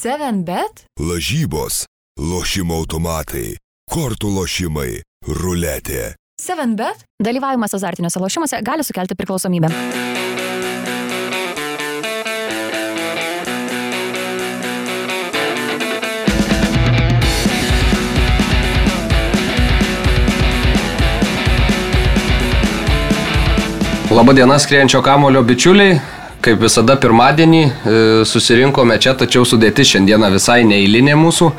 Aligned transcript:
7bet? 0.00 0.86
Lažybos, 0.96 1.82
lošimo 2.16 2.78
automatai, 2.80 3.58
kortų 3.92 4.30
lošimai, 4.32 5.02
ruletė. 5.28 6.14
7bet? 6.40 7.02
Dalyvavimas 7.20 7.74
azartiniuose 7.76 8.22
lošimuose 8.22 8.62
gali 8.64 8.86
sukelti 8.86 9.12
priklausomybę. 9.18 9.68
Labadiena 24.16 24.56
skrienčio 24.58 25.04
kamulio 25.04 25.44
bičiuliai. 25.44 26.19
Kaip 26.40 26.62
visada 26.62 26.94
pirmadienį 27.00 27.60
e, 27.62 27.72
susirinkome 28.28 28.96
čia, 29.02 29.12
tačiau 29.18 29.44
sudėti 29.48 29.84
šiandieną 29.84 30.30
visai 30.32 30.62
neįlinė 30.64 31.16
mūsų, 31.20 31.50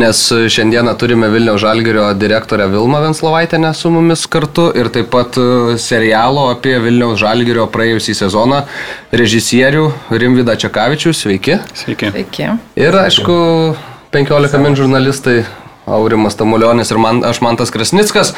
nes 0.00 0.22
šiandieną 0.54 0.94
turime 0.98 1.28
Vilniaus 1.30 1.62
Žalgerio 1.62 2.08
direktorę 2.18 2.66
Vilmą 2.72 3.02
Venslovaitinę 3.04 3.70
su 3.78 3.92
mumis 3.94 4.26
kartu 4.30 4.68
ir 4.74 4.90
taip 4.94 5.12
pat 5.14 5.38
e, 5.38 5.76
serialo 5.82 6.48
apie 6.54 6.74
Vilniaus 6.82 7.20
Žalgerio 7.22 7.68
praėjusį 7.70 8.16
sezoną 8.24 8.64
režisierių 9.22 9.86
Rimvidą 10.10 10.58
Čekavičių. 10.66 11.14
Sveiki. 11.14 11.60
Sveiki. 11.78 12.10
Sveiki. 12.10 12.50
Ir 12.78 13.00
aišku, 13.04 13.38
15 14.14 14.62
min 14.64 14.76
žurnalistai 14.78 15.42
Aurimas 15.96 16.36
Tamulionis 16.38 16.92
ir 16.92 17.00
man, 17.02 17.22
aš 17.26 17.40
Mantas 17.44 17.72
Krasnickas. 17.74 18.34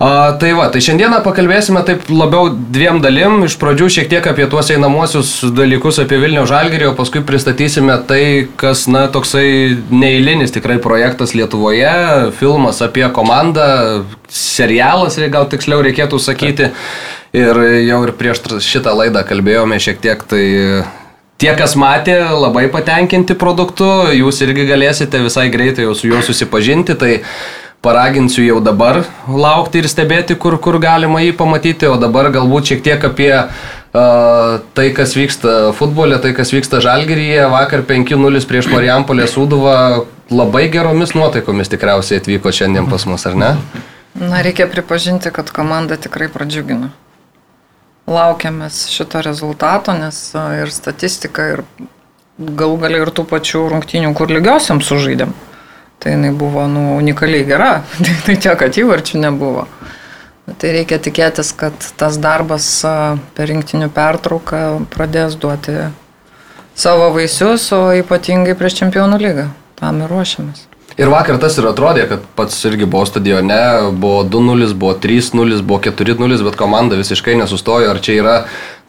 A, 0.00 0.32
tai 0.40 0.52
va, 0.56 0.68
tai 0.72 0.82
šiandieną 0.84 1.20
pakalbėsime 1.24 1.82
taip 1.86 2.08
labiau 2.12 2.50
dviem 2.50 3.00
dalim. 3.04 3.44
Iš 3.46 3.56
pradžių 3.60 3.90
šiek 3.96 4.10
tiek 4.12 4.26
apie 4.30 4.46
tuos 4.50 4.72
einamosius 4.74 5.32
dalykus 5.56 6.00
apie 6.02 6.20
Vilnių 6.22 6.46
Žalgirį, 6.50 6.90
o 6.90 6.96
paskui 6.98 7.22
pristatysime 7.26 7.98
tai, 8.08 8.22
kas, 8.60 8.86
na, 8.90 9.06
toksai 9.12 9.46
neįlinis 9.92 10.54
tikrai 10.56 10.80
projektas 10.82 11.36
Lietuvoje, 11.36 11.94
filmas 12.40 12.82
apie 12.84 13.06
komandą, 13.14 13.68
serialas, 14.30 15.18
gal 15.32 15.48
tiksliau 15.50 15.82
reikėtų 15.86 16.20
sakyti. 16.22 16.70
Ir 17.36 17.58
jau 17.86 18.00
ir 18.02 18.10
prieš 18.18 18.40
šitą 18.66 18.90
laidą 18.98 19.22
kalbėjome 19.22 19.78
šiek 19.78 20.00
tiek, 20.02 20.22
tai 20.26 20.42
Tie, 21.40 21.48
kas 21.56 21.72
matė, 21.72 22.18
labai 22.36 22.66
patenkinti 22.68 23.32
produktu, 23.40 23.86
jūs 24.12 24.42
irgi 24.44 24.66
galėsite 24.68 25.22
visai 25.24 25.46
greitai 25.48 25.86
jau 25.86 25.94
su 25.96 26.10
juo 26.10 26.20
susipažinti, 26.20 26.92
tai 27.00 27.14
paraginsiu 27.80 28.44
jau 28.44 28.58
dabar 28.60 29.06
laukti 29.24 29.80
ir 29.80 29.88
stebėti, 29.88 30.36
kur, 30.36 30.58
kur 30.60 30.76
galima 30.82 31.22
jį 31.24 31.32
pamatyti, 31.40 31.88
o 31.88 31.96
dabar 31.96 32.28
galbūt 32.34 32.74
šiek 32.74 32.84
tiek 32.84 33.08
apie 33.08 33.32
uh, 33.32 34.60
tai, 34.76 34.86
kas 34.92 35.16
vyksta 35.16 35.72
futbole, 35.80 36.20
tai, 36.20 36.34
kas 36.36 36.52
vyksta 36.52 36.84
Žalgiryje. 36.84 37.48
Vakar 37.56 37.88
5-0 37.88 38.44
prieš 38.50 38.68
Marijampolę 38.68 39.24
Sūduvą 39.24 39.76
labai 40.28 40.66
geromis 40.68 41.16
nuotaikomis 41.16 41.72
tikriausiai 41.72 42.20
atvyko 42.20 42.52
šiandien 42.52 42.92
pas 42.92 43.08
mus, 43.08 43.24
ar 43.24 43.40
ne? 43.40 43.54
Na, 44.12 44.44
reikia 44.44 44.68
pripažinti, 44.68 45.32
kad 45.32 45.48
komanda 45.56 45.96
tikrai 45.96 46.28
pradžiugino 46.28 46.92
laukiamės 48.10 48.84
šito 48.92 49.22
rezultato, 49.24 49.94
nes 49.96 50.18
ir 50.58 50.72
statistika, 50.74 51.46
ir 51.54 51.64
galų 52.40 52.80
galiai 52.84 53.04
ir 53.04 53.12
tų 53.14 53.26
pačių 53.30 53.66
rungtynių, 53.74 54.12
kur 54.16 54.32
lygiosiam 54.32 54.82
sužaidėm. 54.84 55.32
Tai 56.00 56.14
jinai 56.14 56.30
buvo 56.32 56.64
nu, 56.70 56.96
unikaliai 56.96 57.44
gera, 57.44 57.72
tai 58.26 58.36
tiek, 58.36 58.56
kad 58.58 58.78
įvarčių 58.80 59.20
nebuvo. 59.26 59.66
Tai 60.50 60.70
reikia 60.74 60.98
tikėtis, 60.98 61.52
kad 61.54 61.76
tas 62.00 62.16
darbas 62.18 62.66
per 63.36 63.50
rinktinių 63.52 63.90
pertrauką 63.94 64.62
pradės 64.90 65.36
duoti 65.38 65.76
savo 66.74 67.10
vaisius, 67.14 67.68
o 67.76 67.92
ypatingai 68.00 68.56
prieš 68.58 68.80
čempionų 68.80 69.20
lygą. 69.20 69.46
Tam 69.78 70.02
ir 70.02 70.10
ruošiamės. 70.10 70.66
Ir 71.00 71.08
vakar 71.08 71.38
tas 71.40 71.54
ir 71.56 71.64
atrodė, 71.64 72.02
kad 72.10 72.24
pats 72.36 72.58
irgi 72.68 72.84
buvo 72.84 73.06
stadione, 73.08 73.56
buvo 73.96 74.20
2-0, 74.28 74.74
buvo 74.76 74.92
3-0, 75.00 75.62
buvo 75.64 75.80
4-0, 75.86 76.42
bet 76.44 76.58
komanda 76.60 76.98
visiškai 76.98 77.38
nesustojo. 77.40 77.88
Ar 77.88 78.02
čia 78.04 78.18
yra 78.18 78.34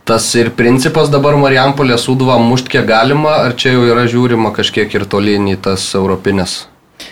tas 0.03 0.25
ir 0.35 0.49
principas 0.57 1.07
dabar 1.13 1.38
Marijampolė 1.39 1.95
suduvą 2.01 2.35
mušt 2.44 2.67
kiek 2.73 2.83
galima, 2.89 3.38
ar 3.45 3.55
čia 3.55 3.77
jau 3.77 3.85
yra 3.88 4.03
žiūrima 4.11 4.51
kažkiek 4.57 4.91
ir 4.91 5.07
tolyn 5.07 5.47
į 5.53 5.55
tas 5.63 5.88
europinės 5.95 6.66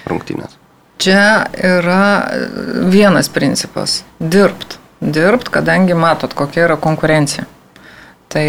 rungtynės? 0.09 0.57
Čia 0.99 1.47
yra 1.55 2.03
vienas 2.91 3.31
principas- 3.31 4.01
dirbt. 4.35 4.79
Dirbt, 4.99 5.47
kadangi 5.47 5.95
matot, 5.95 6.35
kokia 6.35 6.67
yra 6.67 6.75
konkurencija. 6.75 7.47
Tai 8.27 8.47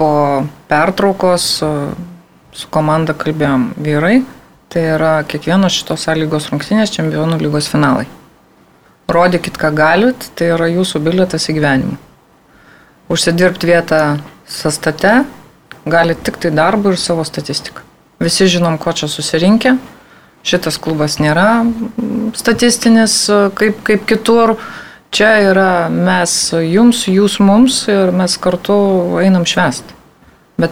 po 0.00 0.12
pertraukos 0.68 1.44
su 1.60 2.68
komanda 2.72 3.12
kalbėjom 3.12 3.74
vyrai, 3.76 4.22
Tai 4.70 4.82
yra 4.86 5.16
kiekvienos 5.26 5.74
šitos 5.74 6.04
sąlygos 6.06 6.44
rungtynės 6.52 6.92
čempionų 6.94 7.40
lygos 7.40 7.66
finalai. 7.66 8.04
Rodykit, 9.10 9.56
ką 9.58 9.72
galit, 9.74 10.28
tai 10.38 10.52
yra 10.54 10.68
jūsų 10.70 11.00
bilietas 11.02 11.48
į 11.50 11.56
gyvenimą. 11.56 11.96
Užsidirbti 13.10 13.66
vietą 13.66 13.98
sastate 14.46 15.24
galit 15.90 16.22
tik 16.22 16.38
tai 16.38 16.52
darbą 16.54 16.92
ir 16.94 17.00
savo 17.02 17.24
statistiką. 17.26 17.82
Visi 18.22 18.46
žinom, 18.52 18.76
ko 18.78 18.94
čia 18.94 19.08
susirinkę. 19.10 19.74
Šitas 20.46 20.78
klubas 20.78 21.18
nėra 21.18 21.64
statistinis 22.38 23.16
kaip, 23.58 23.82
kaip 23.82 24.06
kitur. 24.06 24.54
Čia 25.10 25.32
yra 25.50 25.72
mes 25.90 26.36
jums, 26.62 27.02
jūs 27.10 27.40
mums 27.42 27.82
ir 27.90 28.14
mes 28.14 28.38
kartu 28.38 28.78
einam 29.18 29.42
švest. 29.42 29.90
Bet 30.60 30.70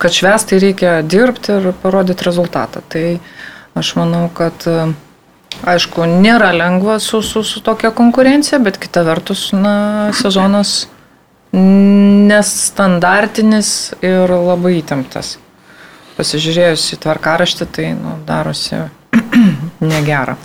kad 0.00 0.16
švestai 0.16 0.58
reikia 0.62 0.96
dirbti 1.02 1.52
ir 1.58 1.70
parodyti 1.82 2.26
rezultatą. 2.26 2.82
Tai 2.88 3.04
aš 3.78 3.94
manau, 3.98 4.28
kad 4.34 4.66
aišku, 5.66 6.06
nėra 6.22 6.52
lengva 6.56 6.98
su, 7.02 7.20
su, 7.22 7.42
su 7.44 7.60
tokia 7.64 7.90
konkurencija, 7.96 8.58
bet 8.62 8.78
kita 8.80 9.02
vertus, 9.06 9.52
na, 9.56 10.10
sezonas 10.16 10.88
nestandartinis 11.52 13.92
ir 14.04 14.30
labai 14.30 14.78
įtemptas. 14.78 15.38
Pasižiūrėjus 16.16 16.92
į 16.94 16.96
tvarkaraštį, 17.02 17.66
tai 17.74 17.86
nu, 17.98 18.10
darosi 18.28 18.76
negera. 19.92 20.36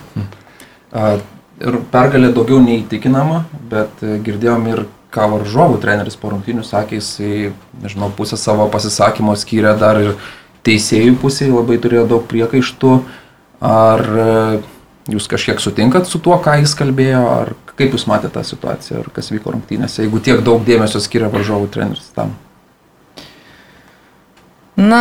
Ir 1.56 1.74
pergalė 1.92 2.32
daugiau 2.36 2.58
neįtikinama, 2.64 3.38
bet 3.70 3.90
girdėjom 4.02 4.66
ir 4.72 4.78
ką 5.16 5.26
varžovų 5.32 5.80
treneris 5.82 6.18
po 6.20 6.30
rungtynių 6.34 6.64
sakė, 6.66 7.00
jisai, 7.00 7.50
nežinau, 7.82 8.10
pusę 8.14 8.38
savo 8.40 8.68
pasisakymo 8.72 9.36
skyrė 9.38 9.74
dar 9.80 10.00
ir 10.02 10.14
teisėjų 10.66 11.16
pusėje, 11.22 11.54
labai 11.54 11.78
turėjo 11.82 12.06
daug 12.10 12.26
priekaištų. 12.28 12.96
Ar 13.66 14.02
e, 14.04 14.32
jūs 15.14 15.28
kažkiek 15.30 15.62
sutinkat 15.62 16.10
su 16.10 16.20
tuo, 16.22 16.36
ką 16.42 16.58
jis 16.60 16.74
kalbėjo, 16.76 17.22
ar 17.30 17.54
kaip 17.78 17.94
jūs 17.96 18.06
matėte 18.10 18.34
tą 18.36 18.42
situaciją, 18.44 19.04
ar 19.04 19.12
kas 19.14 19.30
vyko 19.32 19.54
rungtynėse, 19.54 20.02
jeigu 20.04 20.20
tiek 20.24 20.42
daug 20.44 20.64
dėmesio 20.66 21.00
skiria 21.04 21.30
varžovų 21.32 21.70
treneris 21.72 22.10
tam? 22.16 22.34
Na, 24.76 25.00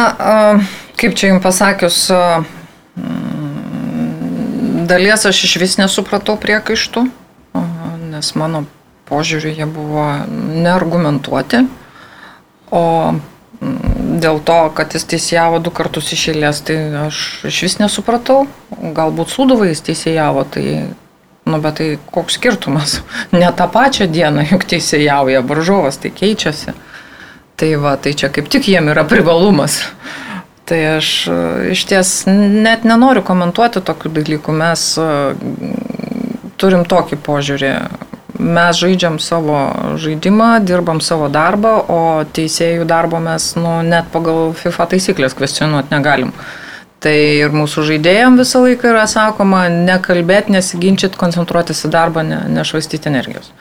kaip 0.95 1.17
čia 1.19 1.33
jums 1.33 1.43
pasakius, 1.43 1.97
dalies 4.87 5.25
aš 5.27 5.41
iš 5.49 5.57
vis 5.59 5.75
nesupratau 5.81 6.37
priekaištų, 6.39 7.03
nes 8.13 8.31
mano 8.39 8.63
požiūriu 9.09 9.53
jie 9.53 9.67
buvo 9.69 10.05
neargumentuoti, 10.29 11.65
o 12.73 12.83
mm, 13.13 14.19
dėl 14.23 14.41
to, 14.45 14.59
kad 14.77 14.95
jis 14.95 15.07
teisėjavo 15.13 15.61
du 15.63 15.73
kartus 15.75 16.11
iš 16.15 16.29
eilės, 16.33 16.61
tai 16.65 16.77
aš 17.05 17.45
iš 17.49 17.61
vis 17.67 17.77
nesupratau. 17.81 18.45
Galbūt 18.71 19.33
suduvai 19.33 19.71
jis 19.71 19.83
teisėjavo, 19.85 20.45
tai, 20.55 20.65
nu, 21.45 21.61
bet 21.61 21.79
tai 21.79 21.89
koks 22.11 22.39
skirtumas. 22.39 22.99
Ne 23.35 23.49
tą 23.57 23.69
pačią 23.71 24.09
dieną 24.11 24.47
juk 24.51 24.67
teisėjauja 24.75 25.45
varžovas, 25.45 26.01
tai 26.01 26.13
keičiasi. 26.15 26.75
Tai 27.55 27.69
va, 27.79 27.95
tai 27.95 28.11
čia 28.17 28.27
kaip 28.33 28.49
tik 28.51 28.67
jiem 28.67 28.91
yra 28.91 29.05
privalumas. 29.07 29.81
Tai 30.65 30.79
aš 30.95 31.07
iš 31.69 31.83
ties 31.85 32.11
net 32.25 32.87
nenoriu 32.89 33.21
komentuoti 33.21 33.83
tokių 33.85 34.09
dalykų. 34.15 34.53
Mes 34.57 34.85
turim 36.57 36.87
tokį 36.89 37.19
požiūrį 37.21 37.69
mes 38.39 38.77
žaidžiam 38.79 39.19
savo 39.19 39.57
žaidimą, 40.01 40.59
dirbam 40.65 41.01
savo 41.03 41.29
darbą, 41.31 41.77
o 41.87 42.01
teisėjų 42.35 42.87
darbo 42.89 43.21
mes 43.23 43.53
nu, 43.59 43.79
net 43.87 44.09
pagal 44.13 44.53
FIFA 44.57 44.89
taisyklės 44.95 45.37
kvestionuoti 45.37 45.93
negalim. 45.93 46.33
Tai 47.05 47.13
ir 47.13 47.53
mūsų 47.53 47.85
žaidėjams 47.91 48.41
visą 48.41 48.63
laiką 48.65 48.91
yra 48.95 49.05
sakoma, 49.09 49.67
nekalbėti, 49.69 50.55
nesiginčyti, 50.55 51.19
koncentruotis 51.21 51.85
į 51.85 51.93
darbą, 51.93 52.25
ne, 52.25 52.41
nešvaistyti 52.55 53.11
energijos. 53.11 53.51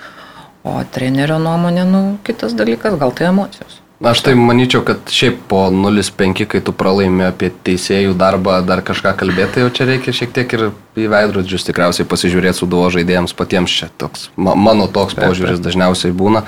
O 0.65 0.79
trenerio 0.95 1.37
nuomonė, 1.43 1.85
nu, 1.85 2.05
kitas 2.25 2.57
dalykas, 2.57 2.97
gal 3.01 3.13
tai 3.13 3.29
emocijos. 3.29 3.84
Aš 4.05 4.21
tai 4.21 4.35
manyčiau, 4.37 4.83
kad 4.85 5.09
šiaip 5.09 5.47
po 5.49 5.63
0-5, 5.73 6.45
kai 6.45 6.59
tu 6.61 6.75
pralaimi 6.77 7.25
apie 7.25 7.49
teisėjų 7.65 8.13
darbą, 8.21 8.59
dar 8.61 8.83
kažką 8.85 9.15
kalbėti, 9.17 9.63
jau 9.63 9.71
čia 9.73 9.87
reikia 9.89 10.13
šiek 10.13 10.35
tiek 10.37 10.51
ir 10.53 10.65
į 11.01 11.07
veidrodžius 11.09 11.65
tikriausiai 11.65 12.05
pasižiūrėti 12.11 12.61
su 12.61 12.69
duo 12.69 12.85
žaidėjams 12.93 13.33
patiems 13.39 13.73
čia 13.73 13.89
toks. 13.97 14.27
Ma, 14.37 14.53
mano 14.53 14.91
toks 14.93 15.17
požiūris 15.17 15.63
dažniausiai 15.65 16.13
būna. 16.13 16.45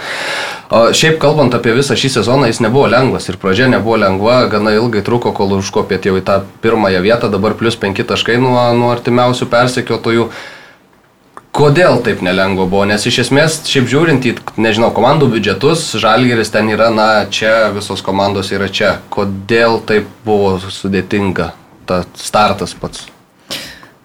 O 0.69 0.83
šiaip 0.93 1.17
kalbant 1.23 1.57
apie 1.57 1.73
visą 1.79 1.97
šį 1.97 2.13
sezoną, 2.19 2.51
jis 2.53 2.61
nebuvo 2.61 2.91
lengvas 2.93 3.31
ir 3.33 3.41
pradžia 3.41 3.71
nebuvo 3.73 3.97
lengva, 4.05 4.43
gana 4.53 4.77
ilgai 4.77 5.01
truko, 5.07 5.33
kol 5.33 5.57
užkopėt 5.57 6.11
jau 6.11 6.19
į 6.21 6.27
tą 6.29 6.43
pirmąją 6.61 7.01
vietą, 7.09 7.33
dabar 7.33 7.57
plus 7.57 7.81
5 7.81 8.05
taškai 8.13 8.37
nuo, 8.43 8.61
nuo 8.77 8.93
artimiausių 8.93 9.49
persekiotojų. 9.49 10.29
Kodėl 11.57 12.03
taip 12.05 12.21
nelengva 12.25 12.67
buvo? 12.69 12.85
Nes 12.89 13.07
iš 13.09 13.23
esmės, 13.25 13.63
šiaip 13.69 13.89
žiūrint 13.89 14.29
į, 14.29 14.35
nežinau, 14.61 14.91
komandų 14.97 15.31
biudžetus, 15.33 15.89
Žalgeris 16.03 16.53
ten 16.53 16.69
yra, 16.73 16.91
na, 16.93 17.09
čia 17.33 17.71
visos 17.75 18.05
komandos 18.05 18.53
yra 18.53 18.69
čia. 18.69 18.99
Kodėl 19.13 19.81
taip 19.89 20.11
buvo 20.27 20.59
sudėtinga, 20.61 21.53
ta 21.89 22.03
startas 22.21 22.77
pats? 22.77 23.07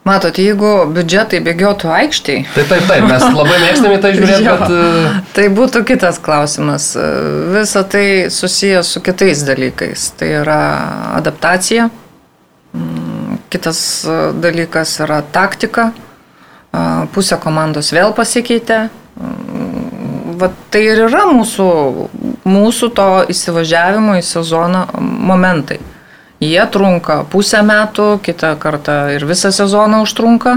Matot, 0.08 0.34
jeigu 0.40 0.70
biudžetai 0.90 1.38
bėgiotų 1.44 1.92
aikščiai, 1.94 2.40
Tai 2.56 2.64
taip, 2.72 2.88
taip, 2.88 3.04
mes 3.06 3.22
labai 3.22 3.58
mėgstame 3.62 4.00
tai 4.02 4.14
žiūrėti, 4.16 4.48
bet... 4.50 4.64
e, 4.74 5.24
tai 5.36 5.48
būtų 5.54 5.84
kitas 5.92 6.18
klausimas. 6.24 6.88
Visa 7.54 7.84
tai 7.86 8.06
susijęs 8.34 8.96
su 8.96 9.04
kitais 9.04 9.44
dalykais. 9.46 10.08
Tai 10.18 10.32
yra 10.40 10.62
adaptacija, 11.20 11.92
Mm, 12.74 13.36
kitas 13.52 14.04
e, 14.04 14.32
dalykas 14.40 14.94
yra 15.04 15.20
taktika, 15.32 15.90
pusė 17.12 17.38
komandos 17.40 17.92
vėl 17.92 18.14
pasikeitė. 18.16 18.88
Vat 20.42 20.54
tai 20.72 20.82
ir 20.88 21.04
yra 21.06 21.26
mūsų, 21.30 21.66
mūsų 22.48 22.88
to 22.96 23.08
įsivažiavimo 23.30 24.16
į 24.18 24.22
sezoną 24.26 24.86
momentai. 25.00 25.78
Jie 26.42 26.62
trunka 26.74 27.20
pusę 27.30 27.60
metų, 27.62 28.16
kitą 28.24 28.56
kartą 28.58 28.96
ir 29.14 29.26
visą 29.28 29.52
sezoną 29.54 30.00
užtrunka, 30.02 30.56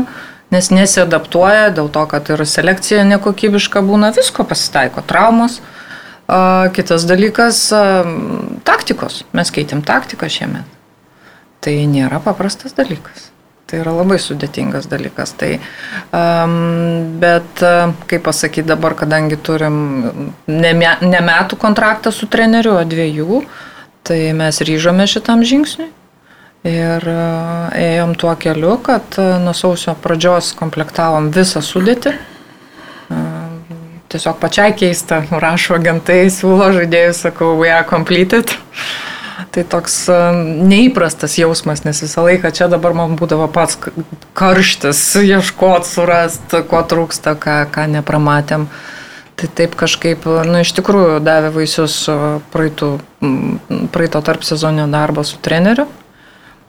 nes 0.56 0.72
nesiadaptuoja 0.74 1.70
dėl 1.76 1.92
to, 1.94 2.06
kad 2.10 2.32
ir 2.34 2.42
selekcija 2.50 3.04
nekokybiška 3.12 3.84
būna, 3.86 4.10
visko 4.16 4.48
pasitaiko, 4.48 5.06
traumos. 5.06 5.60
Kitas 6.74 7.06
dalykas 7.06 7.60
taktikos. 8.66 9.22
Mes 9.38 9.54
keitėm 9.54 9.86
taktiką 9.86 10.32
šiemet. 10.32 10.66
Tai 11.62 11.76
nėra 11.92 12.18
paprastas 12.24 12.74
dalykas. 12.74 13.30
Tai 13.66 13.80
yra 13.82 13.96
labai 13.96 14.20
sudėtingas 14.22 14.86
dalykas. 14.92 15.34
Tai, 15.40 15.56
um, 16.14 16.58
bet, 17.22 17.64
kaip 18.06 18.26
pasakyti 18.28 18.68
dabar, 18.70 18.94
kadangi 19.00 19.40
turim 19.42 19.78
ne, 20.46 20.74
ne 21.02 21.22
metų 21.26 21.58
kontraktą 21.62 22.14
su 22.14 22.30
treneriu, 22.30 22.76
o 22.78 22.84
dviejų, 22.86 23.42
tai 24.06 24.20
mes 24.38 24.62
ryžome 24.62 25.08
šitam 25.10 25.42
žingsniui. 25.42 25.90
Ir 26.66 27.04
ėjom 27.78 28.16
tuo 28.18 28.32
keliu, 28.42 28.80
kad 28.82 29.18
nuo 29.42 29.54
sausio 29.54 29.94
pradžios 30.02 30.50
komplektavom 30.58 31.30
visą 31.34 31.62
sudėtį. 31.62 32.16
Tiesiog 34.10 34.40
pačiai 34.42 34.74
keista, 34.78 35.20
rašo 35.30 35.78
agentai, 35.78 36.24
siūlo 36.34 36.72
žaidėjus, 36.74 37.22
sakau, 37.28 37.52
we 37.60 37.70
are 37.70 37.86
completed. 37.86 38.50
Tai 39.56 39.64
toks 39.72 39.94
e, 40.12 40.16
neįprastas 40.68 41.38
jausmas, 41.40 41.86
nes 41.86 42.02
visą 42.04 42.26
laiką 42.26 42.50
čia 42.52 42.68
dabar 42.68 42.92
man 42.98 43.14
būdavo 43.16 43.48
pats 43.56 43.78
karštis, 44.36 45.00
ieškoti, 45.22 45.88
surasti, 45.88 46.60
ko 46.68 46.82
trūksta, 46.84 47.38
ką, 47.40 47.62
ką 47.72 47.86
nepramatėm. 47.94 48.68
Tai 49.40 49.48
taip 49.56 49.78
kažkaip, 49.80 50.28
nu, 50.48 50.60
iš 50.60 50.74
tikrųjų 50.76 51.22
davė 51.24 51.54
vaisius 51.56 52.02
e, 52.12 52.18
praeitų, 52.52 52.90
praeito 53.96 54.20
tarp 54.28 54.44
sezoninio 54.44 54.90
darbo 54.92 55.24
su 55.24 55.40
treneriu. 55.40 55.88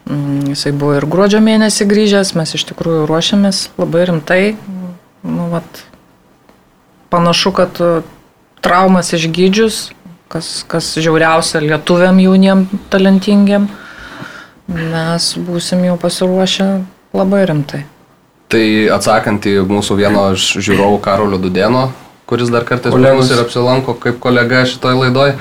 Mm, 0.07 0.55
Jisai 0.55 0.71
buvo 0.71 0.95
ir 1.01 1.11
gruodžio 1.11 1.43
mėnesį 1.43 1.89
grįžęs, 1.91 2.37
mes 2.39 2.55
iš 2.55 2.69
tikrųjų 2.71 3.09
ruošiamės 3.11 3.65
labai 3.83 4.07
rimtai. 4.13 4.43
Nu, 5.27 5.51
vat, 5.51 5.83
panašu, 7.11 7.51
kad 7.51 7.83
e, 7.83 7.93
traumas 8.63 9.11
išgydžius, 9.19 9.89
kas, 10.33 10.65
kas 10.69 10.95
žiauriausia 10.99 11.63
lietuviam 11.65 12.19
jauniem 12.21 12.67
talentingiem, 12.93 13.69
mes 14.67 15.29
būsim 15.47 15.85
jau 15.87 15.99
pasiruošę 16.01 16.71
labai 17.17 17.45
rimtai. 17.51 17.85
Tai 18.51 18.65
atsakant 18.95 19.47
į 19.49 19.59
mūsų 19.67 19.99
vieno 19.99 20.29
iš 20.37 20.57
žiūrovų 20.63 20.99
Karolio 21.03 21.39
Dudėno, 21.43 21.89
kuris 22.31 22.51
dar 22.53 22.67
kartais 22.67 22.95
Kolegos. 22.95 23.31
ir 23.31 23.43
apsilanko 23.43 23.97
kaip 23.99 24.21
kolega 24.23 24.63
šitoj 24.67 24.99
laidoj, 25.01 25.35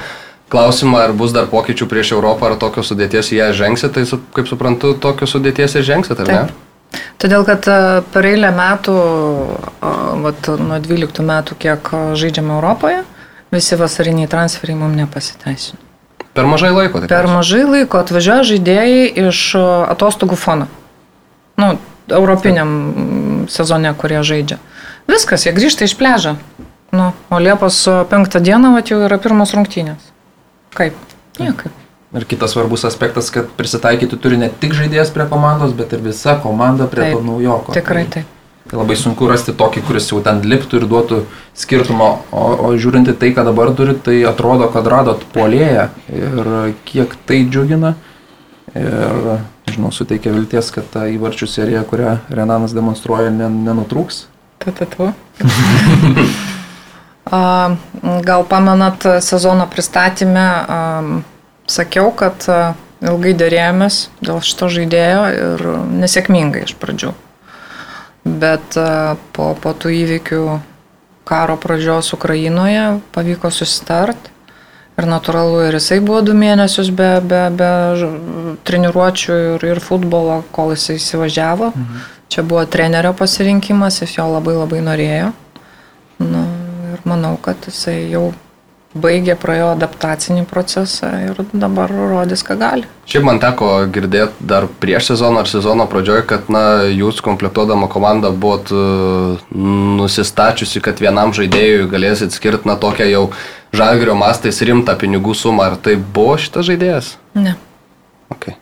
klausimą, 0.50 1.02
ar 1.06 1.14
bus 1.14 1.34
dar 1.34 1.50
pokyčių 1.50 1.88
prieš 1.90 2.14
Europą, 2.18 2.52
ar 2.52 2.60
tokios 2.62 2.90
sudėties 2.90 3.34
į 3.34 3.42
ją 3.42 3.50
žengsit, 3.62 3.94
tai 3.94 4.06
kaip 4.38 4.50
suprantu, 4.50 4.94
tokios 4.94 5.34
sudėties 5.36 5.78
ir 5.78 5.86
žengsit, 5.86 6.22
ar 6.22 6.30
Taip. 6.30 6.36
ne? 6.36 7.02
Todėl, 7.20 7.44
kad 7.48 7.66
e, 7.68 7.78
per 8.14 8.28
eilę 8.30 8.52
metų, 8.56 8.96
a, 9.82 9.92
vat, 10.22 10.50
nuo 10.62 10.78
12 10.80 11.26
metų, 11.26 11.58
kiek 11.60 11.90
a, 11.94 12.02
žaidžiame 12.18 12.54
Europoje, 12.56 13.02
visi 13.56 13.80
vasariniai 13.80 14.30
transferiai 14.32 14.78
mums 14.78 15.00
nepasiteisino. 15.00 15.82
Per 16.36 16.48
mažai 16.52 16.72
laiko, 16.76 17.00
tai 17.00 17.08
Per 17.08 17.30
mažai 17.32 17.64
laiko 17.64 18.02
atvažiuoja 18.04 18.44
žaidėjai 18.52 19.28
iš 19.30 19.44
atostogų 19.96 20.36
fono. 20.40 20.68
Nu, 21.56 21.78
europiniam 22.12 22.68
mm, 22.68 23.46
sezone, 23.50 23.94
kurie 23.96 24.20
žaidžia. 24.20 24.60
Viskas, 25.08 25.46
jie 25.48 25.54
grįžta 25.56 25.88
iš 25.88 25.96
pležą. 25.96 26.36
Nu, 26.96 27.14
o 27.32 27.40
Liepos 27.40 27.80
a, 27.88 28.04
penktą 28.10 28.42
dieną 28.44 28.74
vat, 28.76 28.92
jau 28.92 29.00
yra 29.08 29.18
pirmos 29.22 29.56
rungtynės. 29.56 30.12
Kaip? 30.76 31.00
Niekaip. 31.40 31.72
Ir 32.16 32.28
kitas 32.30 32.54
svarbus 32.56 32.86
aspektas, 32.88 33.32
kad 33.34 33.50
prisitaikyti 33.58 34.20
turi 34.22 34.38
ne 34.40 34.48
tik 34.52 34.76
žaidėjas 34.76 35.12
prie 35.16 35.26
komandos, 35.32 35.74
bet 35.76 35.96
ir 35.96 36.04
visa 36.04 36.38
komanda 36.44 36.88
prie 36.92 37.10
Taip, 37.10 37.18
to 37.18 37.26
naujoko. 37.28 37.76
Tikrai 37.76 38.06
Tai- 38.06 38.14
taip. 38.20 38.35
Tai 38.66 38.80
labai 38.80 38.96
sunku 38.98 39.28
rasti 39.30 39.54
tokį, 39.54 39.84
kuris 39.86 40.08
jau 40.10 40.24
ten 40.26 40.40
liptų 40.42 40.80
ir 40.80 40.88
duotų 40.90 41.20
skirtumą. 41.54 42.08
O, 42.34 42.46
o 42.66 42.72
žiūrint 42.82 43.12
į 43.12 43.14
tai, 43.22 43.30
ką 43.38 43.44
dabar 43.46 43.70
turit, 43.78 44.00
tai 44.08 44.24
atrodo, 44.26 44.72
kad 44.74 44.88
radot 44.90 45.22
polėją 45.36 45.90
ir 46.10 46.50
kiek 46.88 47.14
tai 47.30 47.44
džiugina. 47.46 47.94
Ir, 48.76 49.36
žinau, 49.70 49.92
suteikia 49.94 50.34
vilties, 50.34 50.72
kad 50.74 50.88
ta 50.92 51.06
įvarčių 51.14 51.48
serija, 51.48 51.84
kurią 51.88 52.18
Renanas 52.34 52.74
demonstruoja, 52.76 53.30
nen- 53.32 53.62
nenutrūks. 53.68 54.26
Tatatu. 54.66 55.12
Gal 58.30 58.44
pamenat 58.50 59.06
sezono 59.26 59.68
pristatymę, 59.70 60.48
sakiau, 61.70 62.10
kad 62.18 62.46
ilgai 63.06 63.34
dėrėjomės 63.38 64.08
dėl 64.26 64.42
šito 64.46 64.70
žaidėjo 64.74 65.22
ir 65.38 65.64
nesėkmingai 66.02 66.66
iš 66.68 66.76
pradžių. 66.82 67.14
Bet 68.26 68.78
a, 68.82 69.18
po, 69.36 69.54
po 69.62 69.74
tų 69.78 69.94
įvykių 70.02 70.46
karo 71.26 71.58
pradžios 71.62 72.14
Ukrainoje 72.14 73.00
pavyko 73.14 73.52
susitart. 73.54 74.32
Ir 74.96 75.10
natūralu, 75.12 75.66
ir 75.68 75.76
jisai 75.76 76.00
buvo 76.00 76.22
du 76.24 76.34
mėnesius 76.38 76.88
be, 76.96 77.18
be, 77.20 77.42
be 77.52 77.72
treniruočių 78.64 79.40
ir, 79.58 79.66
ir 79.74 79.82
futbolo, 79.84 80.40
kol 80.56 80.72
jisai 80.72 80.96
įsivažiavo. 81.02 81.74
Mhm. 81.76 82.06
Čia 82.32 82.44
buvo 82.48 82.64
trenerio 82.66 83.12
pasirinkimas, 83.18 84.00
jis 84.02 84.16
jo 84.18 84.30
labai 84.32 84.56
labai 84.56 84.80
norėjo. 84.86 85.34
Nu, 86.24 86.46
ir 86.96 87.04
manau, 87.06 87.36
kad 87.44 87.68
jisai 87.68 88.06
jau 88.14 88.30
baigė, 88.96 89.36
praėjo 89.40 89.74
adaptacinį 89.74 90.46
procesą 90.48 91.10
ir 91.26 91.42
dabar 91.52 91.92
rodys, 91.92 92.44
ką 92.48 92.56
gali. 92.60 92.88
Šiaip 93.10 93.26
man 93.28 93.42
teko 93.44 93.70
girdėti 93.92 94.48
dar 94.48 94.68
prieš 94.82 95.12
sezoną 95.12 95.44
ar 95.44 95.52
sezono 95.52 95.86
pradžioje, 95.92 96.24
kad 96.30 96.48
na, 96.54 96.64
jūs 96.90 97.20
komplektuodama 97.26 97.90
komandą 97.92 98.32
buvot 98.32 98.72
uh, 98.74 99.44
nusistačiusi, 100.00 100.82
kad 100.86 101.04
vienam 101.04 101.36
žaidėjui 101.36 101.90
galėsit 101.92 102.36
skirti 102.36 102.72
na 102.72 102.78
tokią 102.80 103.10
jau 103.12 103.26
žalgerio 103.76 104.16
mastais 104.18 104.62
rimtą 104.64 104.96
pinigų 105.00 105.36
sumą. 105.36 105.70
Ar 105.72 105.80
tai 105.82 105.98
buvo 106.00 106.40
šitas 106.40 106.70
žaidėjas? 106.70 107.16
Ne. 107.36 107.58
Okay. 108.32 108.56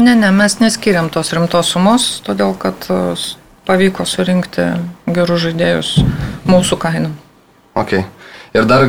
Ne, 0.00 0.14
ne, 0.16 0.30
mes 0.32 0.56
neskiriam 0.62 1.10
tos 1.12 1.34
rimtos 1.36 1.74
sumos, 1.74 2.06
todėl 2.24 2.54
kad 2.56 2.86
e, 2.88 3.00
pavyko 3.68 4.06
surinkti 4.08 4.70
gerus 5.10 5.42
žaidėjus 5.44 5.90
mūsų 6.48 6.78
kainom. 6.80 7.18
Okay. 7.76 8.06
Ir 8.50 8.66
dar 8.66 8.88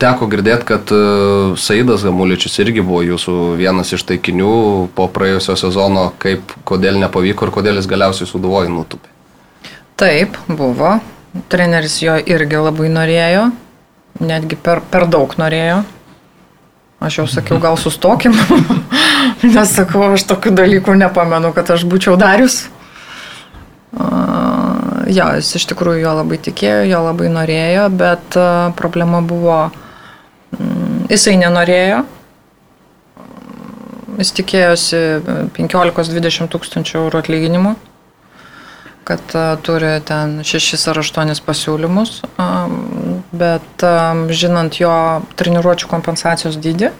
teko 0.00 0.26
girdėti, 0.32 0.64
kad 0.70 0.92
uh, 0.94 1.52
Saidas 1.60 2.04
Gamuličius 2.06 2.54
irgi 2.64 2.80
buvo 2.80 3.02
jūsų 3.04 3.34
vienas 3.58 3.92
iš 3.92 4.06
taikinių 4.08 4.52
po 4.96 5.04
praėjusio 5.12 5.56
sezono, 5.60 6.06
kaip, 6.22 6.54
kodėl 6.68 6.96
nepavyko 7.02 7.44
ir 7.48 7.52
kodėl 7.52 7.80
jis 7.80 7.90
galiausiai 7.90 8.30
suduvojo 8.30 8.72
nutupė. 8.72 9.12
Taip, 10.00 10.38
buvo. 10.48 10.94
Treneris 11.52 11.98
jo 12.00 12.16
irgi 12.24 12.60
labai 12.60 12.88
norėjo, 12.92 13.50
netgi 14.20 14.56
per, 14.56 14.80
per 14.88 15.04
daug 15.12 15.36
norėjo. 15.40 15.82
Aš 17.02 17.18
jau 17.20 17.26
sakiau, 17.28 17.60
gal 17.60 17.76
sustokim, 17.80 18.32
nes 19.42 19.76
sakau, 19.76 20.06
aš 20.14 20.24
tokių 20.30 20.54
dalykų 20.56 20.96
nepamenu, 21.00 21.52
kad 21.52 21.72
aš 21.74 21.84
būčiau 21.90 22.16
darius. 22.16 22.62
A, 23.92 24.08
Jo, 25.12 25.28
jis 25.36 25.50
iš 25.58 25.66
tikrųjų 25.72 26.04
jo 26.04 26.12
labai 26.16 26.38
tikėjo, 26.40 26.82
jo 26.88 27.00
labai 27.08 27.28
norėjo, 27.32 27.86
bet 27.92 28.36
a, 28.38 28.72
problema 28.78 29.20
buvo 29.24 29.58
mm, 29.68 31.08
Jisai 31.12 31.34
nenorėjo. 31.40 32.02
Jis 34.22 34.30
tikėjosi 34.38 35.00
15-20 35.56 36.48
tūkstančių 36.52 36.98
eurų 37.02 37.20
atlyginimų, 37.20 37.74
kad 39.08 39.36
a, 39.36 39.44
turi 39.66 39.92
ten 40.08 40.38
6 40.46 40.88
ar 40.92 41.02
8 41.02 41.34
pasiūlymus, 41.44 42.20
bet 43.44 43.86
žinant 44.42 44.80
jo 44.80 44.96
treniruočio 45.40 45.90
kompensacijos 45.92 46.60
dydį, 46.62 46.92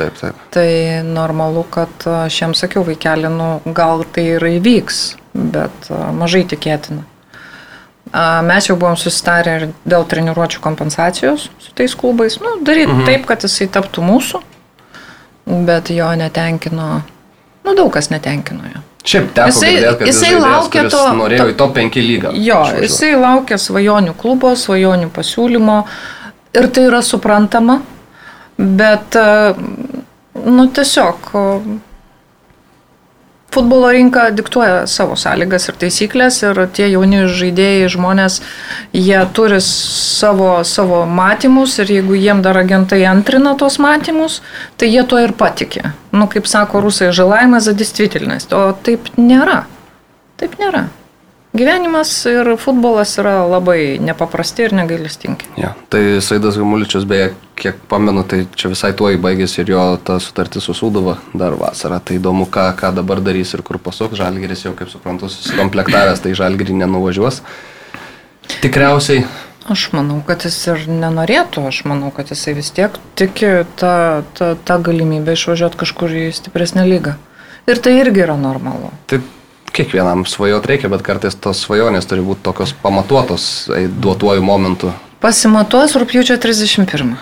Taip, 0.00 0.14
taip. 0.16 0.36
Tai 0.54 1.02
normalu, 1.04 1.64
kad 1.68 2.04
jam 2.30 2.54
sakiau, 2.54 2.84
vaikeli, 2.86 3.28
nu, 3.34 3.48
gal 3.74 4.06
tai 4.14 4.28
ir 4.36 4.46
įvyks, 4.54 5.00
bet 5.34 5.90
mažai 6.16 6.46
tikėtina. 6.48 7.02
Mes 8.42 8.66
jau 8.66 8.74
buvom 8.76 8.96
susitarę 8.98 9.52
ir 9.60 9.64
dėl 9.86 10.04
treniruočio 10.10 10.58
kompensacijos 10.64 11.44
su 11.62 11.74
tais 11.78 11.94
klubais. 11.94 12.40
Nu, 12.42 12.56
daryti 12.66 12.90
mhm. 12.90 13.04
taip, 13.06 13.26
kad 13.28 13.44
jisai 13.46 13.68
taptų 13.70 14.02
mūsų, 14.02 14.40
bet 15.68 15.92
jo 15.94 16.08
netenkino, 16.18 16.88
nu, 17.64 17.74
daug 17.78 17.92
kas 17.94 18.10
netenkino 18.10 18.66
jo. 18.72 18.80
Šiaip 19.00 19.30
teko 19.32 19.48
Jisai- 19.48 19.70
girdėt, 19.76 19.98
kad 19.98 20.08
jisai 20.10 20.30
žaidėjas, 20.32 20.50
laukia 20.50 20.82
to- 20.92 21.12
Norėjo 21.16 21.44
to- 21.44 21.52
į 21.52 21.54
top 21.56 21.70
5 21.78 22.00
lygą. 22.04 22.32
Jo, 22.34 22.58
išvažiuot. 22.66 22.82
jisai 22.84 23.12
laukia 23.16 23.56
svajonių 23.58 24.14
klubo, 24.20 24.50
svajonių 24.56 25.08
pasiūlymo 25.14 25.76
ir 26.54 26.68
tai 26.68 26.82
yra 26.90 27.00
suprantama, 27.02 27.78
bet, 28.58 29.16
nu, 30.34 30.66
tiesiog 30.68 31.30
futbolo 33.54 33.90
rinka 33.90 34.28
diktuoja 34.30 34.86
savo 34.90 35.16
sąlygas 35.18 35.68
ir 35.70 35.78
taisyklės 35.80 36.40
ir 36.44 36.60
tie 36.76 36.86
jauni 36.92 37.24
žaidėjai, 37.26 37.88
žmonės, 37.94 38.40
jie 38.94 39.18
turi 39.36 39.58
savo, 39.64 40.52
savo 40.66 41.02
matymus 41.06 41.78
ir 41.82 41.90
jeigu 41.96 42.18
jiem 42.18 42.44
dar 42.46 42.60
agentai 42.60 43.02
antrina 43.10 43.56
tos 43.58 43.80
matymus, 43.82 44.40
tai 44.76 44.92
jie 44.92 45.04
tuo 45.04 45.20
ir 45.22 45.34
patikė. 45.34 45.92
Nu, 46.14 46.30
kaip 46.30 46.46
sako 46.50 46.84
rusai, 46.86 47.10
žalaimas 47.16 47.68
zadistvitelnės, 47.70 48.50
o 48.54 48.70
taip 48.86 49.12
nėra. 49.18 49.64
Taip 50.40 50.56
nėra. 50.62 50.88
Gyvenimas 51.50 52.12
ir 52.30 52.46
futbolas 52.62 53.16
yra 53.18 53.40
labai 53.50 53.98
nepaprasti 53.98 54.68
ir 54.68 54.74
negailestingi. 54.78 55.48
Ja, 55.58 55.72
tai 55.90 56.20
Saidas 56.22 56.54
Gamuličius, 56.60 57.02
beje, 57.10 57.32
kiek 57.58 57.80
pamenu, 57.90 58.22
tai 58.22 58.44
čia 58.54 58.70
visai 58.70 58.92
tuo 58.94 59.10
įbaigėsi 59.10 59.64
ir 59.64 59.72
jo 59.72 59.86
ta 60.06 60.20
sutartis 60.22 60.68
su 60.68 60.76
Sūduva 60.78 61.16
dar 61.34 61.56
vasarą. 61.58 61.98
Tai 61.98 62.20
įdomu, 62.20 62.46
ką, 62.46 62.68
ką 62.78 62.92
dabar 63.00 63.18
darys 63.26 63.50
ir 63.56 63.64
kur 63.66 63.80
pasuk. 63.82 64.14
Žalgiris 64.14 64.62
jau, 64.68 64.76
kaip 64.78 64.92
suprantu, 64.92 65.32
susikomplektavęs, 65.32 66.22
tai 66.22 66.36
Žalgirį 66.38 66.78
nenuvažiuos. 66.84 67.42
Tikriausiai. 68.62 69.26
Aš 69.70 69.88
manau, 69.94 70.20
kad 70.26 70.46
jis 70.46 70.60
ir 70.70 70.86
nenorėtų, 70.86 71.66
aš 71.66 71.82
manau, 71.90 72.12
kad 72.14 72.30
jisai 72.30 72.54
vis 72.56 72.70
tiek 72.74 72.94
tiki 73.18 73.50
tą, 73.78 74.22
tą, 74.38 74.54
tą 74.54 74.78
galimybę 74.86 75.34
išvažiuoti 75.34 75.82
kažkur 75.82 76.14
į 76.14 76.24
stipresnę 76.38 76.86
lygą. 76.86 77.18
Ir 77.66 77.82
tai 77.82 77.98
irgi 77.98 78.22
yra 78.22 78.38
normalu. 78.38 78.94
Tai 79.10 79.20
kiekvienam 79.80 80.26
svajot 80.28 80.68
reikia, 80.68 80.92
bet 80.92 81.02
kartais 81.06 81.36
tos 81.36 81.64
svajonės 81.64 82.08
turi 82.10 82.24
būti 82.24 82.44
tokios 82.44 82.76
pamatuotos 82.84 83.48
duotuoju 84.04 84.44
momentu. 84.44 84.92
Pasimatuos 85.24 85.96
rūpjūčio 86.00 86.38
31. 86.40 87.16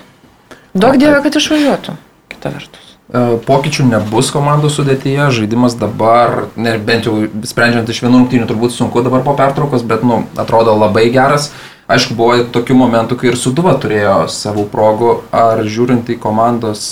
Daug 0.78 0.98
dievė, 1.00 1.22
kad 1.24 1.38
išvažiuotų. 1.38 1.96
Kita 2.30 2.52
vertus. 2.54 2.92
E, 3.08 3.22
Pokyčių 3.48 3.88
nebus 3.88 4.28
komandų 4.34 4.70
sudėtyje, 4.72 5.30
žaidimas 5.34 5.78
dabar, 5.80 6.50
ne, 6.60 6.76
bent 6.78 7.08
jau 7.08 7.16
sprendžiant 7.48 7.88
iš 7.88 8.02
vienų 8.04 8.22
rungtynių, 8.22 8.46
turbūt 8.50 8.76
sunku 8.76 9.02
dabar 9.06 9.24
po 9.26 9.34
pertraukos, 9.38 9.82
bet, 9.82 10.04
nu, 10.06 10.22
atrodo 10.38 10.76
labai 10.76 11.08
geras. 11.14 11.50
Aišku, 11.88 12.12
buvo 12.18 12.42
tokių 12.52 12.76
momentų, 12.76 13.16
kai 13.16 13.30
ir 13.30 13.38
Suduva 13.40 13.72
turėjo 13.80 14.26
savų 14.28 14.66
progų, 14.68 15.12
ar 15.32 15.62
žiūrint 15.64 16.10
į 16.12 16.18
komandos 16.20 16.82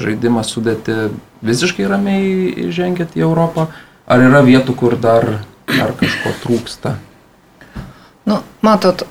žaidimą 0.00 0.46
sudėti 0.48 1.10
visiškai 1.44 1.84
ramiai 1.90 2.70
žengėt 2.72 3.18
į 3.20 3.26
Europą, 3.28 3.68
ar 4.06 4.22
yra 4.22 4.42
vietų, 4.46 4.76
kur 4.78 4.96
dar, 5.00 5.26
dar 5.70 5.92
kažko 5.98 6.32
trūksta. 6.44 6.96
Nu, 8.26 8.40
matot, 8.66 9.04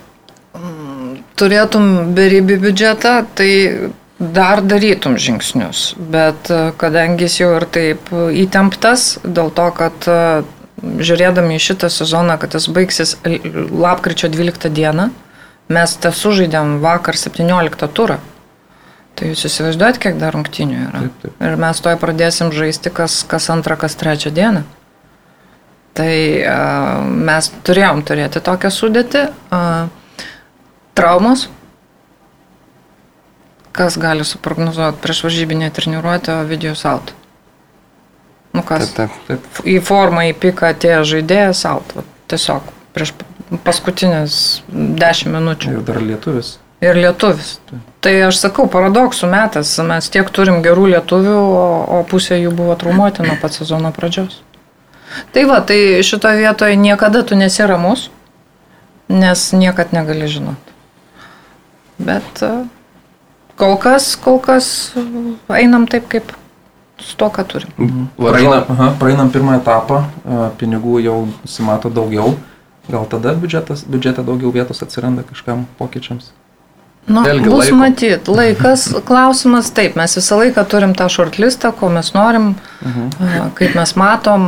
mm, 0.56 1.14
turėtum 1.40 2.14
beribį 2.16 2.58
biudžetą, 2.66 3.14
tai 3.36 3.52
dar 4.18 4.62
darytum 4.64 5.16
žingsnius. 5.20 5.94
Bet 6.12 6.50
e, 6.50 6.60
kadangi 6.80 7.26
jis 7.26 7.40
jau 7.42 7.50
ir 7.58 7.66
taip 7.72 8.12
įtemptas, 8.12 9.16
dėl 9.24 9.52
to, 9.56 9.68
kad 9.76 10.08
e, 10.08 10.20
žiūrėdami 10.82 11.56
į 11.56 11.64
šitą 11.68 11.90
sezoną, 11.92 12.38
kad 12.40 12.56
jis 12.56 12.68
baigsis 12.72 13.16
lapkričio 13.24 14.30
12 14.32 14.72
dieną, 14.72 15.10
mes 15.72 15.96
te 16.00 16.12
sužaidėm 16.12 16.78
vakar 16.84 17.18
17 17.18 17.92
turą. 17.92 18.20
Tai 19.16 19.30
jūs 19.30 19.46
įsivaizduojat, 19.48 19.96
kiek 20.00 20.18
dar 20.20 20.34
rungtinių 20.36 20.80
yra. 20.90 21.06
Taip, 21.06 21.20
taip. 21.22 21.36
Ir 21.40 21.54
mes 21.60 21.78
toj 21.80 21.96
pradėsim 22.00 22.50
žaisti 22.52 22.92
kas, 22.92 23.22
kas 23.28 23.48
antrą, 23.52 23.78
kas 23.80 23.96
trečią 23.96 24.32
dieną. 24.36 24.66
Tai 25.96 26.12
a, 26.44 26.56
mes 27.04 27.50
turėjom 27.64 28.02
turėti 28.08 28.42
tokią 28.44 28.70
sudėtį. 28.74 29.22
A, 29.56 29.60
traumos. 30.98 31.46
Kas 33.76 33.98
gali 34.00 34.24
suprognozuoti 34.24 35.00
prieš 35.04 35.22
varžybinę 35.26 35.70
treniruotę 35.70 36.34
Ovidijus 36.40 36.84
out? 36.88 37.12
Nu 38.56 38.62
kas? 38.64 38.92
Taip, 38.96 39.12
taip. 39.28 39.48
F- 39.52 39.64
Į 39.68 39.78
formą, 39.84 40.22
į 40.30 40.36
piką 40.40 40.70
atėjo 40.72 41.02
žaidėjas. 41.10 41.64
Va, 41.68 42.04
tiesiog 42.32 42.70
prieš 42.96 43.12
paskutinės 43.66 44.38
10 44.72 45.28
minučių. 45.34 45.74
Ir 45.76 45.84
dar 45.90 46.00
lietuvis. 46.00 46.54
Ir 46.84 46.96
lietuvis. 46.96 47.58
Tai 48.04 48.14
aš 48.30 48.40
sakau, 48.46 48.64
paradoksų 48.72 49.28
metas. 49.32 49.74
Mes 49.84 50.08
tiek 50.12 50.28
turim 50.32 50.62
gerų 50.64 50.88
lietuvių, 50.94 51.36
o, 51.36 51.68
o 51.98 52.02
pusė 52.08 52.40
jų 52.40 52.54
buvo 52.56 52.76
traumuoti 52.80 53.24
nuo 53.28 53.36
pat 53.42 53.56
sezono 53.60 53.92
pradžios. 53.96 54.40
Tai 55.32 55.44
va, 55.48 55.60
tai 55.64 56.02
šitoje 56.02 56.40
vietoje 56.40 56.76
niekada 56.76 57.22
tu 57.22 57.36
nesi 57.38 57.66
ramus, 57.66 58.08
nes 59.08 59.52
niekad 59.52 59.92
negali 59.94 60.28
žinoti. 60.28 60.74
Bet 61.98 62.42
e, 62.42 62.50
kol 63.56 63.76
kas, 63.80 64.16
kol 64.20 64.40
kas 64.42 64.92
e, 64.96 65.04
einam 65.62 65.86
taip, 65.88 66.08
kaip 66.12 66.32
su 67.00 67.16
to, 67.16 67.28
ką 67.32 67.44
turim. 67.48 67.70
Praeina, 68.16 68.64
aha, 68.68 68.90
praeinam 69.00 69.30
pirmą 69.32 69.60
etapą, 69.60 70.02
e, 70.02 70.40
pinigų 70.60 71.00
jau 71.04 71.20
simato 71.48 71.92
daugiau. 71.92 72.34
Gal 72.86 73.06
tada 73.10 73.34
biudžetas, 73.34 73.82
biudžete 73.88 74.22
daugiau 74.26 74.52
vietos 74.54 74.82
atsiranda 74.84 75.24
kažkam 75.26 75.64
pokyčiams? 75.78 76.30
Nu, 77.06 77.22
Vėlgi 77.22 77.50
bus 77.50 77.68
laiko. 77.68 77.78
matyt, 77.78 78.28
laikas, 78.30 78.88
klausimas, 79.08 79.70
taip, 79.74 79.96
mes 79.98 80.16
visą 80.18 80.40
laiką 80.42 80.66
turim 80.70 80.94
tą 80.98 81.08
shortlistą, 81.12 81.72
ko 81.74 81.90
mes 81.94 82.12
norim, 82.16 82.54
a, 82.86 83.48
kaip 83.56 83.74
mes 83.78 83.94
matom, 83.98 84.46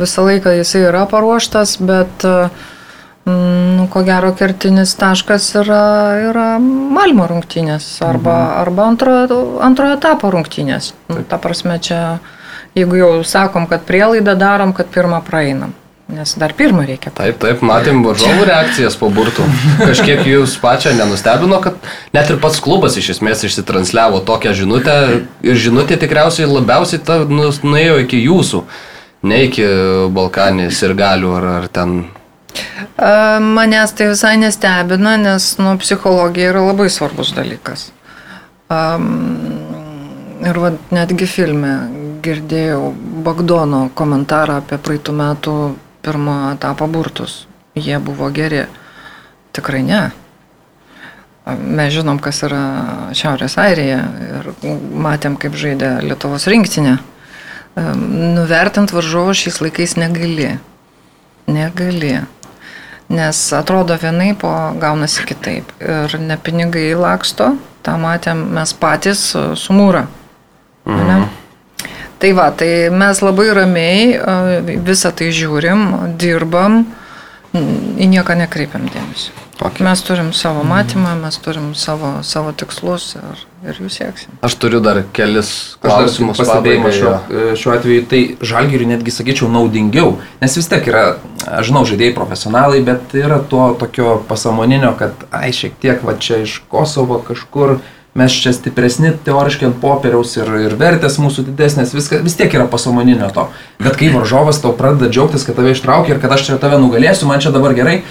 visą 0.00 0.26
laiką 0.28 0.54
jisai 0.58 0.84
yra 0.88 1.04
paruoštas, 1.10 1.76
bet, 1.82 2.26
mm, 2.26 3.76
nu, 3.78 3.88
ko 3.92 4.04
gero, 4.06 4.32
kertinis 4.38 4.94
taškas 5.00 5.50
yra, 5.62 5.82
yra 6.30 6.46
Malmo 6.62 7.26
rungtynės 7.30 7.86
arba, 8.06 8.38
arba 8.62 8.88
antrojo, 8.92 9.42
antrojo 9.64 9.98
etapo 9.98 10.32
rungtynės. 10.34 10.92
Nu, 11.12 11.22
ta 11.28 11.38
prasme, 11.42 11.78
čia, 11.82 12.00
jeigu 12.78 13.00
jau 13.00 13.12
sakom, 13.26 13.68
kad 13.70 13.86
prielaidą 13.88 14.36
darom, 14.38 14.74
kad 14.76 14.90
pirmą 14.92 15.22
praeinam, 15.26 15.74
nes 16.12 16.34
dar 16.38 16.52
pirmą 16.56 16.84
reikia 16.86 17.12
Taip, 17.16 17.38
taip, 17.42 17.62
matėm 17.66 18.02
varžovų 18.04 18.46
reakcijas 18.48 18.96
po 19.00 19.08
burtų. 19.12 19.46
Kažkiek 19.80 20.22
jūs 20.28 20.56
pačią 20.62 20.94
nenustebino, 20.98 21.58
kad 21.64 21.78
net 22.14 22.30
ir 22.30 22.40
pats 22.42 22.60
klubas 22.62 22.98
iš 23.00 23.14
esmės 23.16 23.44
išsitransliavo 23.48 24.22
tokią 24.28 24.54
žinutę 24.62 24.96
ir 25.44 25.60
žinutė 25.60 25.98
tikriausiai 26.02 26.48
labiausiai 26.50 27.02
ta, 27.04 27.22
nu, 27.28 27.48
nuėjo 27.50 28.00
iki 28.04 28.20
jūsų, 28.26 28.64
ne 29.28 29.44
iki 29.48 29.68
Balkanės 30.12 30.82
ir 30.84 30.96
galių 30.98 31.32
ar, 31.40 31.48
ar 31.62 31.70
ten. 31.72 32.02
Manęs 33.56 33.96
tai 33.96 34.10
visai 34.12 34.36
nestebina, 34.40 35.16
nes 35.20 35.54
nu, 35.58 35.74
psichologija 35.80 36.52
yra 36.52 36.66
labai 36.68 36.90
svarbus 36.92 37.32
dalykas. 37.36 37.88
Um, 38.72 39.08
ir 40.44 40.58
va, 40.58 40.72
netgi 40.94 41.28
filme 41.28 41.72
girdėjau 42.22 42.92
Bagdono 43.26 43.88
komentarą 43.98 44.60
apie 44.62 44.78
praeitų 44.82 45.14
metų 45.18 45.54
pirmo 46.02 46.52
etapą 46.52 46.88
burtus. 46.90 47.46
Jie 47.74 47.98
buvo 47.98 48.28
geri. 48.30 48.66
Tikrai 49.52 49.82
ne. 49.82 50.02
Mes 51.46 51.90
žinom, 51.90 52.20
kas 52.22 52.42
yra 52.46 52.60
Šiaurės 53.18 53.56
Airija 53.58 53.98
ir 54.22 54.50
matėm, 54.94 55.34
kaip 55.40 55.56
žaidė 55.58 55.96
Lietuvos 56.04 56.46
rinktinė. 56.50 56.98
Em, 57.76 58.04
Nuvertint 58.36 58.94
varžovo 58.94 59.34
šiais 59.34 59.58
laikais 59.64 59.96
negali. 59.98 60.52
Negali. 61.50 62.14
Nes 63.12 63.42
atrodo 63.52 63.98
vienaip, 63.98 64.44
o 64.46 64.54
gaunasi 64.80 65.26
kitaip. 65.28 65.74
Ir 65.82 66.16
ne 66.22 66.38
pinigai 66.38 66.92
laksto, 66.94 67.56
tą 67.82 67.98
matėm 68.00 68.46
mes 68.54 68.72
patys 68.72 69.32
su 69.34 69.76
mūra. 69.76 70.06
Mhm. 70.86 71.31
Tai 72.22 72.32
va, 72.38 72.50
tai 72.54 72.88
mes 72.94 73.18
labai 73.18 73.48
ramiai 73.50 74.02
e, 74.14 74.76
visą 74.86 75.10
tai 75.10 75.32
žiūrim, 75.34 75.88
dirbam 76.14 76.84
į 77.52 78.06
nieką 78.12 78.36
nekreipiam 78.38 78.84
dėmesio. 78.86 79.34
Okay. 79.62 79.82
Mes 79.86 80.00
turim 80.02 80.32
savo 80.34 80.62
matymą, 80.66 81.16
mes 81.18 81.36
turim 81.42 81.72
savo, 81.78 82.16
savo 82.26 82.50
tikslus 82.54 83.12
ir, 83.18 83.42
ir 83.66 83.80
jų 83.82 83.90
sieksim. 83.94 84.36
Aš 84.42 84.56
turiu 84.62 84.80
dar 84.82 85.02
kelis 85.14 85.50
klausimus. 85.82 86.38
pastebėjimą 86.38 86.92
šiuo, 86.94 87.12
jo. 87.30 87.44
šiuo 87.60 87.74
atveju, 87.74 88.04
tai 88.10 88.22
žalgiriui 88.52 88.88
netgi 88.90 89.14
sakyčiau 89.14 89.50
naudingiau, 89.52 90.16
nes 90.42 90.58
vis 90.58 90.70
tiek 90.70 90.86
yra, 90.90 91.04
aš 91.46 91.70
žinau, 91.70 91.84
žaidėjai 91.90 92.16
profesionalai, 92.16 92.82
bet 92.86 93.14
yra 93.18 93.38
to 93.50 93.68
tokio 93.82 94.16
pasamoninio, 94.30 94.94
kad, 94.98 95.26
ai, 95.34 95.52
šiek 95.54 95.74
tiek 95.82 96.02
va 96.06 96.16
čia 96.18 96.42
iš 96.46 96.60
Kosovo 96.72 97.20
kažkur, 97.26 97.80
mes 98.14 98.32
čia 98.32 98.52
stipresni 98.52 99.12
teoriškai 99.24 99.70
ant 99.70 99.78
popieriaus 99.80 100.34
ir, 100.36 100.50
ir 100.66 100.74
vertės 100.76 101.16
mūsų 101.22 101.46
didesnės, 101.46 101.94
viskas, 101.96 102.20
vis 102.24 102.36
tiek 102.36 102.52
yra 102.52 102.66
pasamoninio 102.68 103.30
to. 103.32 103.46
Bet 103.80 103.96
kai 104.00 104.10
varžovas 104.12 104.60
tau 104.60 104.74
pradeda 104.76 105.08
džiaugtis, 105.08 105.46
kad 105.48 105.56
tave 105.56 105.72
ištraukia 105.72 106.16
ir 106.16 106.20
kad 106.20 106.34
aš 106.36 106.44
čia 106.50 106.58
tave 106.60 106.80
nugalėsiu, 106.82 107.28
man 107.30 107.40
čia 107.40 107.54
dabar 107.54 107.72
gerai, 107.78 108.02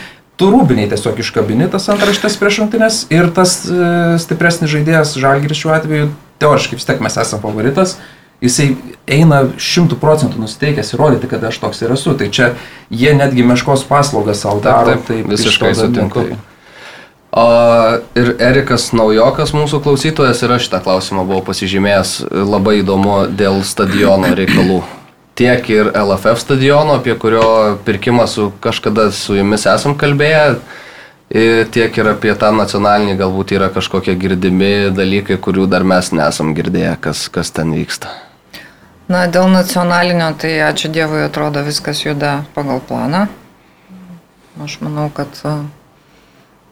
tu 0.41 0.49
rūbiniai 0.49 0.89
tiesiog 0.89 1.21
iškabini 1.21 1.69
tas 1.69 1.85
antraštės 1.93 2.39
prieš 2.41 2.63
rungtynės 2.63 3.03
ir 3.13 3.29
tas 3.35 3.59
e, 3.69 3.91
stipresnis 4.23 4.71
žaidėjas 4.73 5.13
žalgiris 5.21 5.61
šiuo 5.61 5.75
atveju, 5.77 6.09
teoriškai 6.41 6.79
vis 6.79 6.89
tiek 6.89 7.03
mes 7.05 7.17
esame 7.21 7.43
favoritas, 7.43 7.99
jisai 8.41 8.71
eina 9.05 9.43
šimtų 9.61 9.99
procentų 10.01 10.41
nusiteikęs 10.41 10.95
įrodyti, 10.95 11.29
kad 11.29 11.43
aš 11.45 11.61
toks 11.61 11.83
ir 11.85 11.93
esu. 11.93 12.15
Tai 12.17 12.29
čia 12.33 12.53
jie 12.89 13.13
netgi 13.13 13.45
meškos 13.45 13.85
paslaugą 13.89 14.33
savo 14.37 14.63
daro. 14.63 14.95
Taip, 14.95 15.05
tai 15.05 15.19
taip, 15.21 15.29
visiškai 15.35 15.75
iš 15.75 15.77
to 15.77 15.85
sutinku. 15.85 16.25
tai- 16.25 16.50
O, 17.31 17.43
ir 18.19 18.33
Erikas 18.43 18.89
Naujokas, 18.91 19.53
mūsų 19.55 19.79
klausytojas, 19.85 20.41
ir 20.43 20.51
aš 20.51 20.65
šitą 20.65 20.81
klausimą 20.83 21.23
buvau 21.23 21.45
pasižymėjęs 21.47 22.17
labai 22.27 22.81
įdomu 22.81 23.21
dėl 23.39 23.61
stadiono 23.63 24.33
reikalų. 24.35 24.81
Tiek 25.39 25.69
ir 25.71 25.93
LFF 25.95 26.41
stadiono, 26.43 26.97
apie 26.99 27.15
kurio 27.15 27.79
pirkimą 27.87 28.27
su, 28.27 28.49
kažkada 28.59 29.07
su 29.15 29.39
jumis 29.39 29.63
esam 29.63 29.95
kalbėję, 29.95 30.59
tiek 31.71 32.01
ir 32.03 32.11
apie 32.11 32.35
tą 32.35 32.51
nacionalinį 32.51 33.15
galbūt 33.23 33.55
yra 33.55 33.71
kažkokie 33.71 34.17
girdimi 34.19 34.91
dalykai, 34.91 35.39
kurių 35.39 35.69
dar 35.71 35.87
mes 35.87 36.11
nesam 36.11 36.51
girdėję, 36.57 36.97
kas, 36.99 37.29
kas 37.31 37.55
ten 37.55 37.71
vyksta. 37.71 38.11
Na, 39.07 39.25
dėl 39.31 39.47
nacionalinio, 39.51 40.33
tai 40.39 40.57
ačiū 40.67 40.91
Dievui 40.91 41.23
atrodo 41.23 41.63
viskas 41.63 42.03
juda 42.03 42.41
pagal 42.55 42.83
planą. 42.83 43.29
Aš 44.63 44.81
manau, 44.83 45.07
kad 45.15 45.31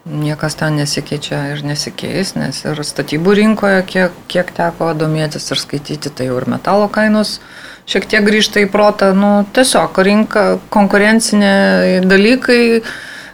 niekas 0.05 0.55
ten 0.59 0.79
nesikeičia 0.79 1.41
ir 1.53 1.63
nesikeis, 1.67 2.35
nes 2.39 2.61
ir 2.65 2.79
statybų 2.85 3.35
rinkoje, 3.41 3.81
kiek, 3.89 4.15
kiek 4.31 4.53
teko 4.55 4.93
domėtis 4.97 5.51
ir 5.51 5.59
skaityti, 5.59 6.11
tai 6.13 6.29
jau 6.29 6.39
ir 6.39 6.47
metalo 6.49 6.87
kainos 6.91 7.39
šiek 7.89 8.07
tiek 8.09 8.25
grįžta 8.25 8.63
į 8.63 8.69
protą. 8.71 9.11
Nu, 9.17 9.31
tiesiog 9.55 9.97
rinka, 10.05 10.45
konkurencinė 10.73 12.05
dalykai 12.05 12.61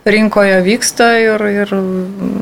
rinkoje 0.05 0.59
vyksta 0.65 1.09
ir, 1.19 1.45
ir 1.63 1.73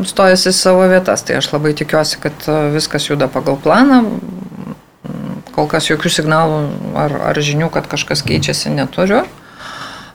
stojasi 0.08 0.54
savo 0.56 0.88
vietas. 0.92 1.26
Tai 1.26 1.40
aš 1.40 1.52
labai 1.56 1.74
tikiuosi, 1.78 2.20
kad 2.24 2.50
viskas 2.74 3.10
juda 3.10 3.30
pagal 3.32 3.58
planą. 3.64 4.04
Kol 5.54 5.70
kas 5.70 5.90
jokių 5.90 6.10
signalų 6.10 6.60
ar, 6.98 7.14
ar 7.30 7.38
žinių, 7.38 7.70
kad 7.74 7.88
kažkas 7.90 8.24
keičiasi, 8.26 8.74
neturiu. 8.74 9.22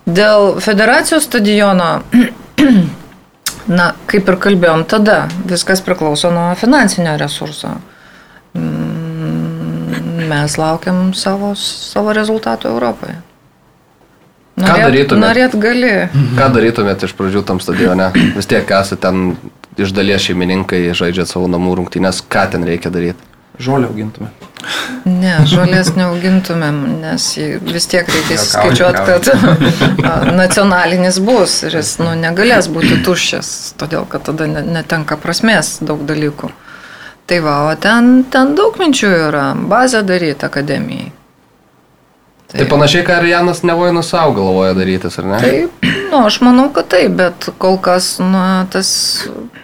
Dėl 0.08 0.56
federacijos 0.64 1.28
stadiono, 1.28 2.00
na, 3.68 3.92
kaip 4.10 4.28
ir 4.28 4.38
kalbėjom 4.42 4.84
tada, 4.88 5.22
viskas 5.48 5.82
priklauso 5.84 6.32
nuo 6.34 6.50
finansinio 6.58 7.16
resurso. 7.20 7.76
Mm, 8.56 9.06
Mes 10.28 10.58
laukiam 10.60 11.14
savo, 11.16 11.54
savo 11.56 12.12
rezultatų 12.12 12.68
Europoje. 12.68 13.14
Ką 14.58 14.74
darytumėt? 14.82 15.22
Norėt 15.22 15.54
gali. 15.62 15.92
Ką 16.36 16.48
darytumėte 16.52 17.08
iš 17.08 17.14
pradžių 17.16 17.44
tam 17.46 17.60
stadione? 17.62 18.10
Vis 18.34 18.48
tiek 18.50 18.68
esate 18.68 19.00
ten 19.06 19.38
iš 19.78 19.94
dalies 19.94 20.24
šeimininkai, 20.26 20.82
žaidžiate 20.98 21.30
savo 21.30 21.48
namų 21.50 21.76
rungtynės, 21.78 22.20
ką 22.26 22.44
ten 22.52 22.66
reikia 22.66 22.92
daryti? 22.92 23.37
Žolę 23.58 23.90
augintume. 23.90 24.30
Ne, 25.08 25.34
žolės 25.48 25.92
neaugintumėm, 25.96 26.78
nes 27.02 27.24
vis 27.38 27.86
tiek 27.90 28.08
reikės 28.10 28.52
Juokauju, 28.52 28.74
skaičiuoti, 28.74 29.02
kad 29.08 30.34
nacionalinis 30.42 31.20
bus 31.24 31.60
ir 31.66 31.78
jis 31.78 31.94
nu, 32.02 32.12
negalės 32.18 32.68
būti 32.72 33.00
tuščias, 33.06 33.50
todėl 33.80 34.06
kad 34.10 34.26
tada 34.28 34.48
ne- 34.50 34.64
netenka 34.66 35.18
prasmės 35.20 35.78
daug 35.80 36.02
dalykų. 36.08 36.50
Tai 37.28 37.38
va, 37.44 37.54
o 37.68 37.76
ten, 37.76 38.24
ten 38.32 38.54
daug 38.58 38.76
minčių 38.80 39.12
yra, 39.28 39.46
bazę 39.68 40.02
daryti 40.06 40.46
akademijai. 40.48 41.10
Tai 42.48 42.64
panašiai, 42.64 43.04
ką 43.04 43.18
ir 43.20 43.26
Janas 43.28 43.60
Nevoinas 43.60 44.08
savo 44.08 44.32
galvoja 44.38 44.72
darytis, 44.72 45.18
ar 45.20 45.26
ne? 45.28 45.40
Taip, 45.42 45.82
nu, 46.08 46.22
aš 46.22 46.38
manau, 46.40 46.70
kad 46.72 46.88
taip, 46.94 47.12
bet 47.18 47.50
kol 47.60 47.76
kas 47.84 48.14
na, 48.22 48.64
tas, 48.72 48.90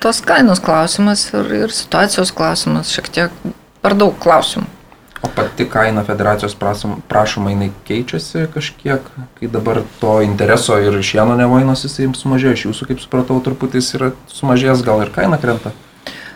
tos 0.05 0.21
kainos 0.25 0.61
klausimas 0.61 1.31
ir, 1.33 1.49
ir 1.65 1.73
situacijos 1.73 2.35
klausimas 2.37 2.93
šiek 2.93 3.09
tiek 3.09 3.39
per 3.85 3.97
daug 4.01 4.17
klausimų. 4.21 4.71
O 5.25 5.29
pati 5.33 5.65
kaina 5.69 6.03
federacijos 6.05 6.53
prašom- 6.61 6.99
prašoma, 7.09 7.53
jinai 7.55 7.71
keičiasi 7.89 8.47
kažkiek, 8.53 9.01
kai 9.39 9.49
dabar 9.49 9.83
to 10.01 10.21
intereso 10.21 10.77
ir 10.81 10.99
iš 10.99 11.15
Jano 11.15 11.37
nevainos 11.37 11.85
jisai 11.85 12.11
sumažėjo, 12.13 12.53
iš 12.53 12.67
jūsų, 12.67 12.89
kaip 12.91 13.01
supratau, 13.01 13.41
truputį 13.41 13.81
jis 13.81 13.95
yra 13.97 14.13
sumažėjęs, 14.29 14.85
gal 14.85 15.01
ir 15.01 15.13
kaina 15.15 15.39
krenta. 15.41 15.73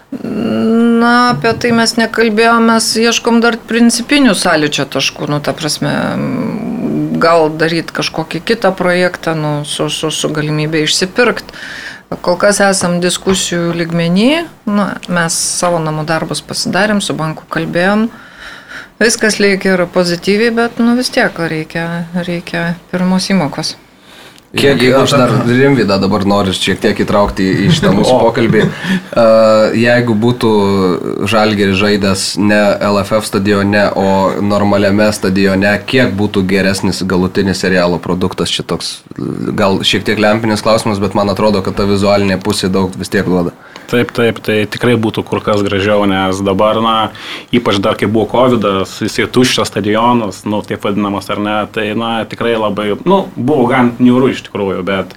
Na, 0.08 1.34
apie 1.34 1.52
tai 1.52 1.70
mes 1.76 1.92
nekalbėjome, 2.00 2.72
mes 2.72 2.86
ieškom 2.96 3.42
dar 3.44 3.58
principinių 3.68 4.32
sąlyčio 4.32 4.88
taškų, 4.88 5.28
nu, 5.28 5.40
ta 5.44 5.52
prasme, 5.52 5.92
gal 7.20 7.50
daryti 7.60 7.92
kažkokį 7.92 8.40
kitą 8.40 8.72
projektą, 8.72 9.34
nu, 9.36 9.52
su, 9.68 9.90
su, 9.92 10.10
su 10.10 10.30
galimybė 10.32 10.86
išsipirkti. 10.86 11.52
Kol 12.08 12.38
kas 12.40 12.62
esam 12.64 13.02
diskusijų 13.04 13.74
lygmenį, 13.76 14.28
nu, 14.72 14.86
mes 15.12 15.34
savo 15.58 15.76
namų 15.82 16.06
darbus 16.08 16.40
pasidarėm, 16.40 17.02
su 17.04 17.12
banku 17.12 17.44
kalbėjom, 17.52 18.06
viskas 19.02 19.36
lyg 19.42 19.66
ir 19.68 19.84
pozityviai, 19.92 20.54
bet, 20.56 20.80
nu, 20.80 20.96
vis 20.96 21.12
tiek 21.12 21.36
reikia, 21.52 21.84
reikia 22.24 22.62
pirmos 22.88 23.28
įmokos. 23.28 23.74
Kiek 24.56 24.80
Jeigu 24.80 24.96
aš 25.02 25.12
dar 25.12 25.32
Rimvydą 25.44 25.98
dabar 26.00 26.22
noriu 26.24 26.54
šiek 26.56 26.78
tiek 26.80 27.00
įtraukti 27.04 27.44
į 27.66 27.72
šitą 27.76 27.90
mūsų 27.92 28.14
pokalbį. 28.24 28.62
Jeigu 29.76 30.14
būtų 30.16 30.52
Žalgeris 31.28 31.76
žaidęs 31.76 32.22
ne 32.40 32.60
LFF 32.88 33.28
stadione, 33.28 33.82
o 33.92 34.08
normaliame 34.40 35.10
stadione, 35.12 35.74
kiek 35.84 36.16
būtų 36.16 36.46
geresnis 36.48 37.02
galutinis 37.04 37.60
serialo 37.60 38.00
produktas 38.00 38.48
šitoks? 38.54 38.94
Gal 39.58 39.82
šiek 39.84 40.08
tiek 40.08 40.22
lempinis 40.22 40.64
klausimas, 40.64 41.02
bet 41.02 41.18
man 41.18 41.28
atrodo, 41.28 41.60
kad 41.66 41.76
ta 41.76 41.84
vizualinė 41.88 42.40
pusė 42.40 42.72
daug 42.72 42.96
vis 42.96 43.12
tiek 43.12 43.28
duoda. 43.28 43.52
Taip, 43.88 44.10
taip, 44.12 44.36
tai 44.44 44.58
tikrai 44.68 44.98
būtų 45.00 45.22
kur 45.24 45.40
kas 45.40 45.62
gražiau, 45.64 46.02
nes 46.04 46.42
dabar, 46.44 46.76
na, 46.84 46.96
ypač 47.56 47.78
dar 47.80 47.96
kai 47.96 48.04
buvo 48.04 48.26
COVID, 48.28 48.66
jisai 49.00 49.24
tuščias 49.32 49.72
stadionas, 49.72 50.42
nu, 50.44 50.60
taip 50.66 50.84
vadinamas 50.84 51.30
ar 51.32 51.40
ne, 51.40 51.54
tai, 51.72 51.86
na, 51.96 52.18
tikrai 52.28 52.52
labai, 52.60 52.90
nu, 53.08 53.22
buvo 53.32 53.64
gan 53.70 53.94
niūru 53.96 54.28
iš 54.34 54.44
tikrųjų, 54.50 54.84
bet 54.84 55.16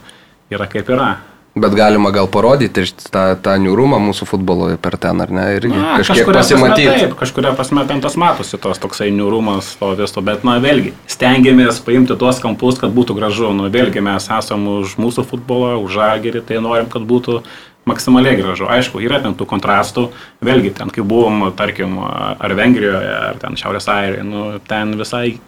yra 0.56 0.70
kaip 0.72 0.88
yra. 0.88 1.10
Bet 1.52 1.74
galima 1.76 2.14
gal 2.16 2.30
parodyti 2.32 2.86
ir 2.86 2.92
tą, 3.12 3.26
tą 3.44 3.58
niūrumą 3.60 3.98
mūsų 4.00 4.24
futbolo 4.30 4.70
per 4.80 4.96
ten, 4.96 5.20
ar 5.20 5.34
ne? 5.36 5.50
Irgi 5.58 5.72
Na, 5.74 5.98
kažkiek 6.00 6.30
pasimatyti. 6.32 6.86
Taip, 6.88 7.16
kažkuria 7.20 7.52
prasme 7.58 7.84
ten 7.90 8.00
tas 8.00 8.16
matosi 8.16 8.56
tos 8.56 8.80
toksai 8.80 9.10
niūrumas 9.12 9.74
to 9.82 9.90
viso, 10.00 10.24
bet, 10.24 10.46
na, 10.48 10.56
vėlgi, 10.64 10.94
stengiamės 11.12 11.82
paimti 11.84 12.16
tuos 12.16 12.40
kampus, 12.40 12.80
kad 12.80 12.96
būtų 12.96 13.18
gražu. 13.20 13.52
Nu, 13.58 13.68
vėlgi, 13.74 14.00
mes 14.06 14.30
esame 14.32 14.78
už 14.80 14.96
mūsų 15.04 15.28
futbolą, 15.28 15.74
už 15.84 16.00
žagerį, 16.00 16.46
tai 16.48 16.64
norim, 16.64 16.88
kad 16.88 17.04
būtų 17.04 17.42
maksimaliai 17.90 18.38
gražu. 18.38 18.68
Aišku, 18.70 19.02
yra 19.04 19.22
ten 19.24 19.36
tų 19.38 19.48
kontrastų, 19.50 20.08
vėlgi, 20.46 20.74
ten, 20.78 20.92
kai 20.94 21.06
buvom, 21.06 21.48
tarkim, 21.58 21.98
ar 22.02 22.56
Vengrijoje, 22.58 23.14
ar 23.32 23.40
ten 23.42 23.58
Šiaurės 23.60 23.90
Airijoje, 23.92 24.28
nu, 24.28 24.44
ten 24.68 24.94
visai 25.00 25.40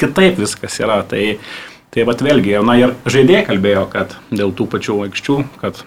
kitaip 0.00 0.40
viskas 0.40 0.78
yra. 0.80 1.02
Tai, 1.08 1.22
tai 1.94 2.06
vat 2.08 2.24
vėlgi, 2.24 2.56
na 2.64 2.78
ir 2.80 2.96
žaidėjai 3.04 3.44
kalbėjo, 3.50 3.84
kad 3.92 4.16
dėl 4.32 4.54
tų 4.56 4.68
pačių 4.72 5.02
aikščių, 5.08 5.38
kad 5.60 5.84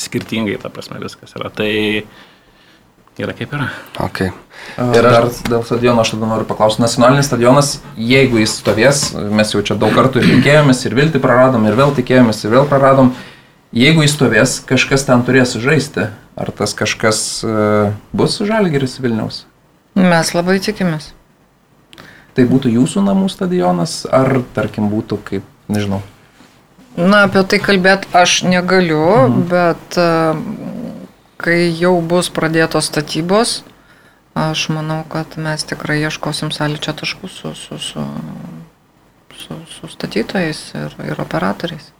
skirtingai, 0.00 0.58
ta 0.62 0.72
prasme, 0.72 1.00
viskas 1.02 1.36
yra. 1.36 1.52
Tai 1.52 1.70
yra 3.20 3.34
kaip 3.36 3.52
yra. 3.52 3.68
Okay. 4.06 4.30
Ir 4.78 4.96
Ir 4.96 5.04
dar 5.04 5.26
aš 5.26 5.42
dėl 5.48 5.64
stadiono 5.66 6.04
aš 6.04 6.14
tada 6.14 6.28
noriu 6.30 6.46
paklausti. 6.48 6.82
Nacionalinis 6.84 7.28
stadionas, 7.28 7.72
jeigu 7.98 8.40
jis 8.40 8.54
stovės, 8.60 9.02
mes 9.12 9.52
jau 9.52 9.62
čia 9.66 9.76
daug 9.80 9.92
kartų 9.96 10.22
ir 10.22 10.30
tikėjomės, 10.38 10.84
ir 10.86 10.96
viltį 10.96 11.20
praradom, 11.22 11.66
ir 11.68 11.76
vėl 11.78 11.92
tikėjomės, 11.96 12.44
ir 12.44 12.54
vėl 12.54 12.68
praradom. 12.70 13.12
Jeigu 13.70 14.02
jis 14.02 14.16
stovės, 14.16 14.56
kažkas 14.66 15.04
ten 15.06 15.22
turės 15.22 15.54
žaisti. 15.62 16.08
Ar 16.40 16.48
tas 16.56 16.72
kažkas 16.74 17.18
e, 17.44 17.50
bus 18.16 18.38
žalgeris 18.42 18.96
Vilniaus? 18.98 19.44
Mes 19.94 20.30
labai 20.34 20.56
tikimės. 20.62 21.10
Tai 22.34 22.46
būtų 22.50 22.72
jūsų 22.72 23.02
namų 23.04 23.28
stadionas, 23.30 24.02
ar 24.10 24.40
tarkim 24.56 24.88
būtų 24.90 25.18
kaip, 25.26 25.46
nežinau. 25.70 26.00
Na, 26.96 27.26
apie 27.28 27.44
tai 27.46 27.60
kalbėti 27.62 28.10
aš 28.16 28.40
negaliu, 28.48 29.04
mhm. 29.28 29.46
bet 29.52 30.00
e, 30.00 30.08
kai 31.38 31.60
jau 31.68 31.94
bus 32.02 32.32
pradėtos 32.34 32.90
statybos, 32.90 33.60
aš 34.34 34.66
manau, 34.74 35.04
kad 35.12 35.38
mes 35.38 35.62
tikrai 35.62 36.00
ieškosim 36.08 36.50
sąlyčio 36.54 36.96
taškų 37.04 37.30
su, 37.30 37.54
su, 37.54 37.78
su, 37.78 38.08
su, 39.44 39.62
su 39.76 39.94
statytojais 39.94 40.66
ir, 40.74 41.00
ir 41.06 41.22
operatoriais. 41.22 41.92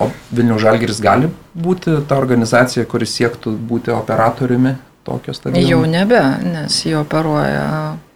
O 0.00 0.08
Vilnių 0.32 0.56
Žalgiris 0.62 1.00
gali 1.04 1.28
būti 1.52 1.98
ta 2.08 2.16
organizacija, 2.20 2.86
kuris 2.88 3.12
siektų 3.18 3.52
būti 3.68 3.92
operatoriumi 3.92 4.74
tokio 5.04 5.34
stadiono? 5.36 5.66
Jau 5.68 5.80
nebe, 5.88 6.20
nes 6.44 6.78
jį 6.86 6.96
operuoja 7.02 7.66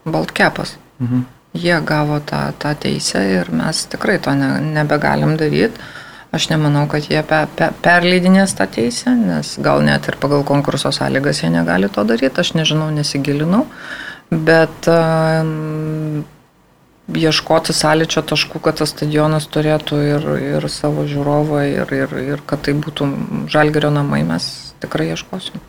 Baltkepas. 0.04 0.78
Mhm. 1.02 1.26
Jie 1.54 1.76
gavo 1.86 2.18
tą, 2.18 2.48
tą 2.58 2.72
teisę 2.82 3.20
ir 3.30 3.50
mes 3.54 3.84
tikrai 3.86 4.16
to 4.18 4.32
ne, 4.34 4.56
nebegalim 4.74 5.36
daryti. 5.38 5.92
Aš 6.34 6.48
nemanau, 6.50 6.88
kad 6.90 7.04
jie 7.06 7.20
pe, 7.22 7.44
pe, 7.54 7.68
perleidinės 7.84 8.56
tą 8.58 8.66
teisę, 8.66 9.12
nes 9.14 9.52
gal 9.62 9.84
net 9.86 10.08
ir 10.10 10.16
pagal 10.18 10.42
konkurso 10.42 10.90
sąlygas 10.90 11.44
jie 11.44 11.50
negali 11.54 11.86
to 11.94 12.02
daryti, 12.02 12.40
aš 12.42 12.56
nežinau, 12.58 12.88
nesigilinau. 12.90 13.68
Bet 14.34 14.88
um, 14.90 16.24
ieškoti 17.12 17.74
sąlyčio 17.76 18.22
taškų, 18.24 18.60
kad 18.64 18.80
tas 18.80 18.94
stadionas 18.94 19.46
turėtų 19.52 20.00
ir, 20.08 20.26
ir 20.56 20.68
savo 20.72 21.04
žiūrovą, 21.08 21.60
ir, 21.68 21.92
ir, 21.92 22.16
ir 22.34 22.42
kad 22.48 22.64
tai 22.64 22.74
būtų 22.78 23.10
žalgerio 23.52 23.92
namai, 23.92 24.24
mes 24.24 24.74
tikrai 24.80 25.12
ieškosim. 25.12 25.60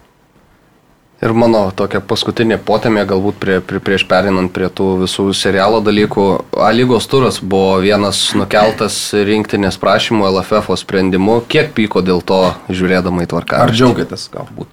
Ir 1.23 1.31
mano 1.31 1.71
tokia 1.71 2.01
paskutinė 2.03 2.57
potėmė, 2.59 3.05
galbūt 3.07 3.37
prie, 3.39 3.61
prie, 3.63 3.79
prieš 3.79 4.03
perinant 4.07 4.51
prie 4.53 4.67
tų 4.67 5.05
visų 5.05 5.29
serialo 5.33 5.79
dalykų, 5.83 6.25
A 6.59 6.71
lygos 6.75 7.07
turas 7.07 7.39
buvo 7.39 7.79
vienas 7.83 8.19
nukeltas 8.35 9.13
rinktinės 9.15 9.79
prašymų 9.79 10.27
LFF 10.27 10.75
sprendimu. 10.79 11.39
Kiek 11.47 11.71
pyko 11.75 12.03
dėl 12.03 12.21
to 12.21 12.53
žiūrėdama 12.67 13.23
į 13.23 13.31
tvarką? 13.31 13.63
Ar 13.63 13.71
džiaugiatės 13.71 14.27
galbūt? 14.35 14.67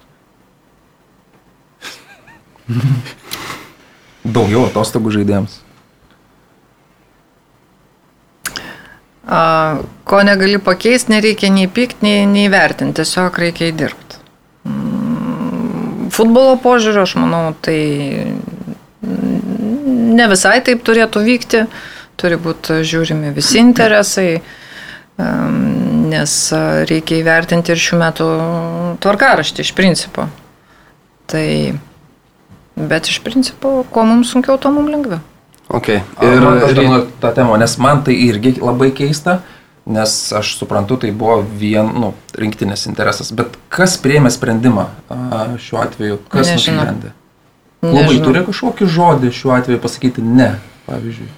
Daugiau 4.35 4.67
atostogų 4.67 5.15
žaidėjams. 5.15 5.62
Ko 9.23 10.23
negali 10.27 10.59
pakeisti, 10.59 11.13
nereikia 11.13 11.51
nei 11.53 11.69
pykti, 11.71 12.03
nei, 12.03 12.25
nei 12.27 12.49
vertinti, 12.51 12.99
tiesiog 12.99 13.39
reikia 13.39 13.69
įdirbti. 13.71 14.19
Mm, 14.67 16.09
Futbolo 16.13 16.57
požiūriu, 16.61 17.05
aš 17.05 17.15
manau, 17.21 17.53
tai 17.63 17.79
ne 19.03 20.27
visai 20.29 20.59
taip 20.65 20.83
turėtų 20.85 21.23
vykti, 21.25 21.63
turi 22.19 22.37
būti 22.37 22.83
žiūrimi 22.85 23.31
visi 23.33 23.61
interesai, 23.63 24.43
nes 25.17 26.37
reikia 26.89 27.19
įvertinti 27.21 27.73
ir 27.73 27.81
šių 27.81 27.99
metų 28.01 28.29
tvarkaraštį 29.03 29.65
iš 29.65 29.73
principo. 29.77 30.27
Tai, 31.31 31.47
bet 32.75 33.09
iš 33.09 33.21
principo, 33.25 33.79
kuo 33.89 34.05
mums 34.05 34.33
sunkiau, 34.33 34.59
tuo 34.61 34.73
mums 34.75 34.91
lengviau. 34.93 35.23
Okay. 35.69 36.03
Ir 36.21 36.43
aš 36.43 36.75
noriu 36.77 37.07
tą 37.21 37.31
temą, 37.35 37.57
nes 37.61 37.75
man 37.81 38.03
tai 38.05 38.15
irgi 38.25 38.57
labai 38.59 38.91
keista, 38.95 39.39
nes 39.85 40.15
aš 40.35 40.55
suprantu, 40.59 40.97
tai 41.03 41.11
buvo 41.15 41.41
vien 41.43 41.87
nu, 41.99 42.13
rinktinės 42.39 42.87
interesas. 42.89 43.31
Bet 43.35 43.55
kas 43.73 43.95
prieėmė 44.01 44.31
sprendimą 44.33 44.87
a, 45.11 45.45
šiuo 45.59 45.83
atveju? 45.83 46.19
Kas 46.31 46.51
nusprendė? 46.55 47.13
Klubai 47.83 48.19
turi 48.23 48.43
kažkokį 48.47 48.89
žodį 48.91 49.31
šiuo 49.35 49.55
atveju 49.57 49.81
pasakyti 49.83 50.23
ne, 50.23 50.53
pavyzdžiui. 50.87 51.31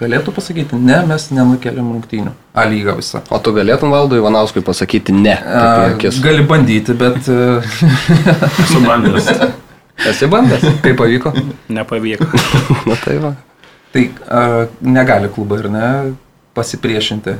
Galėtų 0.00 0.32
pasakyti 0.32 0.78
ne, 0.80 1.02
mes 1.04 1.26
nenukeliam 1.36 1.90
rungtynių. 1.92 2.32
A 2.56 2.64
lyga 2.64 2.94
visa. 2.96 3.20
O 3.28 3.38
tu 3.44 3.52
galėtum 3.52 3.92
valdui 3.92 4.22
Ivanauskui 4.22 4.64
pasakyti 4.64 5.12
ne. 5.12 5.36
A, 5.36 5.92
gali 6.00 6.46
bandyti, 6.48 6.96
bet 6.96 7.28
e, 7.28 7.60
Esu 8.64 8.80
bandęs. 8.86 9.28
Esi 10.08 10.30
bandęs? 10.32 10.64
Kaip 10.82 10.96
pavyko? 10.98 11.34
Nepavyko. 11.68 12.30
Na 12.88 12.96
tai 13.04 13.20
va. 13.20 13.36
Tai 13.92 14.08
a, 14.28 14.66
negali 14.80 15.30
klubai 15.32 15.62
ir 15.62 15.70
ne 15.72 15.88
pasipriešinti. 16.56 17.36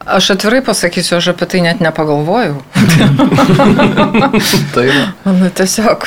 Aš 0.00 0.30
atvirai 0.32 0.62
pasakysiu, 0.64 1.18
aš 1.18 1.34
apie 1.34 1.46
tai 1.46 1.60
net 1.60 1.82
nepagalvojau. 1.84 2.62
Tai 4.74 4.86
va. 4.88 5.02
Nu, 5.28 5.50
tiesiog. 5.52 6.06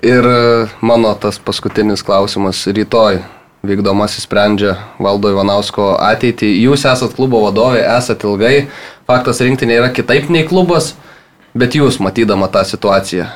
Ir 0.00 0.24
e, 0.24 0.38
mano 0.80 1.12
tas 1.20 1.36
paskutinis 1.36 2.02
klausimas 2.02 2.64
rytoj. 2.64 3.20
Vykdomasis 3.60 4.24
sprendžia 4.24 4.72
valdo 4.96 5.28
Ivanausko 5.28 5.92
ateitį. 6.00 6.48
Jūs 6.64 6.86
esat 6.88 7.12
klubo 7.12 7.42
vadovai, 7.44 7.82
esat 7.84 8.24
ilgai. 8.24 8.70
Faktas 9.04 9.44
rinktinė 9.44 9.76
yra 9.82 9.90
kitaip 9.92 10.32
nei 10.32 10.48
klubas. 10.48 10.94
Bet 11.52 11.76
jūs, 11.76 12.00
matydama 12.00 12.48
tą 12.48 12.64
situaciją, 12.64 13.26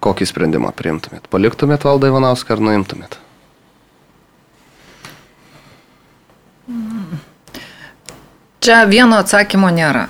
kokį 0.00 0.32
sprendimą 0.32 0.72
priimtumėt? 0.78 1.28
Paliktumėt 1.28 1.84
valdą 1.84 2.08
Ivanauską 2.08 2.56
ar 2.56 2.64
nuimtumėt? 2.70 3.20
Čia 8.60 8.82
vieno 8.84 9.16
atsakymo 9.20 9.70
nėra. 9.72 10.06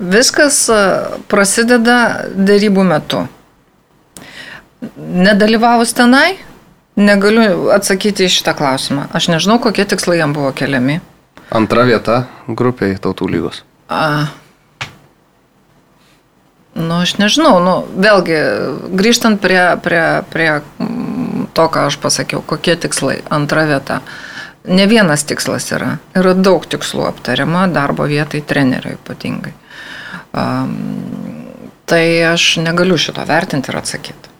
Viskas 0.00 0.64
a, 0.72 0.80
prasideda 1.28 1.98
darybų 2.32 2.84
metu. 2.88 3.26
Nedalyvavus 4.96 5.92
tenai, 5.96 6.38
negaliu 6.96 7.68
atsakyti 7.74 8.24
į 8.24 8.32
šitą 8.32 8.56
klausimą. 8.56 9.08
Aš 9.12 9.28
nežinau, 9.32 9.58
kokie 9.60 9.84
tikslai 9.88 10.18
jam 10.22 10.32
buvo 10.36 10.52
keliami. 10.56 11.00
Antra 11.54 11.84
vieta 11.84 12.24
grupiai 12.48 12.96
tautų 12.96 13.28
lygos. 13.30 13.62
A, 13.92 14.32
nu, 16.74 17.02
aš 17.04 17.18
nežinau, 17.20 17.58
nu, 17.62 17.74
vėlgi, 17.94 18.38
grįžtant 18.96 19.44
prie, 19.44 19.62
prie, 19.84 20.04
prie 20.32 20.50
to, 21.54 21.66
ką 21.68 21.88
aš 21.90 22.00
pasakiau, 22.02 22.40
kokie 22.40 22.80
tikslai. 22.80 23.20
Antra 23.28 23.68
vieta. 23.68 24.00
Ne 24.64 24.86
vienas 24.88 25.24
tikslas 25.28 25.66
yra. 25.76 25.98
Yra 26.16 26.32
daug 26.34 26.64
tikslų 26.64 27.04
aptariama 27.10 27.66
darbo 27.68 28.06
vietai 28.08 28.40
treneriui 28.40 28.96
ypatingai. 28.96 29.52
Um, 30.34 30.78
tai 31.86 32.06
aš 32.30 32.56
negaliu 32.64 32.96
šito 32.98 33.24
vertinti 33.28 33.70
ir 33.70 33.76
atsakyti. 33.82 34.32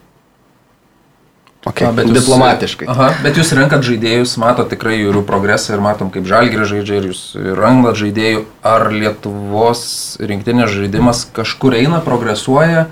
Okay. 1.64 1.87
A, 1.88 1.92
bet 1.96 2.06
jūs- 2.06 2.18
Diplomatiškai. 2.18 2.88
Aha, 2.88 3.14
bet 3.22 3.37
jūs 3.40 3.52
renkat 3.56 3.84
žaidėjus, 3.84 4.37
mato 4.37 4.64
tikrai 4.68 4.98
jų 5.00 5.22
progresą 5.24 5.72
ir 5.74 5.80
matom, 5.80 6.10
kaip 6.10 6.24
žalgirį 6.28 6.66
žaidžia 6.68 6.98
ir 7.00 7.06
jūs 7.08 7.22
randat 7.56 7.96
žaidėjų. 7.96 8.44
Ar 8.62 8.90
Lietuvos 8.92 10.16
rinktinės 10.20 10.70
žaidimas 10.70 11.24
kažkur 11.32 11.72
eina, 11.80 12.00
progresuoja, 12.04 12.88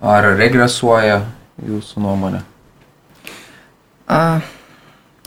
ar 0.00 0.22
regresuoja 0.38 1.22
jūsų 1.58 1.98
nuomonė? 1.98 2.42
A, 4.06 4.40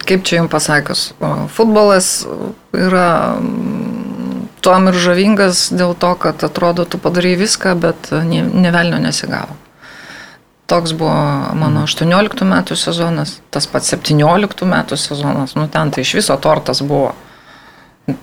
kaip 0.08 0.26
čia 0.28 0.40
jums 0.40 0.52
pasakius, 0.52 1.06
futbolas 1.54 2.28
yra 2.76 3.38
mm, 3.40 4.50
tuom 4.64 4.92
ir 4.92 5.00
žavingas 5.00 5.70
dėl 5.76 5.96
to, 6.00 6.14
kad 6.20 6.44
atrodo, 6.46 6.86
tu 6.86 7.00
padarai 7.02 7.36
viską, 7.40 7.76
bet 7.80 8.12
ne, 8.28 8.44
nevelnio 8.44 9.00
nesigavo. 9.04 9.56
Toks 10.70 10.94
buvo 10.94 11.56
mano 11.58 11.88
18 11.88 12.46
metų 12.46 12.78
sezonas, 12.78 13.40
tas 13.50 13.66
pats 13.70 13.90
17 13.96 14.68
metų 14.70 15.00
sezonas, 15.02 15.56
nu 15.58 15.66
ten 15.72 15.90
tai 15.90 16.06
iš 16.06 16.14
viso 16.20 16.38
tortas 16.38 16.84
buvo. 16.86 17.16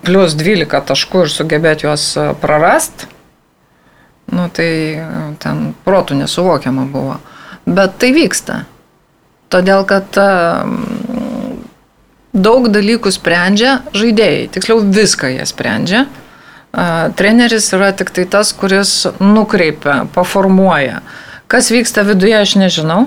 Plius 0.07 0.35
12 0.39 0.83
taškų 0.87 1.27
ir 1.27 1.33
sugebėti 1.33 1.87
juos 1.87 2.07
prarast, 2.43 3.07
nu 4.35 4.47
tai 4.55 4.71
e, 4.99 5.11
ten 5.43 5.69
protų 5.87 6.19
nesuvokiama 6.23 6.87
buvo. 6.91 7.19
Bet 7.67 7.99
tai 8.03 8.13
vyksta. 8.15 8.65
Todėl, 9.51 9.85
kad 9.87 10.19
um, 10.19 10.81
daug 12.37 12.69
dalykų 12.73 13.11
sprendžia 13.15 13.81
žaidėjai, 13.97 14.47
tiksliau 14.55 14.85
viską 14.85 15.33
jie 15.35 15.47
sprendžia. 15.49 16.07
Uh, 16.77 17.09
treneris 17.17 17.71
yra 17.73 17.93
tik 17.97 18.13
tai 18.13 18.27
tas, 18.29 18.53
kuris 18.53 19.07
nukreipia, 19.23 20.03
paformuoja. 20.13 21.01
Kas 21.49 21.71
vyksta 21.73 22.05
viduje, 22.05 22.37
aš 22.37 22.57
nežinau. 22.61 23.07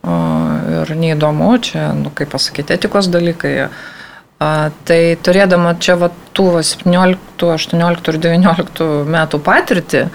Uh, 0.00 0.80
ir 0.80 0.92
neįdomu, 0.96 1.52
čia, 1.60 1.90
nu, 1.92 2.12
kaip 2.16 2.32
pasakyti, 2.32 2.78
etikos 2.78 3.10
dalykai. 3.12 3.54
Uh, 3.68 4.70
tai 4.88 5.18
turėdama 5.20 5.74
čia 5.82 5.98
va, 6.00 6.08
tų 6.32 6.46
va, 6.54 6.62
17, 6.64 7.44
18 7.44 8.12
ir 8.14 8.20
19 8.24 8.86
metų 9.12 9.40
patirtį, 9.44 10.06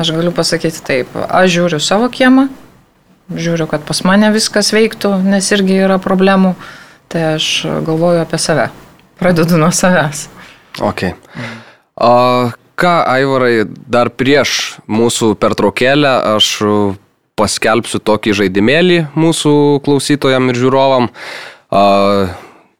aš 0.00 0.14
galiu 0.16 0.32
pasakyti 0.32 0.80
taip. 0.86 1.12
Aš 1.26 1.52
žiūriu 1.58 1.82
savo 1.84 2.08
kiemą, 2.12 2.46
žiūriu, 3.28 3.68
kad 3.68 3.84
pas 3.84 4.00
mane 4.08 4.32
viskas 4.32 4.72
veiktų, 4.72 5.18
nes 5.28 5.52
irgi 5.52 5.76
yra 5.84 6.00
problemų, 6.00 6.54
tai 7.12 7.24
aš 7.36 7.66
galvoju 7.86 8.22
apie 8.22 8.40
save. 8.40 8.68
Pradedu 9.20 9.58
nuo 9.60 9.70
savęs. 9.72 10.26
Okay. 10.80 11.14
O 11.96 12.50
ką, 12.76 12.94
Aivarai, 13.08 13.64
dar 13.88 14.10
prieš 14.12 14.76
mūsų 14.88 15.34
pertraukėlę 15.40 16.12
aš 16.36 16.50
paskelbsiu 17.36 18.00
tokį 18.00 18.34
žaidimėlį 18.42 18.98
mūsų 19.16 19.54
klausytojam 19.84 20.50
ir 20.52 20.60
žiūrovam. 20.60 21.08
A, 21.68 21.84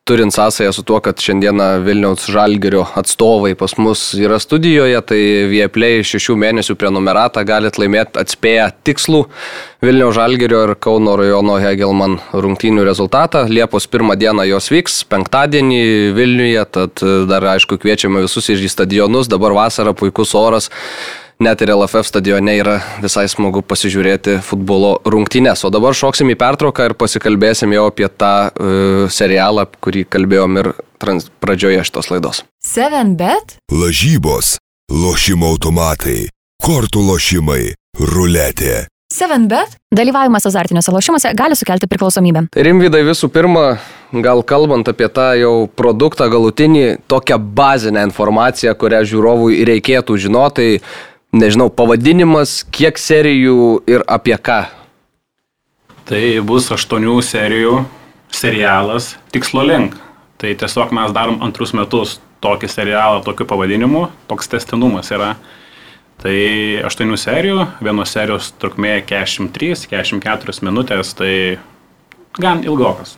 turint 0.07 0.35
sąsąją 0.35 0.73
su 0.73 0.83
tuo, 0.83 1.01
kad 1.01 1.21
šiandieną 1.21 1.85
Vilniaus 1.85 2.27
Žalgerio 2.27 2.87
atstovai 2.95 3.57
pas 3.59 3.73
mus 3.79 4.15
yra 4.15 4.39
studijoje, 4.39 5.01
tai 5.03 5.19
Vieplay 5.51 6.05
šešių 6.07 6.37
mėnesių 6.39 6.77
prenumeratą 6.79 7.43
galite 7.43 7.83
laimėti 7.83 8.21
atspėję 8.23 8.69
tikslų 8.87 9.25
Vilniaus 9.83 10.15
Žalgerio 10.15 10.63
ir 10.69 10.75
Kauno 10.79 11.17
rajono 11.19 11.59
Hegelman 11.59 12.21
rungtynių 12.31 12.87
rezultatą. 12.87 13.49
Liepos 13.51 13.91
pirmą 13.91 14.15
dieną 14.15 14.47
jos 14.47 14.71
vyks, 14.71 15.03
penktadienį 15.11 15.83
Vilniuje, 16.15 16.65
tad 16.71 17.03
dar 17.27 17.51
aišku 17.57 17.75
kviečiame 17.83 18.23
visus 18.29 18.47
ir 18.55 18.63
į 18.63 18.71
stadionus, 18.71 19.27
dabar 19.27 19.59
vasara, 19.59 19.91
puikus 19.91 20.39
oras 20.39 20.71
net 21.43 21.61
ir 21.61 21.73
LFF 21.75 22.07
stadione 22.09 22.57
yra 22.57 22.79
visai 23.03 23.27
smagu 23.31 23.63
pasižiūrėti 23.67 24.39
futbolo 24.47 24.97
rungtynes. 25.05 25.65
O 25.67 25.73
dabar 25.73 25.97
šoksim 25.97 26.33
į 26.33 26.39
pertrauką 26.41 26.91
ir 26.91 26.97
pasikalbėsim 26.99 27.75
jau 27.77 27.87
apie 27.91 28.09
tą 28.09 28.35
uh, 28.49 29.07
serialą, 29.13 29.67
kurį 29.85 30.07
kalbėjom 30.09 30.61
ir 30.63 30.73
trans, 31.03 31.29
pradžioje 31.43 31.85
šitos 31.89 32.11
laidos. 32.13 32.43
7bet? 32.65 33.59
Lažybos, 33.73 34.57
lošimo 34.93 35.53
automatai, 35.55 36.27
kortų 36.65 37.05
lošimai, 37.13 37.63
ruletė. 38.01 38.87
7bet? 39.13 39.77
Dalyvavimas 39.95 40.49
azartiniuose 40.49 40.91
lošimuose 40.91 41.31
gali 41.39 41.55
sukelti 41.55 41.87
priklausomybę. 41.87 42.49
Rimvidai 42.59 43.05
visų 43.07 43.29
pirma, 43.31 43.77
gal 44.11 44.43
kalbant 44.43 44.89
apie 44.91 45.07
tą 45.15 45.29
jau 45.39 45.53
produktą 45.79 46.27
galutinį, 46.33 47.05
tokią 47.07 47.39
bazinę 47.39 48.03
informaciją, 48.09 48.75
kurią 48.75 49.05
žiūrovui 49.07 49.63
reikėtų 49.69 50.19
žinoti, 50.27 50.81
nežinau, 51.41 51.69
pavadinimas, 51.73 52.61
kiek 52.75 52.99
serijų 53.01 53.83
ir 53.91 54.05
apie 54.11 54.37
ką? 54.37 54.65
Tai 56.07 56.23
bus 56.47 56.69
aštuonių 56.75 57.17
serijų 57.27 57.81
serialas 58.31 59.17
Tikslo 59.35 59.65
link. 59.67 59.97
Tai 60.37 60.53
tiesiog 60.61 60.93
mes 60.95 61.15
darom 61.17 61.41
antrus 61.43 61.73
metus 61.75 62.19
tokį 62.45 62.69
serialą 62.71 63.23
tokiu 63.25 63.47
pavadinimu, 63.49 64.07
toks 64.29 64.51
testinumas 64.53 65.11
yra. 65.15 65.35
Tai 66.23 66.37
aštuonių 66.89 67.17
serijų, 67.21 67.65
vienos 67.85 68.13
serijos 68.15 68.51
trukmė 68.61 68.99
43-44 69.09 70.65
minutės, 70.65 71.13
tai 71.17 71.33
gan 72.41 72.63
ilgokas. 72.65 73.17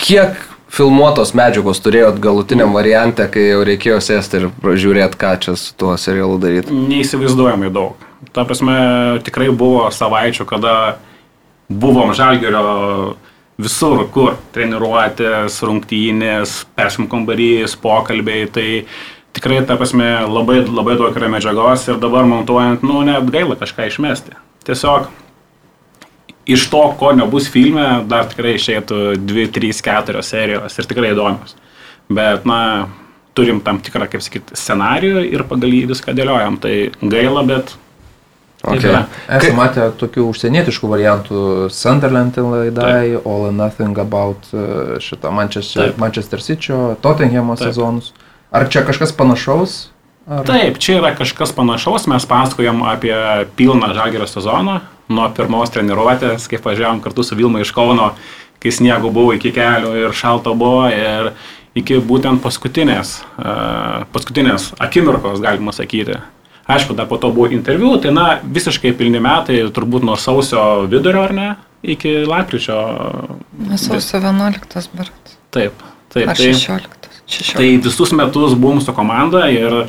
Kiek 0.00 0.36
filmuotos 0.72 1.34
medžiagos 1.36 1.80
turėjot 1.84 2.20
galutiniam 2.22 2.72
variante, 2.74 3.26
kai 3.32 3.50
jau 3.50 3.60
reikėjo 3.68 3.98
sėsti 4.04 4.40
ir 4.40 4.48
žiūrėti, 4.84 5.18
ką 5.20 5.34
čia 5.44 5.56
su 5.58 5.74
tuo 5.78 5.94
serialu 6.00 6.38
daryti? 6.42 6.72
Neįsivaizduojamai 6.72 7.72
daug. 7.74 8.00
Ta 8.32 8.46
prasme, 8.48 8.76
tikrai 9.26 9.50
buvo 9.50 9.88
savaičių, 9.92 10.46
kada 10.48 10.74
buvom 11.68 12.14
žalgerio 12.16 13.16
visur, 13.60 14.06
kur 14.14 14.36
treniruotės, 14.54 15.58
rungtynės, 15.66 16.62
persim 16.78 17.08
kambarys, 17.10 17.76
pokalbiai, 17.78 18.48
tai 18.52 18.68
tikrai, 19.36 19.60
ta 19.68 19.76
prasme, 19.80 20.08
labai, 20.28 20.62
labai 20.64 20.96
daug 21.00 21.16
yra 21.18 21.28
medžiagos 21.32 21.84
ir 21.90 22.00
dabar 22.02 22.28
montuojant, 22.28 22.84
nu, 22.86 23.02
net 23.06 23.28
gaila 23.32 23.58
kažką 23.60 23.90
išmesti. 23.90 24.38
Tiesiog 24.66 25.10
iš 26.46 26.66
to, 26.70 26.82
ko 26.98 27.12
nebus 27.16 27.48
filme, 27.52 28.02
dar 28.10 28.26
tikrai 28.30 28.56
išeitų 28.58 29.02
2, 29.20 29.46
3, 29.54 29.72
4 29.84 30.24
serijos 30.26 30.78
ir 30.78 30.88
tikrai 30.90 31.12
įdomios. 31.14 31.54
Bet, 32.12 32.46
na, 32.48 32.88
turim 33.36 33.60
tam 33.64 33.80
tikrą, 33.84 34.08
kaip 34.10 34.24
sakyti, 34.24 34.56
scenarijų 34.58 35.22
ir 35.30 35.46
pagal 35.48 35.72
jį 35.72 35.86
viską 35.92 36.16
dėliojam. 36.16 36.58
Tai 36.62 36.74
gaila, 37.02 37.46
bet... 37.48 37.74
taip 37.74 37.80
Okay. 38.62 38.92
yra. 38.92 38.98
Esame 39.26 39.58
matę 39.58 39.88
tokių 39.98 40.28
užsienietiškų 40.30 40.86
variantų 40.86 41.38
Sunderland 41.74 42.36
laidai, 42.38 43.16
All 43.18 43.48
and 43.48 43.58
Nothing 43.58 43.98
About 43.98 44.46
e, 44.54 45.00
šitą 45.02 45.32
Manchester, 45.34 45.88
Taip. 45.88 45.98
Manchester 45.98 46.44
City, 46.44 46.76
Tottenhamo 47.02 47.56
Taip. 47.58 47.72
sezonus. 47.72 48.12
Ar 48.54 48.68
čia 48.70 48.84
kažkas 48.86 49.10
panašaus? 49.18 49.74
Ar... 50.30 50.46
Taip, 50.46 50.78
čia 50.78 51.00
yra 51.00 51.10
kažkas 51.18 51.50
panašaus, 51.56 52.06
mes 52.06 52.28
pasakojam 52.30 52.84
apie 52.86 53.16
pilną 53.58 53.90
žalgerio 53.96 54.30
sezoną, 54.30 54.78
nuo 55.08 55.28
pirmos 55.34 55.72
treniruotės, 55.74 56.46
kaip 56.50 56.64
važiavom 56.66 57.00
kartu 57.04 57.24
su 57.26 57.38
Vilma 57.38 57.62
iš 57.62 57.72
Kauno, 57.74 58.12
kai 58.62 58.72
sniego 58.74 59.10
buvo 59.10 59.34
iki 59.34 59.52
kelių 59.54 59.96
ir 60.04 60.14
šalto 60.16 60.54
buvo, 60.58 60.86
ir 60.92 61.32
iki 61.78 61.98
būtent 62.04 62.42
paskutinės, 62.44 63.16
e, 63.40 63.56
paskutinės 64.14 64.72
akimirkos, 64.82 65.40
galima 65.42 65.74
sakyti. 65.74 66.20
Aišku, 66.70 66.94
dar 66.94 67.08
po 67.10 67.18
to 67.18 67.32
buvo 67.34 67.50
interviu, 67.50 67.96
tai 68.00 68.12
na, 68.14 68.26
visiškai 68.44 68.92
pilni 68.98 69.20
metai, 69.22 69.58
turbūt 69.74 70.06
nuo 70.06 70.14
sausio 70.16 70.86
vidurio 70.86 71.24
ar 71.26 71.34
ne, 71.34 71.48
iki 71.82 72.22
lapkričio. 72.28 72.78
Sausio 73.74 74.20
11 74.22 74.92
berat. 74.94 75.34
Taip, 75.50 75.82
taip. 76.14 76.28
Ar 76.28 76.36
tai- 76.36 76.52
16? 76.54 77.01
16. 77.32 77.56
Tai 77.56 77.68
visus 77.86 78.12
metus 78.12 78.54
buvom 78.54 78.80
su 78.80 78.92
komanda 78.92 79.46
ir 79.52 79.78
e, 79.82 79.86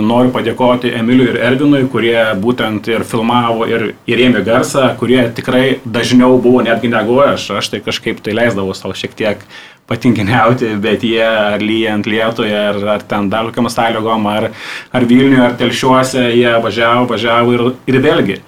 noriu 0.00 0.32
padėkoti 0.32 0.92
Emiliui 0.96 1.32
ir 1.32 1.40
Ervinui, 1.50 1.82
kurie 1.92 2.16
būtent 2.40 2.88
ir 2.88 3.04
filmavo 3.08 3.68
ir 3.68 3.92
įrėmė 4.08 4.44
garsą, 4.46 4.88
kurie 5.00 5.20
tikrai 5.36 5.80
dažniau 5.84 6.38
buvo 6.42 6.64
netgi 6.64 6.90
negu 6.92 7.18
aš. 7.24 7.50
Aš 7.60 7.74
tai 7.74 7.82
kažkaip 7.84 8.22
tai 8.24 8.36
leisdavau 8.38 8.74
savo 8.76 8.96
šiek 8.96 9.16
tiek 9.18 9.44
patinkiniauti, 9.90 10.72
bet 10.80 11.04
jie 11.04 11.24
ar 11.26 11.60
lyjant 11.60 12.08
lietoje, 12.08 12.56
ar, 12.56 12.80
ar 12.96 13.04
ten 13.08 13.28
dar 13.32 13.50
kokiam 13.50 13.68
sąlygom, 13.72 14.26
ar, 14.30 14.48
ar 14.94 15.06
Vilniuje, 15.08 15.42
ar 15.44 15.56
Telšiuose, 15.60 16.24
jie 16.38 16.56
važiavo, 16.64 17.06
važiavo 17.12 17.56
ir, 17.56 17.66
ir 17.90 18.00
vėlgi. 18.04 18.40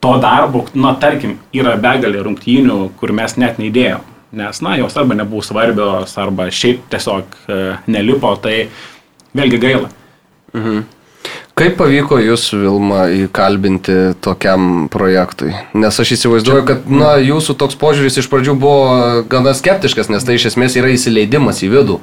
To 0.00 0.14
darbo, 0.20 0.64
na 0.74 0.94
tarkim, 0.96 1.36
yra 1.52 1.74
begalė 1.80 2.22
rungtynių, 2.24 2.78
kur 3.00 3.12
mes 3.16 3.36
net 3.40 3.58
neįdėjom. 3.60 4.06
Nes, 4.32 4.60
na, 4.62 4.76
jos 4.78 4.94
arba 4.96 5.16
nebuvo 5.18 5.42
svarbios, 5.42 6.14
arba 6.18 6.46
šiaip 6.54 6.84
tiesiog 6.92 7.36
e, 7.50 7.60
nelipo, 7.90 8.30
tai 8.38 8.68
vėlgi 9.34 9.58
gaila. 9.62 9.90
Kaip 11.58 11.74
pavyko 11.76 12.16
jūs, 12.22 12.46
Vilma, 12.56 13.02
įkalbinti 13.26 14.14
tokiam 14.24 14.86
projektui? 14.92 15.50
Nes 15.76 15.98
aš 16.00 16.14
įsivaizduoju, 16.16 16.62
kad 16.68 16.86
na, 16.88 17.16
jūsų 17.20 17.56
toks 17.60 17.76
požiūris 17.80 18.16
iš 18.22 18.30
pradžių 18.32 18.54
buvo 18.56 18.84
gana 19.28 19.52
skeptiškas, 19.56 20.08
nes 20.14 20.24
tai 20.24 20.38
iš 20.38 20.52
esmės 20.52 20.78
yra 20.80 20.92
įsileidimas 20.94 21.60
į 21.66 21.72
vidų. 21.74 21.98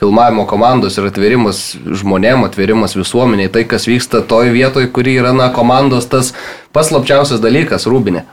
Filmavimo 0.00 0.46
komandos 0.50 0.96
ir 0.96 1.10
atverimas 1.10 1.74
žmonėm, 1.76 2.46
atverimas 2.46 2.96
visuomeniai, 2.96 3.50
tai 3.52 3.66
kas 3.68 3.84
vyksta 3.90 4.22
toj 4.26 4.54
vietoj, 4.54 4.88
kuri 4.94 5.18
yra 5.20 5.34
na, 5.36 5.50
komandos 5.54 6.08
tas 6.10 6.32
paslapčiausias 6.72 7.42
dalykas, 7.42 7.90
rūbinė. 7.90 8.24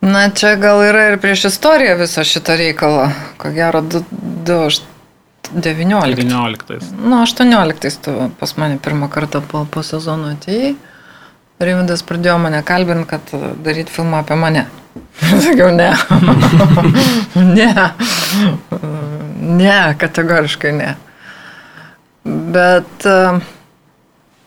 Na, 0.00 0.30
čia 0.30 0.54
gal 0.56 0.82
yra 0.86 1.08
ir 1.12 1.18
prieš 1.18 1.44
istoriją 1.50 1.96
viso 1.98 2.22
šito 2.24 2.54
reikalo. 2.56 3.08
Ko 3.38 3.50
gero, 3.50 3.80
2019. 3.82 4.86
19. 5.50 6.78
Nu, 7.04 7.16
18 7.22 7.98
tu 8.04 8.30
pas 8.40 8.56
mane 8.56 8.78
pirmą 8.78 9.08
kartą 9.10 9.40
po, 9.42 9.64
po 9.70 9.82
sezono 9.82 10.28
atėjai. 10.36 10.74
Rividas 11.58 12.04
pradėjo 12.06 12.36
mane 12.38 12.60
kalbinti, 12.62 13.08
kad 13.10 13.32
daryti 13.64 13.90
filmą 13.90 14.20
apie 14.22 14.36
mane. 14.38 14.66
Sakiau, 15.44 15.72
ne. 15.74 15.90
ne. 17.58 17.72
Ne, 19.40 19.94
kategoriškai 19.98 20.72
ne. 20.76 20.92
Bet, 22.28 23.06
e, 23.06 23.40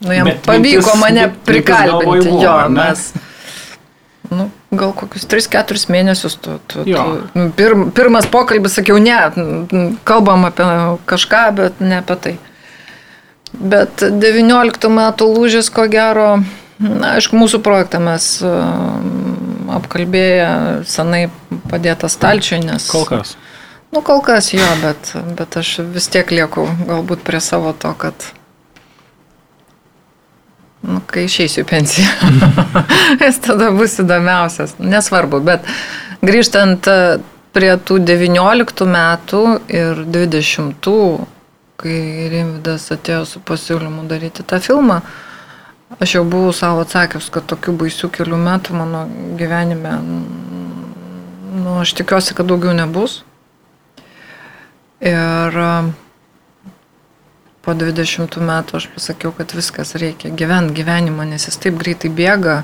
nu, 0.06 0.14
jam 0.14 0.26
Bet 0.30 0.42
pavyko 0.46 0.80
mintis- 0.86 1.00
mane 1.02 1.28
prikalbinti. 1.46 2.30
Jo, 2.44 2.56
mes. 2.70 3.08
Nu, 4.30 4.48
gal 4.72 4.94
kokius 4.96 5.28
3-4 5.28 5.92
mėnesius 5.92 6.38
tu, 6.40 6.56
tu, 6.72 6.86
Jo. 6.88 7.04
tu 7.04 7.40
nu, 7.40 7.50
pir, 7.56 7.76
pirmas 7.96 8.28
pokalbis 8.32 8.78
sakiau, 8.80 9.02
ne, 9.04 9.18
kalbam 10.08 10.48
apie 10.48 10.68
kažką, 11.10 11.44
bet 11.58 11.84
ne 11.84 12.00
apie 12.00 12.18
tai. 12.24 12.34
Bet 13.52 14.00
19 14.00 14.92
metų 14.96 15.28
lūžis, 15.28 15.68
ko 15.76 15.84
gero, 15.92 16.40
na, 16.80 17.18
aišku, 17.18 17.36
mūsų 17.36 17.60
projektą 17.66 18.00
mes 18.04 18.38
um, 18.48 19.72
apkalbėję 19.76 20.52
senai 20.88 21.26
padėtą 21.72 22.08
stalčiui, 22.12 22.62
nes... 22.64 22.88
Kol 22.92 23.04
kas. 23.10 23.36
Nu, 23.92 24.00
kol 24.08 24.24
kas 24.24 24.54
jo, 24.56 24.68
bet, 24.80 25.12
bet 25.36 25.60
aš 25.60 25.82
vis 25.92 26.08
tiek 26.08 26.32
lieku 26.32 26.64
galbūt 26.88 27.28
prie 27.28 27.44
savo 27.44 27.76
to, 27.76 27.92
kad 28.00 28.32
Nu, 30.82 30.98
kai 31.06 31.28
išeisiu 31.28 31.62
į 31.62 31.68
pensiją. 31.70 32.30
Jis 33.22 33.38
tada 33.46 33.70
bus 33.76 34.00
įdomiausias. 34.02 34.74
Nesvarbu, 34.82 35.42
bet 35.46 35.68
grįžtant 36.26 36.90
e, 36.90 36.96
prie 37.54 37.72
tų 37.78 38.00
19 38.08 38.88
metų 38.90 39.42
ir 39.70 40.02
20, 40.10 40.90
kai 41.82 41.98
Rimvidas 42.34 42.88
atėjo 42.94 43.26
su 43.30 43.42
pasiūlymu 43.46 44.08
daryti 44.10 44.46
tą 44.48 44.58
filmą, 44.64 45.02
aš 46.02 46.18
jau 46.18 46.26
buvau 46.26 46.54
savo 46.56 46.82
atsakius, 46.86 47.30
kad 47.34 47.46
tokių 47.52 47.78
baisių 47.84 48.10
kelių 48.18 48.42
metų 48.42 48.78
mano 48.78 49.06
gyvenime, 49.38 49.98
nu, 51.62 51.78
aš 51.84 51.94
tikiuosi, 52.00 52.34
kad 52.38 52.50
daugiau 52.50 52.74
nebus. 52.78 53.22
Ir 55.02 55.62
e, 55.62 55.74
po 57.62 57.76
20 57.78 58.42
metų 58.42 58.80
aš 58.80 58.88
pasakiau, 58.96 59.34
kad 59.38 59.54
viskas 59.54 59.94
reikia 60.00 60.34
gyventi 60.34 60.76
gyvenimą, 60.82 61.28
nes 61.30 61.46
jis 61.50 61.60
taip 61.62 61.78
greitai 61.82 62.10
bėga. 62.14 62.62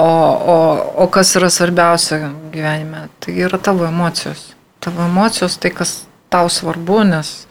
O, 0.00 0.04
o, 0.04 0.58
o 1.04 1.06
kas 1.12 1.34
yra 1.36 1.50
svarbiausia 1.52 2.30
gyvenime, 2.52 3.08
tai 3.20 3.36
yra 3.44 3.58
tavo 3.60 3.84
emocijos. 3.88 4.54
tavo 4.80 5.04
emocijos, 5.04 5.58
tai 5.60 5.70
kas 5.76 6.06
tau 6.32 6.48
svarbu, 6.48 7.02
nes, 7.04 7.46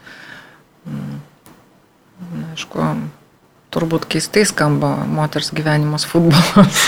mm, 0.90 1.18
na, 2.34 2.46
aišku, 2.56 2.86
turbūt 3.70 4.08
keistai 4.10 4.48
skamba 4.50 4.96
moters 5.06 5.52
gyvenimas 5.54 6.08
futbolas. 6.10 6.88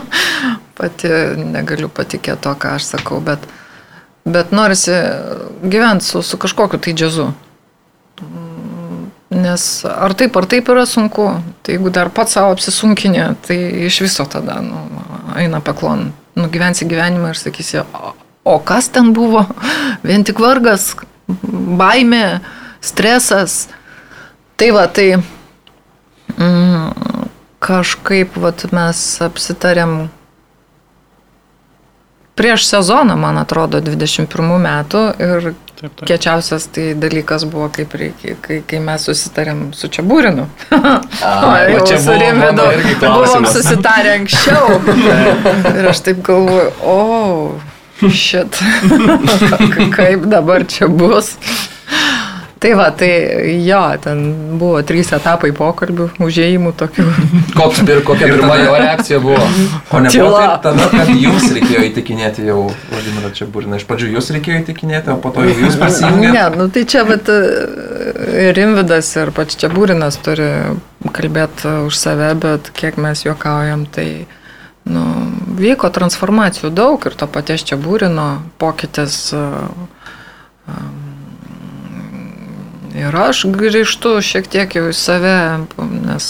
Pati 0.76 1.08
negaliu 1.40 1.88
patikėti 1.88 2.44
to, 2.44 2.52
ką 2.52 2.76
aš 2.76 2.90
sakau, 2.96 3.20
bet, 3.24 3.44
bet 4.24 4.52
norisi 4.52 4.92
gyventi 5.62 6.04
su, 6.04 6.20
su 6.26 6.40
kažkokiu 6.40 6.80
tai 6.82 6.92
džiazu. 6.96 7.30
Nes 9.32 9.62
ar 9.88 10.12
taip, 10.18 10.36
ar 10.36 10.46
taip 10.50 10.68
yra 10.68 10.84
sunku, 10.88 11.28
tai 11.64 11.76
jeigu 11.76 11.92
dar 11.94 12.10
pats 12.12 12.36
savo 12.36 12.52
apsisunkinė, 12.52 13.30
tai 13.46 13.56
iš 13.88 14.02
viso 14.04 14.26
tada 14.28 14.58
nu, 14.64 14.82
eina 15.40 15.62
peklon. 15.64 16.10
Nugyvensi 16.36 16.88
gyvenimą 16.88 17.32
ir 17.32 17.40
sakysi, 17.40 17.80
o, 17.80 18.12
o 18.44 18.56
kas 18.64 18.90
ten 18.92 19.12
buvo? 19.16 19.46
Vien 20.08 20.24
tik 20.28 20.40
vargas, 20.42 20.90
baimė, 21.80 22.42
stresas. 22.84 23.66
Tai 24.60 24.68
va, 24.76 24.86
tai 24.92 25.08
mm, 26.36 27.28
kažkaip 27.62 28.36
vat, 28.42 28.66
mes 28.74 29.04
apsitarėm 29.24 29.96
prieš 32.36 32.66
sezoną, 32.68 33.16
man 33.16 33.40
atrodo, 33.40 33.80
21 33.84 34.56
metų 34.66 35.02
ir 35.22 35.52
Taip, 35.82 35.96
taip. 35.98 36.06
Kečiausias 36.06 36.68
tai 36.70 36.82
dalykas 36.94 37.42
buvo, 37.50 37.66
kaip 37.74 37.94
reikia, 37.98 38.36
kai, 38.38 38.60
kai 38.70 38.78
mes 38.78 39.02
susitarėm 39.02 39.62
su 39.74 39.88
Čiabūrinu. 39.90 40.44
va 40.70 41.80
čia 41.88 41.96
buvo 42.04 42.28
mano 42.38 42.66
irgi 42.76 42.94
Buvom 43.02 43.48
susitarę 43.50 44.12
anksčiau. 44.20 44.78
Ir 45.80 45.88
aš 45.90 46.04
taip 46.06 46.20
galvoju, 46.28 46.70
o, 46.86 48.08
šit, 48.14 48.62
kaip 49.98 50.30
dabar 50.30 50.68
čia 50.70 50.86
bus. 50.86 51.34
Tai 52.62 52.74
va, 52.78 52.90
tai 52.94 53.10
jo, 53.66 53.80
ten 53.98 54.20
buvo 54.54 54.78
trys 54.86 55.08
etapai 55.16 55.48
pokalbių, 55.56 56.04
užėjimų 56.22 56.70
tokių. 56.78 57.06
Koks 57.58 57.80
ir 57.82 58.02
kokia 58.06 58.28
Ir 58.28 58.36
pirma 58.36 58.58
jo 58.60 58.76
reakcija 58.78 59.18
buvo? 59.24 59.40
O 59.90 60.02
ne 60.04 60.12
Tyla. 60.14 60.44
taip 60.44 60.68
tada, 60.68 60.86
kad 60.92 61.10
jums 61.10 61.48
reikėjo 61.56 61.82
įtikinėti 61.88 62.46
jau 62.46 62.68
Vladimirą 62.92 63.32
čia 63.34 63.48
burną. 63.50 63.80
Iš 63.82 63.86
pradžių 63.90 64.12
jūs 64.14 64.30
reikėjo 64.36 64.60
įtikinėti, 64.62 65.10
o 65.10 65.18
po 65.24 65.34
to 65.34 65.48
jau 65.48 65.56
jūs 65.58 65.80
prisijungėte. 65.80 66.36
Ne, 66.38 66.46
nu 66.60 66.68
tai 66.70 66.86
čia 66.94 67.02
vat, 67.08 67.32
ir 68.46 68.54
Rimvidas 68.60 69.10
ir 69.18 69.34
pats 69.34 69.58
čia 69.58 69.72
Būrinas 69.72 70.22
turi 70.22 70.52
kalbėti 71.10 71.76
už 71.88 71.98
save, 71.98 72.30
bet 72.46 72.70
kiek 72.78 72.94
mes 73.02 73.26
juokaujam, 73.26 73.88
tai 73.90 74.28
nu, 74.86 75.02
vyko 75.58 75.90
transformacijų 75.90 76.70
daug 76.78 77.10
ir 77.10 77.18
to 77.18 77.26
paties 77.26 77.66
čia 77.66 77.80
Būrino 77.80 78.36
pokytis. 78.62 79.32
um, 79.34 81.01
Ir 82.92 83.14
aš 83.16 83.44
grįžtu 83.48 84.18
šiek 84.20 84.48
tiek 84.52 84.74
jau 84.76 84.88
į 84.90 84.94
save, 84.96 85.34
nes 86.04 86.26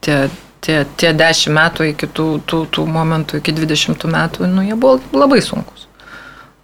tie, 0.00 0.16
tie, 0.64 0.78
tie 0.96 1.12
dešimt 1.12 1.54
metų 1.58 1.90
iki 1.92 2.08
tų, 2.08 2.28
tų, 2.48 2.62
tų 2.72 2.86
momentų, 2.88 3.40
iki 3.42 3.52
20 3.58 4.06
metų, 4.08 4.48
nu, 4.48 4.64
jie 4.64 4.78
buvo 4.80 5.00
labai 5.12 5.42
sunkus. 5.44 5.86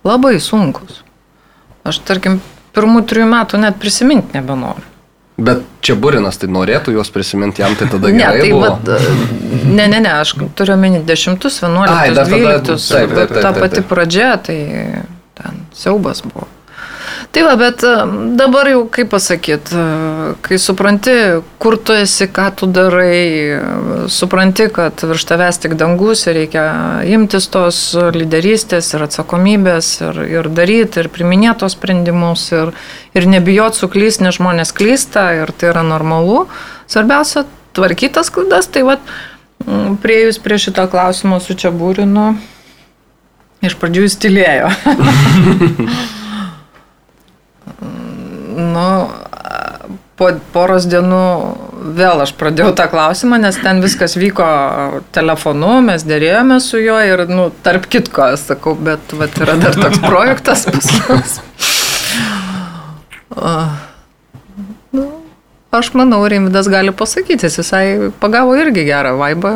Labai 0.06 0.38
sunkus. 0.40 1.02
Aš, 1.86 2.00
tarkim, 2.08 2.40
pirmų 2.76 3.04
trijų 3.10 3.28
metų 3.30 3.60
net 3.62 3.76
prisiminti 3.82 4.38
nebenoriu. 4.38 4.84
Bet 5.36 5.60
čia 5.84 5.92
Burinas 6.00 6.38
tai 6.40 6.48
norėtų 6.48 6.94
juos 6.94 7.10
prisiminti, 7.12 7.60
jam 7.60 7.74
tai 7.76 7.90
tada 7.92 8.08
Ne, 8.08 8.22
gerai 8.22 8.40
tai 8.40 8.50
buvo. 8.54 8.70
vat, 8.72 8.88
ne, 9.68 9.84
ne, 9.92 10.00
ne, 10.00 10.12
aš 10.22 10.32
turiu 10.56 10.72
omeny 10.78 11.02
10, 11.04 11.36
11, 11.36 11.92
Ai, 11.92 12.14
dar 12.16 12.24
tada- 12.24 12.38
12, 12.64 12.88
taip, 12.88 12.88
taip, 12.88 13.10
bet 13.18 13.28
taip, 13.28 13.42
ta 13.42 13.50
taip, 13.52 13.60
pati 13.66 13.74
taip. 13.82 13.88
pradžia, 13.90 14.30
tai 14.40 14.56
ten 15.36 15.60
siaubas 15.76 16.22
buvo. 16.24 16.48
Tai 17.30 17.42
va, 17.44 17.52
bet 17.60 17.82
e, 17.84 17.92
dabar 18.38 18.68
jau, 18.70 18.84
kaip 18.92 19.10
pasakyti, 19.12 19.80
kai 20.46 20.58
supranti, 20.60 21.12
kur 21.60 21.76
tu 21.76 21.92
esi, 21.96 22.28
ką 22.32 22.46
tu 22.56 22.68
darai, 22.70 23.18
e, 23.56 23.60
supranti, 24.12 24.68
kad 24.72 25.04
virš 25.04 25.26
tavęs 25.28 25.60
tik 25.60 25.76
dangus 25.80 26.24
ir 26.26 26.38
reikia 26.40 26.64
imtis 27.12 27.50
tos 27.52 27.80
lyderystės 28.16 28.88
ir 28.96 29.06
atsakomybės 29.08 29.92
ir, 30.06 30.22
ir 30.38 30.50
daryti, 30.56 31.02
ir 31.02 31.12
priminėti 31.12 31.64
tos 31.64 31.76
sprendimus, 31.76 32.48
ir, 32.56 32.74
ir 33.16 33.28
nebijot 33.28 33.76
suklysti, 33.76 34.24
nes 34.24 34.40
žmonės 34.40 34.72
klysta 34.76 35.28
ir 35.42 35.52
tai 35.52 35.74
yra 35.74 35.84
normalu. 35.86 36.46
Svarbiausia, 36.88 37.44
tvarkytas 37.76 38.32
klaidas, 38.32 38.70
tai 38.72 38.86
va, 38.86 39.00
priejus 40.02 40.38
prie 40.40 40.60
šito 40.62 40.88
klausimo 40.88 41.40
su 41.44 41.58
čia 41.58 41.74
būrinu, 41.74 42.30
iš 43.66 43.76
pradžių 43.80 44.06
jis 44.06 44.22
tylėjo. 44.24 44.70
nu, 48.56 48.88
po 50.16 50.30
poros 50.54 50.86
dienų 50.88 51.24
vėl 51.96 52.22
aš 52.24 52.32
pradėjau 52.40 52.72
tą 52.76 52.86
klausimą, 52.92 53.38
nes 53.42 53.58
ten 53.60 53.82
viskas 53.84 54.16
vyko 54.18 54.46
telefonu, 55.16 55.76
mes 55.84 56.04
dėrėjome 56.08 56.58
su 56.64 56.80
juo 56.80 56.96
ir, 57.04 57.26
nu, 57.28 57.50
tarp 57.64 57.88
kitko, 57.92 58.32
sakau, 58.40 58.74
bet 58.78 59.12
vat, 59.16 59.36
yra 59.44 59.58
dar 59.60 59.76
toks 59.76 60.00
projektas 60.08 60.64
pas 60.70 60.90
mus. 61.10 61.36
Nu, 64.96 65.06
aš 65.76 65.92
manau, 65.98 66.22
Rimvidas 66.24 66.70
gali 66.72 66.94
pasakyti, 66.96 67.50
jis 67.50 67.60
visai 67.60 67.84
pagavo 68.22 68.56
irgi 68.56 68.86
gerą 68.88 69.16
vaibą, 69.20 69.52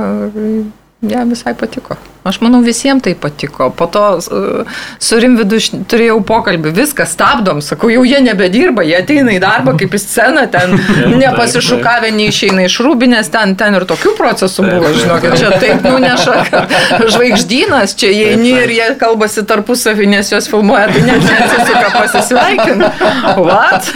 jam 1.09 1.33
visai 1.33 1.57
patiko. 1.57 1.97
Aš 2.23 2.41
manau, 2.45 2.61
visiems 2.61 3.01
tai 3.03 3.15
patiko. 3.17 3.71
Po 3.73 3.87
to 3.89 4.03
uh, 4.21 4.81
su 5.01 5.17
Rimvidu 5.21 5.57
turėjau 5.89 6.19
pokalbį, 6.29 6.73
viską 6.77 7.07
stabdom, 7.09 7.63
sakau, 7.65 7.89
jau 7.89 8.03
jie 8.05 8.21
nebedirba, 8.21 8.85
jie 8.85 8.99
ateina 8.99 9.33
į 9.33 9.39
darbą 9.41 9.73
kaip 9.81 9.97
į 9.97 10.01
sceną, 10.03 10.43
ten 10.53 10.75
nepasišukavę, 11.23 12.11
neišeina 12.19 12.67
iš 12.69 12.77
rūbinės, 12.85 13.31
ten, 13.33 13.55
ten 13.61 13.79
ir 13.79 13.87
tokių 13.89 14.13
procesų 14.19 14.67
buvo, 14.69 14.91
žinokit, 14.99 15.37
čia 15.41 15.55
taip 15.63 15.87
nuneša, 15.87 16.37
žvaigždynas, 17.15 17.97
čia 17.97 18.13
jie 18.13 18.29
eini 18.35 18.53
ir 18.67 18.75
jie 18.77 18.91
kalbasi 19.01 19.47
tarpusavį, 19.49 20.11
nes 20.13 20.35
juos 20.35 20.51
filmuoja, 20.53 20.91
tai 20.93 21.07
net 21.09 21.25
neatsisuka 21.25 21.95
pasisveikinti. 22.03 22.93
What? 23.41 23.91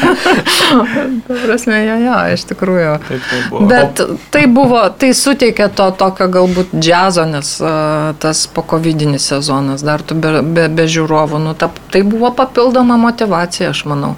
Prasme, 1.29 1.83
jo, 1.85 2.01
jo, 2.07 2.17
iš 2.39 2.49
tikrųjų. 2.55 2.97
Taip, 3.05 3.29
taip 3.29 3.53
buvo. 3.53 3.69
Bet 3.69 4.03
tai 4.33 4.47
buvo, 4.49 4.83
tai 4.97 5.13
suteikė 5.17 5.69
to 5.77 5.91
tokio 6.01 6.31
galbūt 6.33 6.73
džiazo, 6.79 7.29
nes 7.29 7.55
uh, 7.61 8.14
tas 8.21 8.47
po 8.47 8.63
covidinis 8.63 9.27
sezonas, 9.31 9.83
dar 9.85 10.03
tu 10.03 10.17
be, 10.19 10.41
be, 10.43 10.67
be 10.73 10.87
žiūrovų, 10.91 11.41
nu, 11.43 11.55
ta, 11.59 11.71
tai 11.93 12.03
buvo 12.07 12.31
papildoma 12.37 12.97
motivacija, 13.01 13.71
aš 13.75 13.85
manau. 13.91 14.15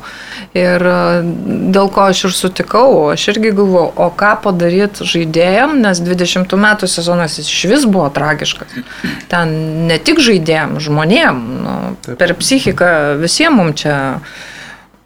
Ir 0.56 0.82
uh, 0.86 1.20
dėl 1.74 1.90
ko 1.92 2.08
aš 2.12 2.26
ir 2.28 2.36
sutikau, 2.36 2.88
aš 3.12 3.28
irgi 3.34 3.52
galvojau, 3.56 3.92
o 4.06 4.08
ką 4.16 4.32
padaryti 4.46 5.06
žaidėjim, 5.08 5.78
nes 5.84 6.02
20 6.04 6.56
metų 6.66 6.90
sezonas 6.90 7.38
iš 7.42 7.64
vis 7.70 7.86
buvo 7.88 8.08
tragiškas. 8.14 8.76
Ten 9.32 9.56
ne 9.90 9.98
tik 9.98 10.22
žaidėjim, 10.24 10.78
žmonėm, 10.82 11.42
nu, 11.64 11.78
per 12.16 12.36
psichiką 12.38 12.92
visiems 13.22 13.56
mums 13.56 13.80
čia 13.80 13.96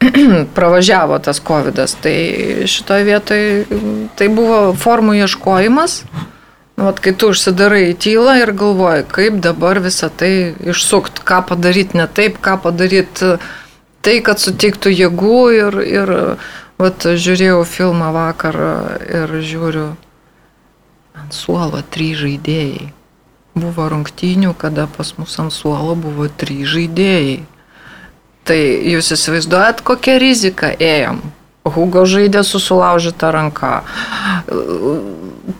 pravažiavo 0.55 1.19
tas 1.19 1.41
COVID. 1.47 1.75
-as. 1.75 1.95
Tai 2.01 2.67
šitoje 2.67 3.03
vietoje 3.03 3.65
tai 4.15 4.27
buvo 4.29 4.73
formų 4.73 5.13
ieškojimas. 5.23 6.03
Nu, 6.81 6.87
Vat, 6.87 6.97
kai 6.97 7.11
tu 7.13 7.27
užsidarai 7.29 7.91
į 7.91 7.97
tylą 8.01 8.39
ir 8.41 8.49
galvoji, 8.57 9.03
kaip 9.13 9.35
dabar 9.45 9.77
visą 9.83 10.07
tai 10.09 10.55
išsukt, 10.65 11.19
ką 11.21 11.43
padaryti 11.45 11.99
ne 11.99 12.07
taip, 12.09 12.39
ką 12.41 12.55
padaryti 12.63 13.35
tai, 14.01 14.15
kad 14.25 14.41
suteiktų 14.41 14.89
jėgų 14.89 15.41
ir, 15.53 15.77
ir 15.85 16.11
vat, 16.81 17.05
žiūrėjau 17.05 17.59
filmą 17.69 18.07
vakar 18.15 18.57
ir 19.05 19.35
žiūriu 19.45 19.83
ant 21.21 21.37
suolo 21.37 21.83
trys 21.93 22.17
žaidėjai. 22.23 22.89
Buvo 23.61 23.85
rungtynių, 23.93 24.55
kada 24.57 24.87
pas 24.89 25.13
mus 25.19 25.37
ant 25.37 25.53
suolo 25.53 25.93
buvo 25.93 26.31
trys 26.33 26.65
žaidėjai. 26.73 27.43
Tai 28.49 28.59
jūs 28.95 29.13
įsivaizduojat, 29.19 29.85
kokią 29.85 30.17
riziką 30.25 30.73
ėjom. 30.81 31.21
Hugo 31.65 32.05
žaidė 32.09 32.41
su 32.43 32.59
sulaužyta 32.59 33.29
ranka. 33.31 33.83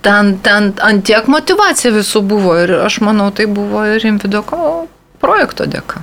Ten, 0.02 0.38
ten 0.42 0.72
ant 0.82 1.04
tiek 1.06 1.28
motivacija 1.30 1.92
visų 1.94 2.24
buvo 2.26 2.56
ir 2.58 2.74
aš 2.88 3.00
manau, 3.06 3.30
tai 3.36 3.46
buvo 3.46 3.84
ir 3.86 4.02
Rimvido 4.02 4.42
ko- 4.46 4.88
projekto 5.22 5.68
dėka. 5.70 6.02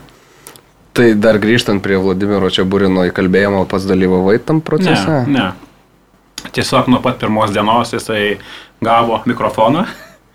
Tai 0.94 1.12
dar 1.18 1.38
grįžtant 1.42 1.82
prie 1.82 1.98
Vladimiro 1.98 2.50
čia 2.50 2.64
Burino 2.64 3.04
įkalbėjimo, 3.08 3.64
pats 3.70 3.86
dalyvavai 3.90 4.38
tam 4.42 4.60
procese? 4.62 5.24
Ne, 5.26 5.34
ne. 5.34 5.48
Tiesiog 6.54 6.86
nuo 6.90 7.00
pat 7.02 7.18
pirmos 7.18 7.50
dienos 7.54 7.90
jisai 7.94 8.38
gavo 8.82 9.20
mikrofoną, 9.26 9.84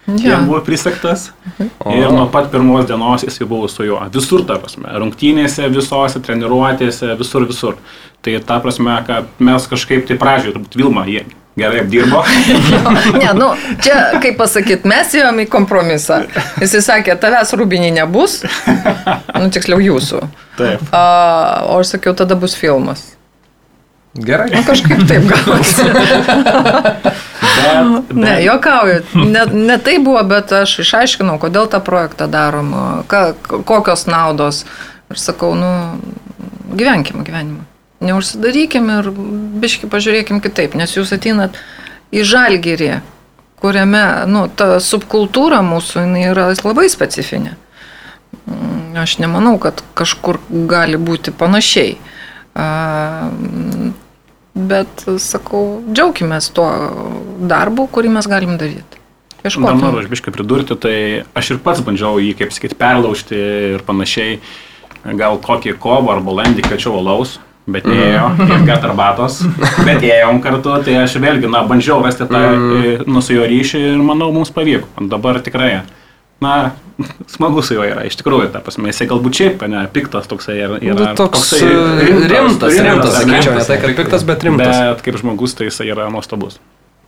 Ja. 0.07 0.31
jam 0.33 0.47
buvo 0.47 0.59
prisaktas. 0.65 1.29
Ir 1.59 2.09
nuo 2.11 2.25
pat 2.31 2.49
pirmos 2.51 2.87
dienos 2.87 3.23
jisai 3.23 3.47
buvo 3.47 3.67
su 3.71 3.85
juo. 3.87 4.01
Visur, 4.13 4.43
ta 4.47 4.57
prasme. 4.59 4.91
Rungtynėse, 4.99 5.69
visose, 5.71 6.19
treniruotėse, 6.23 7.13
visur, 7.19 7.47
visur. 7.47 7.79
Tai 8.23 8.35
ta 8.47 8.59
prasme, 8.63 8.97
kad 9.07 9.31
mes 9.39 9.69
kažkaip 9.71 10.07
tai 10.09 10.19
pradžioje, 10.19 10.57
turbūt 10.57 10.77
Vilma, 10.79 11.05
jie 11.07 11.23
gerai 11.55 11.79
apdirbo. 11.83 12.23
Ne, 13.23 13.31
nu, 13.37 13.49
čia, 13.83 14.19
kaip 14.21 14.37
pasakyti, 14.39 14.89
mes 14.89 15.13
ėjom 15.15 15.43
į 15.43 15.47
kompromisą. 15.51 16.23
Jis 16.61 16.75
sakė, 16.83 17.15
tavęs 17.21 17.53
rūbinį 17.55 17.93
nebus, 17.99 18.41
nu, 19.37 19.47
tiksliau 19.53 19.79
jūsų. 19.83 20.23
Taip. 20.57 20.83
A, 20.91 21.03
o 21.69 21.77
aš 21.79 21.95
sakiau, 21.95 22.15
tada 22.17 22.35
bus 22.39 22.57
filmas. 22.57 23.12
Gerai. 24.13 24.49
Nu, 24.53 24.61
kažkaip 24.67 25.07
taip 25.09 25.25
gavosi. 25.25 25.83
Bet, 27.53 28.05
bet, 28.07 28.15
Ne, 28.15 28.43
juokauju. 28.43 29.01
Ne, 29.13 29.45
ne 29.45 29.77
tai 29.81 29.97
buvo, 29.99 30.21
bet 30.27 30.51
aš 30.53 30.79
išaiškinau, 30.83 31.39
kodėl 31.41 31.65
tą 31.71 31.79
projektą 31.81 32.27
darom, 32.29 32.73
ka, 33.09 33.33
kokios 33.65 34.05
naudos. 34.05 34.63
Ir 35.09 35.21
sakau, 35.21 35.53
nu, 35.57 35.71
gyvenkime 36.77 37.25
gyvenimą. 37.25 37.65
Neužsidarykim 38.03 38.89
ir 38.99 39.09
biški 39.63 39.89
pažiūrėkim 39.89 40.41
kitaip, 40.43 40.75
nes 40.77 40.93
jūs 40.93 41.13
ateinat 41.15 41.57
į 42.13 42.25
žalgyrį, 42.27 42.91
kuriame, 43.63 44.03
nu, 44.29 44.45
ta 44.51 44.77
subkultūra 44.83 45.61
mūsų 45.65 46.05
yra 46.27 46.49
labai 46.53 46.89
specifinė. 46.91 47.55
Mm, 48.45 48.97
Aš 49.01 49.17
nemanau, 49.17 49.55
kad 49.57 49.81
kažkur 49.97 50.37
gali 50.69 50.99
būti 51.01 51.33
panašiai. 51.33 51.95
Bet, 54.53 55.07
sakau, 55.17 55.81
džiaugimės 55.89 56.51
tuo 56.53 56.67
darbu, 57.49 57.87
kurį 57.89 58.11
mes 58.13 58.27
galim 58.29 58.53
daryti. 58.61 58.99
Dar 59.43 59.49
Ieškokime. 59.49 59.79
noriu 59.81 59.99
aš 59.99 60.11
biškai 60.11 60.31
pridurti, 60.31 60.75
tai 60.79 60.97
aš 61.35 61.55
ir 61.55 61.63
pats 61.63 61.81
bandžiau 61.83 62.21
jį, 62.21 62.35
kaip 62.39 62.53
sakyt, 62.55 62.77
perlaužti 62.79 63.39
ir 63.75 63.81
panašiai. 63.83 64.37
Gal 65.19 65.35
kokį 65.43 65.73
kovą 65.83 66.13
ar 66.13 66.21
balandį 66.23 66.63
kviečiau 66.63 66.95
alaus, 67.01 67.39
bet 67.67 67.83
neėjo, 67.89 68.29
ir 68.45 68.63
get 68.69 68.85
arbatos, 68.87 69.41
bet 69.83 70.05
ėjom 70.05 70.39
kartu, 70.45 70.77
tai 70.85 70.95
aš 71.01 71.17
vėlgi, 71.19 71.49
na, 71.51 71.65
bandžiau 71.67 71.99
rasti 72.05 72.29
tą 72.29 72.39
mm. 72.53 73.03
nu, 73.09 73.25
su 73.25 73.35
jo 73.35 73.49
ryšį 73.49 73.83
ir 73.89 74.05
manau, 74.05 74.29
mums 74.35 74.53
pavyko. 74.55 74.87
Dabar 75.11 75.41
tikrai, 75.43 75.81
na, 76.43 76.73
smagu 77.31 77.63
su 77.65 77.77
juo 77.77 77.85
yra, 77.87 78.03
iš 78.07 78.17
tikrųjų, 78.19 78.51
ta 78.53 78.61
prasme, 78.63 78.91
jisai 78.91 79.07
galbūt 79.09 79.39
šiaip, 79.39 79.65
ne, 79.71 79.85
piktas 79.93 80.29
toksai 80.29 80.59
ir 80.59 80.75
Nu, 80.75 80.93
yra. 80.93 81.13
toks 81.17 81.47
toksai 81.49 81.63
e, 81.63 82.19
rimtas, 82.29 82.77
rimtas, 82.77 83.09
ne? 83.09 83.23
sakyčiau, 83.23 83.55
ne 83.57 83.65
tai, 83.67 83.79
kad 83.81 83.97
piktas, 83.97 84.27
bet 84.27 84.45
rimtas. 84.45 84.77
Bet 84.93 85.03
kaip 85.07 85.17
žmogus, 85.23 85.55
tai 85.57 85.71
jisai 85.71 85.89
yra 85.95 86.09
nuostabus. 86.13 86.59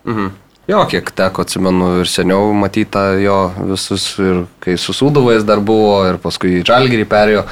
Mhm. 0.08 0.34
Jo, 0.66 0.82
kiek 0.90 1.12
teko, 1.14 1.44
atsimenu, 1.46 1.92
ir 2.02 2.10
seniau 2.10 2.50
matytą 2.58 3.04
jo 3.22 3.38
visus, 3.70 4.08
ir 4.18 4.46
kai 4.64 4.74
susūdavo 4.82 5.36
jis 5.36 5.46
dar 5.46 5.62
buvo, 5.62 6.00
ir 6.10 6.18
paskui 6.24 6.56
į 6.60 6.64
Žalgirį 6.66 7.06
perėjo. 7.12 7.44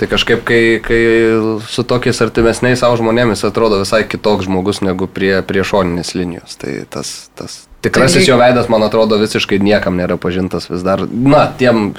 Tai 0.00 0.08
kažkaip, 0.08 0.42
kai, 0.44 0.60
kai 0.84 1.00
su 1.72 1.84
tokiais 1.88 2.18
artimesniais 2.24 2.80
savo 2.80 2.96
žmonėmis 3.00 3.44
atrodo 3.48 3.78
visai 3.80 4.02
kitoks 4.08 4.44
žmogus 4.48 4.82
negu 4.84 5.08
prie, 5.08 5.38
prie 5.48 5.64
šoninės 5.64 6.12
linijos. 6.16 6.56
Tai 6.60 6.72
tas, 6.92 7.12
tas 7.36 7.62
tikrasis 7.86 8.22
Tai- 8.22 8.28
jo 8.30 8.38
veidas, 8.40 8.70
man 8.72 8.86
atrodo, 8.86 9.18
visiškai 9.22 9.58
niekam 9.62 9.98
nėra 9.98 10.18
pažintas 10.20 10.70
vis 10.70 10.84
dar. 10.86 11.06
Na, 11.06 11.46
tiem, 11.58 11.92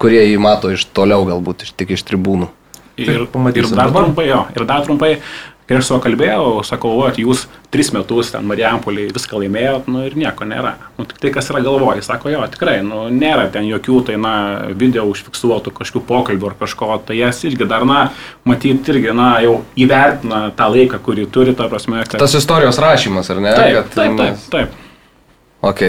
kurie 0.00 0.22
jį 0.28 0.40
mato 0.42 0.72
iš 0.72 0.86
toliau, 0.96 1.24
galbūt 1.28 1.66
iš, 1.66 1.76
tik 1.76 1.96
iš 1.96 2.04
tribūnų. 2.08 2.50
Ir, 3.00 3.24
ir 3.56 3.70
dar 3.72 3.94
trumpai, 3.94 4.26
jo, 4.28 4.42
ir 4.52 4.66
dar 4.68 4.84
trumpai, 4.84 5.14
kai 5.70 5.78
aš 5.78 5.86
su 5.86 5.94
juo 5.94 6.00
kalbėjau, 6.02 6.46
sakau, 6.66 6.90
o, 6.98 7.06
jūs 7.14 7.44
tris 7.70 7.92
metus 7.94 8.32
ten 8.34 8.42
Mariampoliai 8.44 9.12
viską 9.14 9.38
laimėjot, 9.38 9.86
nu 9.88 10.02
ir 10.08 10.16
nieko 10.18 10.44
nėra. 10.44 10.72
Nu, 10.98 11.06
tik 11.06 11.20
tai, 11.22 11.30
kas 11.36 11.48
yra 11.52 11.62
galvoje, 11.62 12.02
sako, 12.02 12.32
jo, 12.34 12.42
tikrai, 12.50 12.80
nu, 12.82 13.04
nėra 13.14 13.46
ten 13.54 13.68
jokių, 13.68 14.00
tai, 14.08 14.18
na, 14.20 14.34
video 14.74 15.06
užfiksuotų 15.12 15.72
kažkokių 15.78 16.02
pokalbių 16.10 16.50
ar 16.50 16.58
kažko, 16.64 16.90
tai 17.06 17.20
jas 17.20 17.38
irgi 17.46 17.70
dar, 17.70 17.86
na, 17.86 18.08
matyti 18.42 18.96
irgi, 18.96 19.14
na, 19.14 19.30
jau 19.46 19.60
įvertina 19.78 20.48
tą 20.58 20.68
laiką, 20.74 20.98
kurį 21.06 21.30
turi, 21.30 21.54
ta 21.54 21.70
prasme, 21.70 22.02
kad... 22.02 22.18
Tas 22.20 22.34
istorijos 22.36 22.82
rašymas, 22.82 23.30
ar 23.30 23.40
ne? 23.46 23.54
taip, 23.54 23.78
Kad, 23.78 23.94
taip, 23.94 24.18
taip, 24.18 24.46
taip. 24.50 24.78
Ok. 25.60 25.82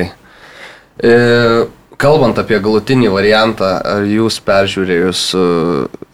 E, 1.02 1.12
kalbant 2.02 2.40
apie 2.42 2.60
galutinį 2.64 3.12
variantą, 3.14 3.76
ar 3.80 4.08
jūs 4.10 4.40
peržiūrėjus 4.46 5.22
e, 5.38 5.44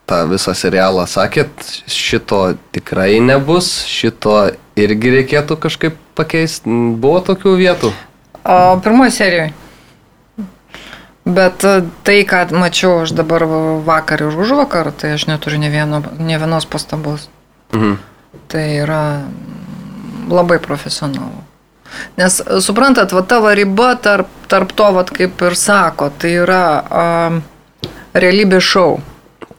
tą 0.08 0.24
visą 0.32 0.54
serialą 0.56 1.08
sakėt, 1.10 1.52
šito 1.92 2.42
tikrai 2.76 3.18
nebus, 3.24 3.72
šito 3.90 4.38
irgi 4.80 5.16
reikėtų 5.18 5.58
kažkaip 5.68 5.98
pakeisti? 6.18 6.70
Buvo 7.02 7.24
tokių 7.32 7.56
vietų? 7.60 7.94
O 8.48 8.60
pirmoji 8.84 9.16
serijoje. 9.16 9.54
Bet 11.28 11.66
e, 11.68 11.82
tai, 12.08 12.22
ką 12.24 12.46
mačiau 12.56 13.02
aš 13.04 13.12
dabar 13.18 13.44
va- 13.50 13.80
vakar 13.84 14.24
ir 14.24 14.38
už 14.38 14.54
vakar, 14.62 14.94
tai 14.96 15.18
aš 15.18 15.28
neturiu 15.28 15.60
ne, 15.60 15.74
vieno, 15.74 16.00
ne 16.20 16.38
vienos 16.40 16.70
pastabos. 16.70 17.28
Mhm. 17.74 17.98
Tai 18.48 18.64
yra 18.86 19.04
labai 20.32 20.62
profesionalu. 20.64 21.47
Nes 22.18 22.40
suprantat, 22.66 23.14
va 23.16 23.24
tavo 23.28 23.52
riba 23.56 23.94
tarp, 24.02 24.30
tarp 24.52 24.74
to, 24.78 24.90
va, 24.96 25.06
kaip 25.08 25.42
ir 25.48 25.58
sako, 25.58 26.10
tai 26.20 26.34
yra 26.44 26.64
um, 26.88 27.42
realybės 28.18 28.66
šou. 28.68 28.98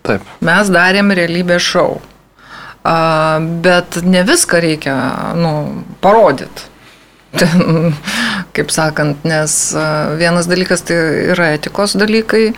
Taip. 0.07 0.25
Mes 0.45 0.73
darėm 0.73 1.13
realybės 1.17 1.65
šou. 1.65 2.01
A, 2.89 2.97
bet 3.65 4.01
ne 4.07 4.25
viską 4.25 4.61
reikia 4.65 4.97
nu, 5.37 5.53
parodyti. 6.05 6.69
Kaip 8.57 8.71
sakant, 8.73 9.25
nes 9.29 9.55
vienas 10.17 10.49
dalykas 10.49 10.87
tai 10.89 10.97
yra 11.35 11.51
etikos 11.59 11.93
dalykai, 12.01 12.55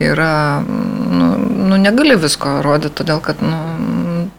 yra, 0.00 0.62
nu, 0.64 1.28
nu 1.68 1.76
negali 1.80 2.16
visko 2.20 2.60
rodyti, 2.64 2.94
todėl 3.02 3.20
kad 3.24 3.42
nu, 3.44 3.58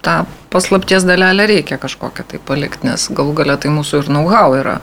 tą 0.08 0.18
paslapties 0.53 1.03
dalelę 1.08 1.45
reikia 1.51 1.78
kažkokią 1.84 2.24
tai 2.32 2.39
palikti, 2.47 2.88
nes 2.88 3.10
galų 3.12 3.34
galia 3.41 3.58
tai 3.60 3.74
mūsų 3.76 4.03
ir 4.05 4.12
know-how 4.14 4.55
yra. 4.58 4.78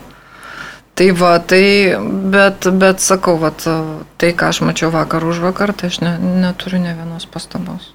Tai 0.95 1.09
va, 1.18 1.33
tai, 1.43 1.64
bet, 2.31 2.68
bet 2.79 3.01
sakau, 3.03 3.35
va, 3.43 3.51
tai, 3.59 4.29
ką 4.39 4.53
aš 4.53 4.61
mačiau 4.62 4.93
vakar 4.95 5.25
už 5.27 5.41
vakar, 5.43 5.72
tai 5.75 5.89
aš 5.91 5.97
ne, 6.05 6.12
neturiu 6.45 6.79
ne 6.79 6.93
vienos 6.95 7.25
pastabos. 7.27 7.89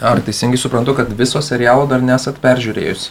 Ar 0.00 0.20
teisingai 0.22 0.60
suprantu, 0.62 0.94
kad 0.94 1.10
viso 1.18 1.40
serialo 1.42 1.88
dar 1.90 2.04
nesat 2.06 2.38
peržiūrėjusi? 2.44 3.10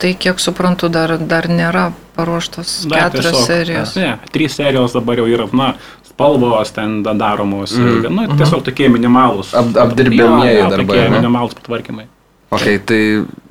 Tai 0.00 0.14
kiek 0.20 0.40
suprantu, 0.42 0.88
dar, 0.90 1.12
dar 1.20 1.46
nėra 1.52 1.90
paruoštos 2.16 2.72
Dar 2.90 3.10
keturios 3.12 3.28
tiesiog, 3.36 3.46
serijos. 3.46 3.92
Ne, 4.00 4.14
trys 4.32 4.56
serijos 4.56 4.96
dabar 4.96 5.20
jau 5.20 5.28
yra, 5.30 5.46
na, 5.52 5.68
spalvos 6.08 6.72
ten 6.74 7.02
da- 7.04 7.12
daromos, 7.14 7.76
Mm. 7.76 8.00
mm. 8.08 8.16
nu, 8.32 8.38
tiesiog 8.40 8.64
tokie 8.66 8.88
minimalūs. 8.88 9.52
Ap- 9.54 9.76
apdirbamieji 9.84 10.56
Jo, 10.56 10.64
jo, 10.64 10.70
darbai, 10.72 10.86
Tokie 10.96 11.08
ne? 11.10 11.18
minimalūs 11.20 11.54
patvarkymai. 11.60 12.08
Ok, 12.52 12.66
tai 12.86 13.00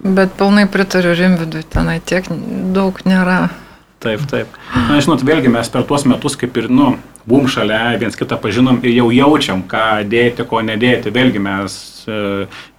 Bet 0.04 0.36
pilnai 0.36 0.68
pritariu 0.68 1.14
Rimvidui, 1.16 1.64
tenai 1.72 2.02
tiek 2.04 2.26
daug 2.76 2.98
nėra. 3.08 3.48
Taip, 4.04 4.26
taip. 4.28 4.58
Na, 4.76 4.98
žinot, 5.00 5.24
vėlgi 5.24 5.48
mes 5.48 5.70
per 5.72 5.86
tuos 5.88 6.04
metus 6.04 6.36
kaip 6.36 6.58
ir, 6.60 6.68
nu, 6.68 6.90
bum 7.24 7.48
šalia, 7.48 7.94
viens 8.02 8.20
kitą 8.20 8.36
pažinom 8.44 8.82
ir 8.84 8.98
jau 8.98 9.06
jaučiam, 9.16 9.62
ką 9.64 10.02
dėti, 10.12 10.44
ko 10.50 10.60
nedėti. 10.60 11.14
Vėlgi 11.16 11.40
mes 11.40 11.78
e, 12.04 12.18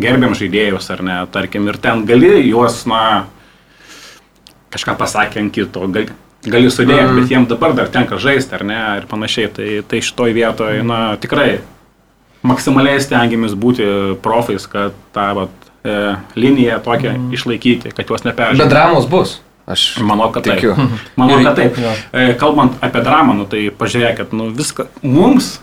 gerbiam 0.04 0.36
žaidėjus, 0.36 0.90
ar 0.92 1.00
ne, 1.06 1.16
tarkim, 1.32 1.64
ir 1.72 1.80
ten 1.80 2.04
gali 2.04 2.34
juos, 2.50 2.82
na, 2.92 3.24
kažką 4.76 4.98
pasakė 5.00 5.40
ant 5.40 5.56
kito, 5.56 5.88
gali, 5.88 6.12
gali 6.44 6.68
sudėti, 6.68 7.08
mm. 7.08 7.22
bet 7.22 7.32
jiem 7.32 7.48
dabar 7.48 7.72
dar 7.80 7.88
tenka 7.88 8.20
žaisti, 8.20 8.52
ar 8.52 8.68
ne, 8.68 8.82
ir 9.00 9.08
panašiai. 9.08 9.48
Tai, 9.56 9.70
tai 9.88 10.04
šitoj 10.04 10.36
vietoje, 10.36 10.84
na, 10.84 11.06
tikrai 11.16 11.54
maksimaliai 12.44 13.00
stengiamės 13.00 13.56
būti 13.56 13.88
profais, 14.20 14.68
kad 14.68 14.92
tą 15.16 15.30
vat, 15.40 15.63
liniją 16.36 16.78
tokią 16.84 17.10
mm. 17.12 17.32
išlaikyti, 17.36 17.92
kad 17.96 18.08
juos 18.08 18.22
bet 18.24 18.32
neperžiūrėtų. 18.32 18.70
dramos 18.72 19.08
bus. 19.10 19.40
Aš 19.64 19.98
Manau, 20.04 20.28
kad 20.32 20.44
taip. 20.44 20.60
tikiu. 20.60 20.74
Manau, 21.20 21.38
Ir- 21.40 21.46
kad 21.48 21.56
taip. 21.56 21.78
E, 22.12 22.34
Kalbant 22.40 22.76
apie 22.84 23.00
dramą, 23.04 23.36
nu, 23.36 23.46
tai 23.48 23.66
pažiūrėkit, 23.72 24.32
nu, 24.36 24.50
viską, 24.52 24.88
mums 25.02 25.54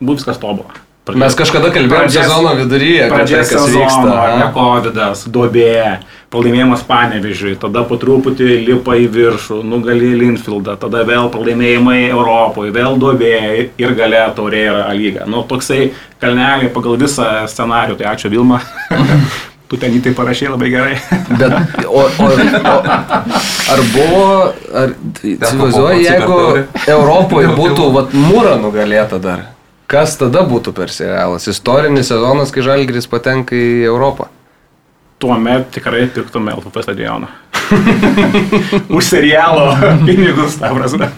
bus 0.00 0.22
viskas 0.22 0.40
tobulą. 0.40 0.72
Mes 1.18 1.36
kažkada 1.38 1.70
kalbėjome 1.74 2.12
sezono 2.12 2.54
viduryje, 2.58 3.08
tai, 3.08 3.10
Pradžia 3.12 3.42
kas 3.42 3.52
sezono, 3.54 3.82
vyksta. 3.82 4.16
ne 4.38 4.44
aha. 4.44 4.52
COVID, 4.54 5.00
duobė, 5.34 5.74
pralaimėjimas 6.30 6.84
Panevižiui, 6.86 7.56
tada 7.60 7.82
po 7.88 7.98
truputį 8.00 8.48
lipa 8.68 8.94
į 9.00 9.08
viršų, 9.14 9.60
nugali 9.66 10.12
Linfieldą, 10.20 10.76
tada 10.80 11.04
vėl 11.08 11.30
pralaimėjimai 11.34 12.00
Europoje, 12.10 12.74
vėl 12.76 12.98
duobė 13.00 13.36
ir 13.80 13.94
gale 13.98 14.24
taurė 14.36 14.64
yra 14.70 14.88
lyga. 14.94 15.26
Nu, 15.30 15.42
toksai 15.48 15.90
kalneliai 16.22 16.70
pagal 16.74 16.98
visą 17.00 17.30
scenarių, 17.50 17.98
tai 18.00 18.10
ačiū 18.14 18.30
Vilma. 18.32 18.62
tu 19.70 19.78
ten 19.78 19.94
jį 19.94 20.00
tai 20.02 20.12
parašė 20.18 20.48
labai 20.50 20.70
gerai. 20.72 20.96
Bet, 21.38 21.54
o, 21.86 22.02
o, 22.02 22.26
o 22.26 22.72
ar 23.70 23.82
buvo, 23.94 24.24
ar 24.82 24.94
su 25.22 25.70
jeigu. 26.02 26.40
Europoje 26.90 27.54
būtų 27.54 27.86
vat, 27.94 28.16
mūra 28.16 28.56
nugalėta 28.58 29.20
dar, 29.22 29.46
kas 29.90 30.14
tada 30.20 30.44
būtų 30.46 30.72
per 30.76 30.92
serialas? 30.94 31.48
Istorinis 31.50 32.10
sezonas, 32.12 32.52
kai 32.54 32.62
Žalgris 32.66 33.08
patenka 33.10 33.56
į 33.58 33.86
Europą. 33.90 34.28
Tuomet 35.20 35.66
tikrai 35.74 36.06
pirktume 36.08 36.54
LFP 36.56 36.80
stadioną. 36.86 37.28
Už 38.96 39.04
serialo 39.04 39.74
pinigus, 40.06 40.56
ta 40.58 40.70
prasme. 40.74 41.10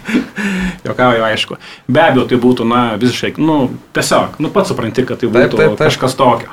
Jokauju, 0.83 1.23
aišku. 1.23 1.57
Be 1.87 2.03
abejo, 2.03 2.25
tai 2.33 2.39
būtų, 2.43 2.67
na, 2.67 2.81
visiškai, 2.99 3.37
nu, 3.39 3.69
tiesiog, 3.95 4.41
nu, 4.43 4.51
pats 4.51 4.73
supranti, 4.73 5.05
kad 5.07 5.21
tai 5.23 5.29
Taip, 5.31 5.37
būtų 5.37 5.61
taip, 5.61 5.77
taip. 5.77 5.85
kažkas 5.87 6.17
tokio. 6.19 6.51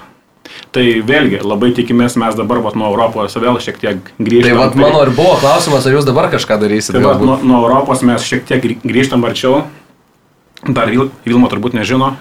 Tai 0.74 0.84
vėlgi, 1.05 1.39
labai 1.45 1.72
tikimės 1.78 2.15
mes 2.22 2.38
dabar 2.38 2.61
vat, 2.65 2.78
nuo 2.78 2.88
Europos 2.93 3.36
vėl 3.38 3.57
šiek 3.61 3.78
tiek 3.82 3.97
Tai 4.05 4.26
grįžtame. 4.26 4.57
vad 4.57 4.78
mano 4.78 5.01
ir 5.05 5.11
buvo 5.17 5.36
klausimas, 5.41 5.86
ar 5.89 5.93
jūs 5.97 6.05
dabar 6.07 6.30
kažką 6.34 6.57
darysite. 6.61 6.97
Tai 6.97 7.03
vat, 7.07 7.22
nuo, 7.26 7.36
nuo 7.41 7.59
Europos 7.65 8.01
mes 8.05 8.26
šiek 8.26 8.45
tiek 8.49 8.61
grį- 8.63 8.80
grįžtam 8.86 9.26
arčiau. 9.30 9.63
Dar 10.68 10.89
Vil- 10.91 11.12
Vilma 11.26 11.47
turbūt 11.51 11.74
nežino, 11.78 12.12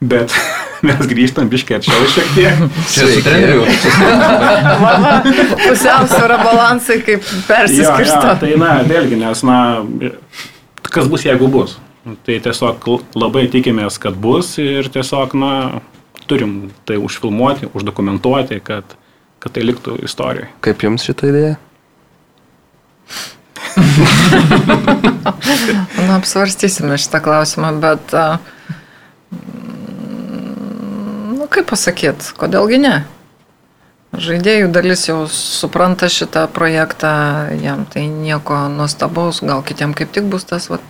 bet 0.00 0.30
mes 0.86 1.00
grįžtam 1.10 1.48
biškiai 1.50 1.80
arčiau 1.80 2.06
šiek 2.14 2.28
tiek. 2.36 2.64
Čia 2.94 3.08
su 3.10 3.22
treneriu. 3.26 3.64
Pusiausvėra 5.66 6.38
balansai 6.44 7.00
kaip 7.04 7.20
Jo, 7.24 7.36
jo, 7.36 7.44
persiskirsto. 7.48 8.34
tai 8.42 8.52
na, 8.60 8.76
vėlgi, 8.86 9.18
nes, 9.20 9.42
na, 9.46 9.58
kas 10.90 11.08
bus, 11.10 11.24
jeigu 11.26 11.48
bus. 11.52 11.76
Tai 12.24 12.38
tiesiog 12.46 12.86
labai 13.20 13.44
tikimės, 13.52 13.98
kad 14.00 14.14
bus 14.16 14.54
ir 14.62 14.88
tiesiog, 14.92 15.34
na, 15.36 15.52
turim 16.30 16.70
tai 16.88 16.96
užfilmuoti, 17.02 17.68
uždokumentuoti, 17.76 18.60
kad, 18.64 18.94
kad 19.42 19.52
tai 19.56 19.66
liktų 19.66 19.98
istorijoje. 20.06 20.48
Kaip 20.64 20.86
jums 20.86 21.04
šitą 21.10 21.28
idėją? 21.32 21.56
Na, 26.06 26.16
apsvarstysime 26.16 26.98
šitą 26.98 27.20
klausimą, 27.24 27.72
bet, 27.80 28.12
mm, 28.12 29.38
nu, 31.38 31.46
kaip 31.50 31.66
pasakyt, 31.70 32.32
kodėlgi 32.40 32.78
ne? 32.82 32.94
Žaidėjų 34.10 34.72
dalis 34.74 35.06
jau 35.06 35.28
supranta 35.30 36.08
šitą 36.10 36.48
projektą, 36.50 37.10
jam 37.62 37.84
tai 37.86 38.08
nieko 38.10 38.66
nuostabaus, 38.72 39.38
gal 39.46 39.62
kitiem 39.62 39.94
kaip 39.94 40.10
tik 40.10 40.24
bus 40.26 40.44
tas, 40.50 40.66
vat, 40.72 40.82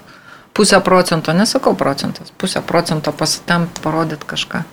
pusę 0.57 0.81
procento, 0.81 1.33
nesakau 1.37 1.74
procentas, 1.76 2.33
pusę 2.33 2.62
procento 2.64 3.12
pasitempt, 3.12 3.81
parodyt 3.85 4.24
kažką. 4.24 4.64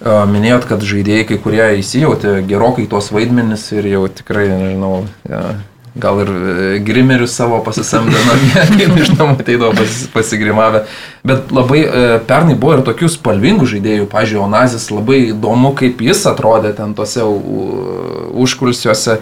Minėjot, 0.00 0.64
kad 0.64 0.80
žaidėjai 0.80 1.26
kai 1.28 1.36
kurie 1.44 1.66
įsijautė 1.82 2.38
gerokai 2.48 2.86
tuos 2.88 3.10
vaidmenis 3.12 3.66
ir 3.76 3.84
jau 3.90 4.06
tikrai, 4.08 4.48
nežinau, 4.48 5.04
ja, 5.28 5.42
gal 5.94 6.20
ir 6.22 6.30
e, 6.30 6.78
grimerius 6.86 7.34
savo 7.34 7.58
pasisamdė 7.66 8.20
namie, 8.28 8.64
kaip 8.76 8.96
iš 9.00 9.12
namų 9.16 9.36
ateidavo 9.40 9.74
pas, 9.78 9.98
pasigrimavę. 10.14 10.84
Bet 11.26 11.52
labai 11.54 11.82
e, 11.82 12.06
pernai 12.28 12.56
buvo 12.58 12.78
ir 12.78 12.84
tokių 12.86 13.10
spalvingų 13.16 13.68
žaidėjų, 13.74 14.08
pažiūrėjau, 14.12 14.46
Onazis 14.46 14.88
labai 14.92 15.20
įdomu, 15.32 15.74
kaip 15.78 16.02
jis 16.04 16.24
atrodė 16.30 16.72
ten 16.78 16.94
tose 16.98 17.26
užkulsiuose. 18.44 19.20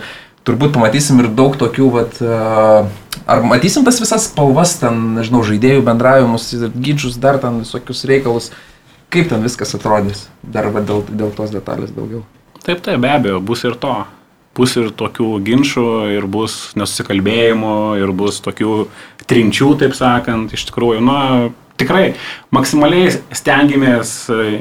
Turbūt 0.48 0.72
pamatysim 0.76 1.18
ir 1.20 1.28
daug 1.36 1.56
tokių, 1.60 1.90
vat, 1.92 2.20
e, 2.24 3.18
ar 3.28 3.44
matysim 3.44 3.84
tas 3.84 4.00
visas 4.00 4.28
spalvas, 4.30 4.78
ten, 4.80 5.14
nežinau, 5.18 5.42
žaidėjų 5.44 5.84
bendravimus, 5.88 6.50
ginčius, 6.76 7.18
dar 7.20 7.40
ten 7.42 7.62
visokius 7.64 8.04
reikalus. 8.08 8.52
Kaip 9.08 9.30
ten 9.30 9.40
viskas 9.40 9.72
atrodys? 9.76 10.26
Dar 10.44 10.68
va, 10.72 10.84
dėl, 10.84 11.00
dėl 11.08 11.32
tos 11.36 11.52
detalės 11.52 11.94
daugiau. 11.96 12.26
Taip, 12.60 12.82
taip, 12.84 13.00
be 13.00 13.08
abejo, 13.08 13.40
bus 13.40 13.64
ir 13.64 13.76
to. 13.80 13.94
Bus 14.58 14.74
ir 14.80 14.90
tokių 14.98 15.30
ginčių, 15.46 15.86
ir 16.16 16.26
bus 16.26 16.58
nesusikalbėjimų, 16.78 17.78
ir 18.02 18.12
bus 18.18 18.42
tokių 18.42 18.74
trinčių, 19.30 19.72
taip 19.78 19.94
sakant. 19.94 20.54
Iš 20.56 20.66
tikrųjų, 20.70 21.02
na, 21.06 21.20
tikrai 21.78 22.12
maksimaliai 22.54 23.12
stengiamės 23.38 24.12
e, 24.34 24.60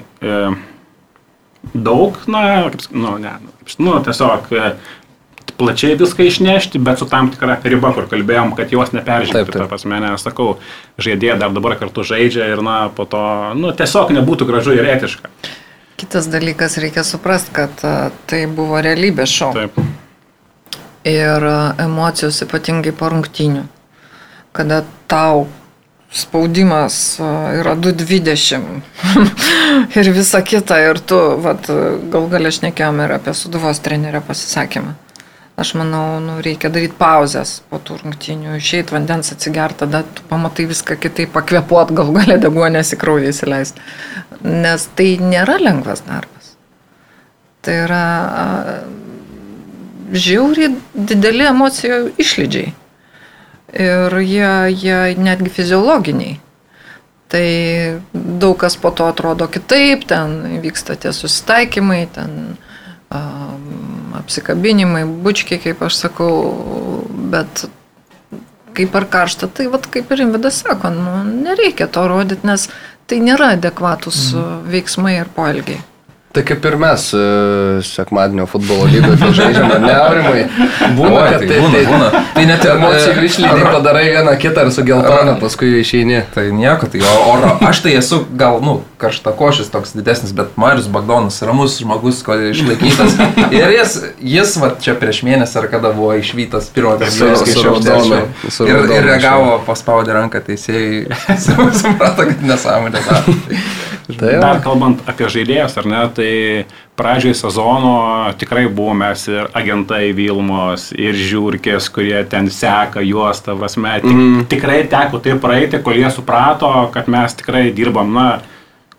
daug, 1.74 2.22
na, 2.30 2.46
kaip, 2.70 2.88
nu, 2.94 3.18
ne, 3.22 3.34
nu, 3.42 3.54
kaip, 3.58 3.76
nu, 3.82 3.98
tiesiog 4.06 4.52
e, 4.54 4.72
plačiai 5.58 5.98
viską 5.98 6.28
išnešti, 6.30 6.82
bet 6.84 7.02
su 7.02 7.08
tam 7.10 7.32
tikra 7.34 7.58
riba, 7.64 7.92
kur 7.96 8.10
kalbėjom, 8.12 8.54
kad 8.58 8.74
jos 8.74 8.94
neperžengti. 8.94 9.56
Ta 9.56 9.70
prasme, 9.70 10.00
nes 10.04 10.26
sakau, 10.26 10.58
žaidėjai 11.02 11.40
dar 11.42 11.56
dabar 11.56 11.78
kartu 11.80 12.06
žaidžia 12.06 12.52
ir, 12.54 12.62
na, 12.66 12.80
po 12.94 13.08
to, 13.10 13.24
nu, 13.58 13.74
tiesiog 13.76 14.14
nebūtų 14.20 14.50
gražu 14.50 14.78
ir 14.78 14.88
etiška. 14.96 15.34
Kitas 15.98 16.28
dalykas, 16.30 16.78
reikia 16.78 17.04
suprasti, 17.04 17.54
kad 17.58 17.72
a, 17.82 18.12
tai 18.30 18.44
buvo 18.46 18.78
realybės 18.86 19.32
šou. 19.34 19.54
Taip. 19.58 19.80
ir 21.08 21.46
a, 21.50 21.74
emocijos 21.82 22.44
ypatingai 22.46 22.94
po 22.94 23.10
rungtynių, 23.10 23.64
kada 24.54 24.84
tau 25.10 25.48
spaudimas 26.14 27.18
a, 27.18 27.32
yra 27.58 27.74
220 27.74 28.86
ir 30.00 30.12
visa 30.14 30.44
kita 30.46 30.78
ir 30.86 31.02
tu, 31.02 31.18
vat, 31.42 31.66
gal 32.14 32.30
galę 32.30 32.54
šnekėjom 32.54 33.02
ir 33.02 33.18
apie 33.18 33.34
suduvos 33.34 33.82
trenerio 33.82 34.22
pasisakymą. 34.30 34.94
Aš 35.58 35.74
manau, 35.74 36.20
nu, 36.22 36.36
reikia 36.46 36.70
daryti 36.70 36.94
pauzes 37.00 37.56
po 37.72 37.80
tų 37.82 37.96
rungtynių, 38.04 38.60
išeiti 38.60 38.94
vandens 38.94 39.32
atsigert, 39.34 39.80
tada 39.80 40.04
tu 40.06 40.22
pamatai 40.30 40.68
viską 40.70 41.00
kitaip, 41.02 41.32
pakvepuot, 41.34 41.94
gal 41.98 42.12
galę 42.14 42.36
deguonės 42.44 42.94
į 42.94 43.00
kraują 43.02 43.32
įsileisti. 43.34 43.82
Nes 44.46 44.86
tai 44.94 45.16
nėra 45.18 45.56
lengvas 45.58 46.04
darbas. 46.06 46.52
Tai 47.66 47.78
yra 47.88 48.04
a, 48.44 48.46
žiauriai 50.14 50.76
dideli 50.94 51.48
emocijų 51.50 51.98
išlydžiai. 52.22 52.76
Ir 53.88 54.20
jie, 54.24 54.52
jie 54.78 55.00
netgi 55.18 55.56
fiziologiniai. 55.58 56.38
Tai 57.34 57.48
daug 58.14 58.56
kas 58.62 58.78
po 58.80 58.94
to 58.96 59.10
atrodo 59.10 59.50
kitaip, 59.52 60.06
ten 60.08 60.62
vyksta 60.62 60.96
tie 61.02 61.10
susitaikymai, 61.12 62.04
ten 62.14 62.38
um, 63.10 63.47
apsikabinimai, 64.20 65.06
bučkiai, 65.26 65.62
kaip 65.64 65.82
aš 65.88 66.02
sakau, 66.06 66.32
bet 67.34 67.66
kaip 68.78 68.96
ar 68.96 69.08
karšta, 69.10 69.50
tai 69.50 69.68
vat, 69.74 69.88
kaip 69.94 70.12
ir 70.14 70.26
Invidas 70.28 70.62
sako, 70.62 70.92
nu, 70.94 71.14
nereikia 71.48 71.88
to 71.90 72.06
rodyti, 72.10 72.46
nes 72.48 72.68
tai 73.10 73.20
nėra 73.24 73.54
adekvatus 73.56 74.32
mm. 74.36 74.66
veiksmai 74.74 75.16
ir 75.18 75.32
poelgiai. 75.34 75.82
Tai 76.36 76.44
kaip 76.46 76.66
ir 76.70 76.76
mes 76.78 77.04
e, 77.16 77.20
sekmadienio 77.88 78.46
futbolo 78.52 78.86
lygoje 78.92 79.30
žaidžiame, 79.34 79.78
ne 79.82 79.94
aurimai. 79.96 80.42
Būna, 80.98 81.22
Oi, 81.22 81.30
kad 81.32 81.40
tai 81.40 81.48
tai, 81.50 81.60
būna, 81.64 81.72
tai, 81.72 81.86
būna. 81.88 82.10
Tai 82.36 82.44
net 82.50 82.66
ir, 82.68 82.72
emocijų 82.76 83.14
e, 83.16 83.30
išlydai 83.30 83.62
ar- 83.64 83.70
padarai 83.78 84.04
vieną 84.12 84.34
kitą 84.42 84.66
ir 84.68 84.74
su 84.76 84.84
geltona, 84.86 85.38
paskui 85.42 85.72
išeini. 85.80 86.20
Tai 86.36 86.44
nieko, 86.54 86.90
tai 86.94 87.02
o, 87.02 87.14
o 87.32 87.54
aš 87.70 87.82
tai 87.86 87.96
esu 87.98 88.20
gal, 88.38 88.60
nu, 88.62 88.76
karštakošis 89.02 89.72
toks 89.74 89.96
didesnis, 89.98 90.36
bet 90.38 90.54
Marius 90.60 90.92
Bagdonas 90.94 91.40
ramus 91.48 91.80
žmogus, 91.82 92.22
ko 92.28 92.38
išlaikytas. 92.52 93.18
Ir 93.56 93.74
jis, 93.80 93.98
jis 94.36 94.56
va 94.62 94.74
čia 94.84 94.98
prieš 95.00 95.24
mėnesį 95.26 95.64
ar 95.64 95.70
kada 95.74 95.94
buvo 95.96 96.14
išvytas 96.20 96.70
pirmą 96.76 97.00
kartą. 97.02 98.22
Ir, 98.68 98.84
ir 99.00 99.10
reagavo, 99.10 99.58
paspaudė 99.66 100.20
ranką 100.20 100.44
teisėjai, 100.52 101.08
suprato, 101.82 102.28
kad 102.30 102.46
nesąmonė. 102.52 103.06
Tai 104.08 104.34
jo. 104.34 104.40
Dar 104.40 104.62
kalbant 104.64 105.02
apie 105.10 105.28
žaidėjus, 105.32 105.74
ar 105.82 105.88
ne, 105.92 106.02
tai 106.16 106.32
pradžioje 106.98 107.36
sezono 107.42 107.96
tikrai 108.40 108.66
buvo 108.72 108.94
mes 108.96 109.26
ir 109.28 109.50
agentai 109.58 110.14
Vilmos, 110.16 110.90
ir 110.96 111.18
žiūrkės, 111.20 111.90
kurie 111.92 112.22
ten 112.32 112.48
seka 112.54 113.04
juos, 113.04 113.44
ta 113.44 113.58
prasme. 113.60 113.98
Tik, 114.06 114.14
mm. 114.14 114.46
Tikrai 114.54 114.80
teko 114.92 115.20
tai 115.24 115.36
praeiti, 115.44 115.82
kol 115.84 116.00
jie 116.00 116.12
suprato, 116.14 116.72
kad 116.96 117.12
mes 117.12 117.36
tikrai 117.42 117.68
dirbam, 117.76 118.16
na, 118.16 118.30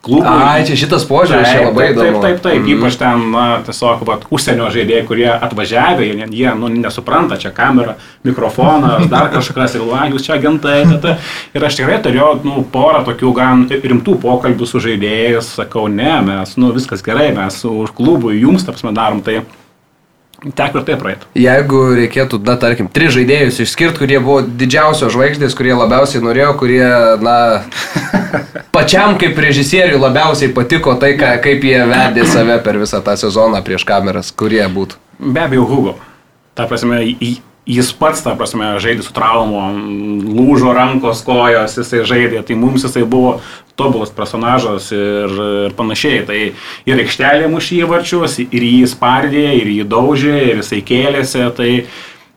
klubui. 0.03 0.27
Ai, 0.31 0.63
čia 0.65 0.77
šitas 0.79 1.05
požiūris 1.09 1.49
čia 1.51 1.65
labai 1.67 1.89
taip, 1.89 1.97
įdomu. 1.97 2.21
Taip, 2.23 2.23
taip, 2.23 2.43
taip, 2.45 2.61
Mhm. 2.63 2.69
mm. 2.71 2.79
ypač 2.79 2.97
ten, 3.01 3.25
na, 3.35 3.45
tiesiog, 3.67 4.05
vat, 4.09 4.27
užsienio 4.31 4.69
žaidėjai, 4.75 5.07
kurie 5.09 5.29
atvažiavę, 5.33 6.07
jie, 6.07 6.29
jie 6.39 6.55
nu, 6.55 6.69
nesupranta, 6.73 7.37
čia 7.37 7.51
kamera, 7.51 7.97
mikrofonas, 8.25 9.07
dar 9.11 9.29
kažkas, 9.35 9.75
ir, 9.75 9.85
va, 9.91 10.07
jūs 10.13 10.25
čia 10.29 10.37
agentai, 10.39 10.85
tata. 10.93 11.17
Ir 11.55 11.65
aš 11.67 11.81
tikrai 11.81 11.99
turėjau, 12.05 12.31
nu, 12.47 12.63
porą 12.73 13.03
tokių 13.09 13.33
gan 13.37 13.67
rimtų 13.69 14.19
pokalbių 14.23 14.67
su 14.71 14.81
žaidėjais, 14.87 15.55
sakau, 15.59 15.89
ne, 15.89 16.15
mes, 16.23 16.57
nu, 16.57 16.71
viskas 16.77 17.03
gerai, 17.03 17.33
mes 17.37 17.59
už 17.65 17.91
klubų, 17.99 18.33
jums, 18.39 18.65
tapsime, 18.69 18.95
darom, 18.97 19.21
tai 19.23 19.43
teko 20.55 20.81
ir 20.81 20.87
taip 20.87 21.01
praeiti. 21.03 21.29
Jeigu 21.39 21.81
reikėtų, 21.99 22.41
na, 22.47 22.55
tarkim, 22.61 22.89
tris 22.95 23.15
žaidėjus 23.17 23.59
išskirti, 23.65 24.03
kurie 24.03 24.21
buvo 24.23 24.43
didžiausios 24.47 25.13
žvaigždės, 25.15 25.57
kurie 25.59 25.75
labiausiai 25.75 26.23
norėjo, 26.23 26.53
kurie, 26.61 26.85
na, 27.25 27.37
pačiam 28.77 29.19
kaip 29.21 29.39
režisieriui 29.43 29.99
labiausiai 29.99 30.55
patiko 30.55 30.95
tai, 31.01 31.17
ką, 31.19 31.35
kaip 31.45 31.67
jie 31.67 31.83
vedė 31.91 32.29
save 32.31 32.61
per 32.65 32.79
visą 32.79 33.03
tą 33.05 33.19
sezoną 33.19 33.65
prieš 33.67 33.87
kameras, 33.89 34.31
kurie 34.31 34.63
būtų. 34.71 35.03
Be 35.19 35.43
abejo, 35.49 35.67
Hugo. 35.67 35.99
Ta 36.55 36.67
prasme, 36.71 37.03
jis 37.69 37.93
pats, 37.93 38.23
ta 38.25 38.33
prasme, 38.39 38.71
žaidė 38.81 39.05
su 39.05 39.13
traumom, 39.15 39.77
lūžo 40.25 40.73
rankos, 40.77 41.21
kojos, 41.27 41.77
jisai 41.77 42.05
žaidė, 42.09 42.43
tai 42.47 42.57
mums 42.57 42.87
jisai 42.87 43.05
buvo 43.05 43.39
tobulas 43.79 44.11
personažas 44.15 44.89
ir, 44.95 45.35
ir 45.69 45.75
panašiai. 45.79 46.25
Tai 46.29 46.39
ir 46.89 47.03
aikštelė 47.05 47.51
mušė 47.53 47.83
įvarčius, 47.85 48.39
ir 48.49 48.69
jį 48.71 48.89
spardė, 48.91 49.47
ir 49.61 49.73
jį 49.77 49.89
daužė, 49.89 50.37
ir 50.51 50.63
jisai 50.63 50.81
kėlėsi. 50.89 51.45
Tai 51.59 51.71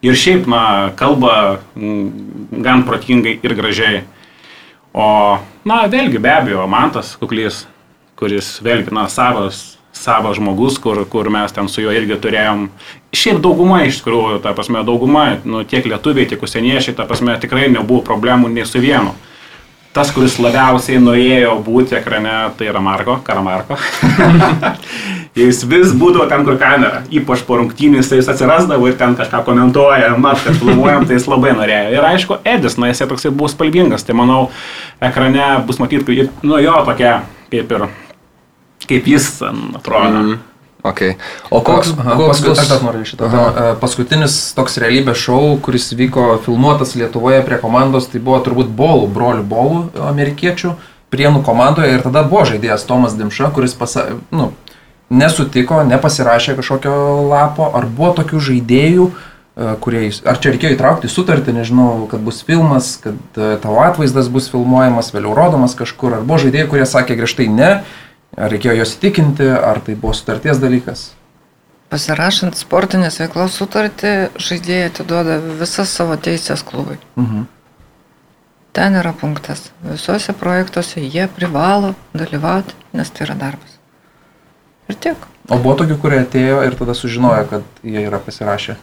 ir 0.03 0.19
šiaip, 0.23 0.49
na, 0.51 0.63
kalba 0.99 1.61
mm, 1.75 2.61
gan 2.65 2.85
protingai 2.87 3.37
ir 3.39 3.57
gražiai. 3.57 4.03
O, 4.91 5.05
na, 5.63 5.83
vėlgi, 5.87 6.19
be 6.19 6.33
abejo, 6.35 6.67
Mantas 6.67 7.15
Kuklys, 7.19 7.63
kuris 8.19 8.57
vėlgi, 8.63 8.91
na, 8.93 9.07
savas, 9.07 9.79
savas 9.93 10.37
žmogus, 10.39 10.79
kur, 10.81 11.03
kur 11.09 11.29
mes 11.29 11.51
ten 11.53 11.67
su 11.69 11.83
juo 11.83 11.91
irgi 11.95 12.17
turėjom. 12.21 12.69
Šiaip 13.15 13.41
dauguma, 13.43 13.83
iš 13.85 14.01
tikrųjų, 14.01 14.39
ta 14.43 14.55
prasme, 14.57 14.83
dauguma, 14.87 15.25
nu, 15.43 15.65
tiek 15.67 15.85
lietuviai, 15.85 16.29
tiek 16.29 16.41
užsieniečiai, 16.41 16.95
ta 16.97 17.05
prasme, 17.09 17.35
tikrai 17.41 17.67
nebuvo 17.71 18.01
problemų 18.07 18.51
nei 18.53 18.65
su 18.65 18.81
vienu. 18.81 19.13
Tas, 19.91 20.07
kuris 20.15 20.37
labiausiai 20.39 21.01
norėjo 21.03 21.57
būti 21.65 21.97
ekrane, 21.97 22.31
tai 22.55 22.69
yra 22.71 22.79
Marko, 22.79 23.17
Karamarko. 23.27 23.75
Jis 25.35 25.65
vis 25.67 25.91
būdavo 25.95 26.29
ten, 26.31 26.45
kur 26.47 26.55
kamera. 26.59 27.01
Ypač 27.11 27.43
po 27.47 27.57
rungtynės 27.59 28.07
tai 28.11 28.19
jis 28.19 28.29
atsirasdavo 28.31 28.87
ir 28.87 28.95
ten 28.99 29.17
kažką 29.19 29.43
komentuoja, 29.47 30.13
mat, 30.19 30.39
kad 30.43 30.55
filmuojam, 30.59 31.05
tai 31.07 31.15
jis 31.15 31.27
labai 31.31 31.53
norėjo. 31.55 31.91
Ir 31.95 32.07
aišku, 32.07 32.39
Edis, 32.53 32.75
na, 32.79 32.91
jisai 32.91 33.07
toksai 33.11 33.31
bus 33.35 33.55
spalvingas, 33.55 34.03
tai 34.07 34.15
manau, 34.19 34.45
ekrane 35.03 35.53
bus 35.67 35.79
matyti, 35.79 36.27
nu 36.43 36.59
jo, 36.59 36.75
tokia, 36.87 37.21
kaip 37.51 37.75
ir, 37.79 37.87
kaip 38.91 39.11
jis 39.15 39.33
atrodo. 39.79 40.21
Mm. 40.21 40.39
Okay. 40.81 41.13
O 41.53 41.61
koks, 41.61 41.93
Aha, 41.93 42.15
koks 42.17 42.27
paskui, 42.27 42.49
bus... 42.49 42.59
aš 42.59 42.69
dar 42.71 42.81
noriu 42.81 43.05
šitą. 43.05 43.27
Aha. 43.29 43.41
Aha. 43.41 43.73
Paskutinis 43.81 44.37
toks 44.57 44.79
realybės 44.81 45.19
šou, 45.21 45.59
kuris 45.61 45.91
vyko 45.93 46.39
filmuotas 46.45 46.95
Lietuvoje 46.97 47.43
prie 47.45 47.59
komandos, 47.61 48.09
tai 48.09 48.21
buvo 48.23 48.39
turbūt 48.41 48.71
Bolų, 48.73 49.05
brolių 49.13 49.45
Bolų 49.45 49.83
amerikiečių, 50.09 50.73
prienų 51.13 51.43
komandoje 51.45 51.93
ir 51.93 52.05
tada 52.05 52.25
buvo 52.25 52.47
žaidėjas 52.49 52.87
Tomas 52.89 53.13
Dimša, 53.19 53.51
kuris 53.53 53.77
pasa, 53.77 54.07
nu, 54.33 54.49
nesutiko, 55.13 55.83
nepasirašė 55.85 56.57
kažkokio 56.57 56.95
lapo, 57.29 57.69
ar 57.77 57.85
buvo 57.85 58.15
tokių 58.17 58.41
žaidėjų, 58.49 59.07
e, 59.11 59.71
kurie, 59.83 60.05
ar 60.25 60.41
čia 60.41 60.55
reikėjo 60.55 60.77
įtraukti 60.79 61.11
sutartį, 61.11 61.59
nežinau, 61.59 62.07
kad 62.09 62.23
bus 62.25 62.41
filmas, 62.47 62.95
kad 63.03 63.19
e, 63.37 63.53
tavo 63.61 63.83
atvaizdas 63.85 64.31
bus 64.33 64.49
filmuojamas, 64.49 65.11
vėliau 65.13 65.35
rodomas 65.37 65.77
kažkur, 65.77 66.17
ar 66.17 66.25
buvo 66.25 66.41
žaidėjai, 66.41 66.69
kurie 66.71 66.87
sakė 66.89 67.19
griežtai 67.19 67.51
ne, 67.51 67.73
ar 68.37 68.51
reikėjo 68.53 68.77
juos 68.79 68.93
įtikinti, 68.97 69.47
ar 69.51 69.81
tai 69.85 69.95
buvo 69.95 70.13
sutarties 70.17 70.61
dalykas. 70.61 71.09
Pasirašant 71.91 72.55
sportinės 72.55 73.19
veiklos 73.19 73.57
sutartį, 73.59 74.13
žaidėjai 74.39 74.91
atiduoda 74.91 75.39
visas 75.59 75.91
savo 75.91 76.15
teisės 76.15 76.63
klubui. 76.63 76.95
Mhm. 77.19 77.49
Ten 78.71 78.95
yra 78.95 79.11
punktas. 79.11 79.65
Visuose 79.83 80.31
projektuose 80.31 81.03
jie 81.03 81.25
privalo 81.27 81.91
dalyvauti, 82.15 82.77
nes 82.95 83.09
tai 83.11 83.25
yra 83.25 83.35
darbas. 83.35 83.75
Ir 84.87 84.95
tiek. 84.95 85.27
O 85.51 85.57
buvo 85.59 85.75
tokių, 85.81 85.97
kurie 85.99 86.21
atėjo 86.23 86.61
ir 86.63 86.77
tada 86.79 86.95
sužinojo, 86.95 87.43
kad 87.49 87.83
jie 87.83 88.05
yra 88.07 88.21
pasirašę. 88.23 88.77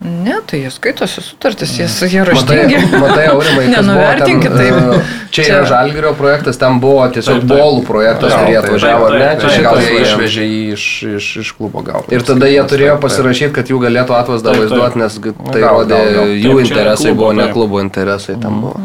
Ne, 0.00 0.32
tai 0.48 0.62
jie 0.62 0.70
skaitosi 0.72 1.20
sutartis, 1.20 1.74
jie, 1.76 1.84
jie 1.84 2.22
Matai, 2.24 2.30
raštingi. 2.32 2.78
matai, 3.02 3.24
Aurimai, 3.34 3.66
kas 3.68 3.84
buvo 3.84 3.96
Nenuvertinkit 3.98 4.54
ten, 4.54 4.58
taip. 4.58 4.94
e, 4.96 5.26
Čia 5.30 5.42
yra 5.50 5.64
Žalgirio 5.68 6.12
projektas, 6.16 6.56
ten 6.62 6.78
buvo 6.80 7.02
tiesiog 7.12 7.42
bolų 7.50 7.82
projektas, 7.84 8.32
kurie 8.32 8.56
atvažiavo, 8.62 9.10
ar 9.10 9.16
ne? 9.20 9.28
Čia 9.42 9.60
gal 9.66 9.76
jie 9.82 9.90
jie 9.92 10.06
išvežė. 10.06 10.46
jį 10.48 10.62
iš, 10.78 10.86
iš, 11.18 11.26
iš 11.44 11.50
klubo 11.58 11.82
gal. 11.84 12.06
Ir 12.08 12.24
tada 12.24 12.48
jie 12.48 12.62
turėjo 12.72 12.96
pasirašyti, 13.04 13.52
kad 13.58 13.68
jų 13.74 13.82
galėtų 13.84 14.16
atvaizdą 14.22 14.56
vaizduoti, 14.56 15.02
nes 15.04 15.18
g- 15.20 15.34
tai 15.52 15.60
rodė 15.68 16.00
jų 16.46 16.56
interesai, 16.64 17.12
buvo 17.12 17.34
ne 17.36 17.50
klubo 17.52 17.84
interesai 17.84 18.38
ten 18.40 18.56
buvo. 18.64 18.80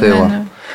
Tai 0.00 0.08
Ne, 0.08 0.16
va. 0.16 0.28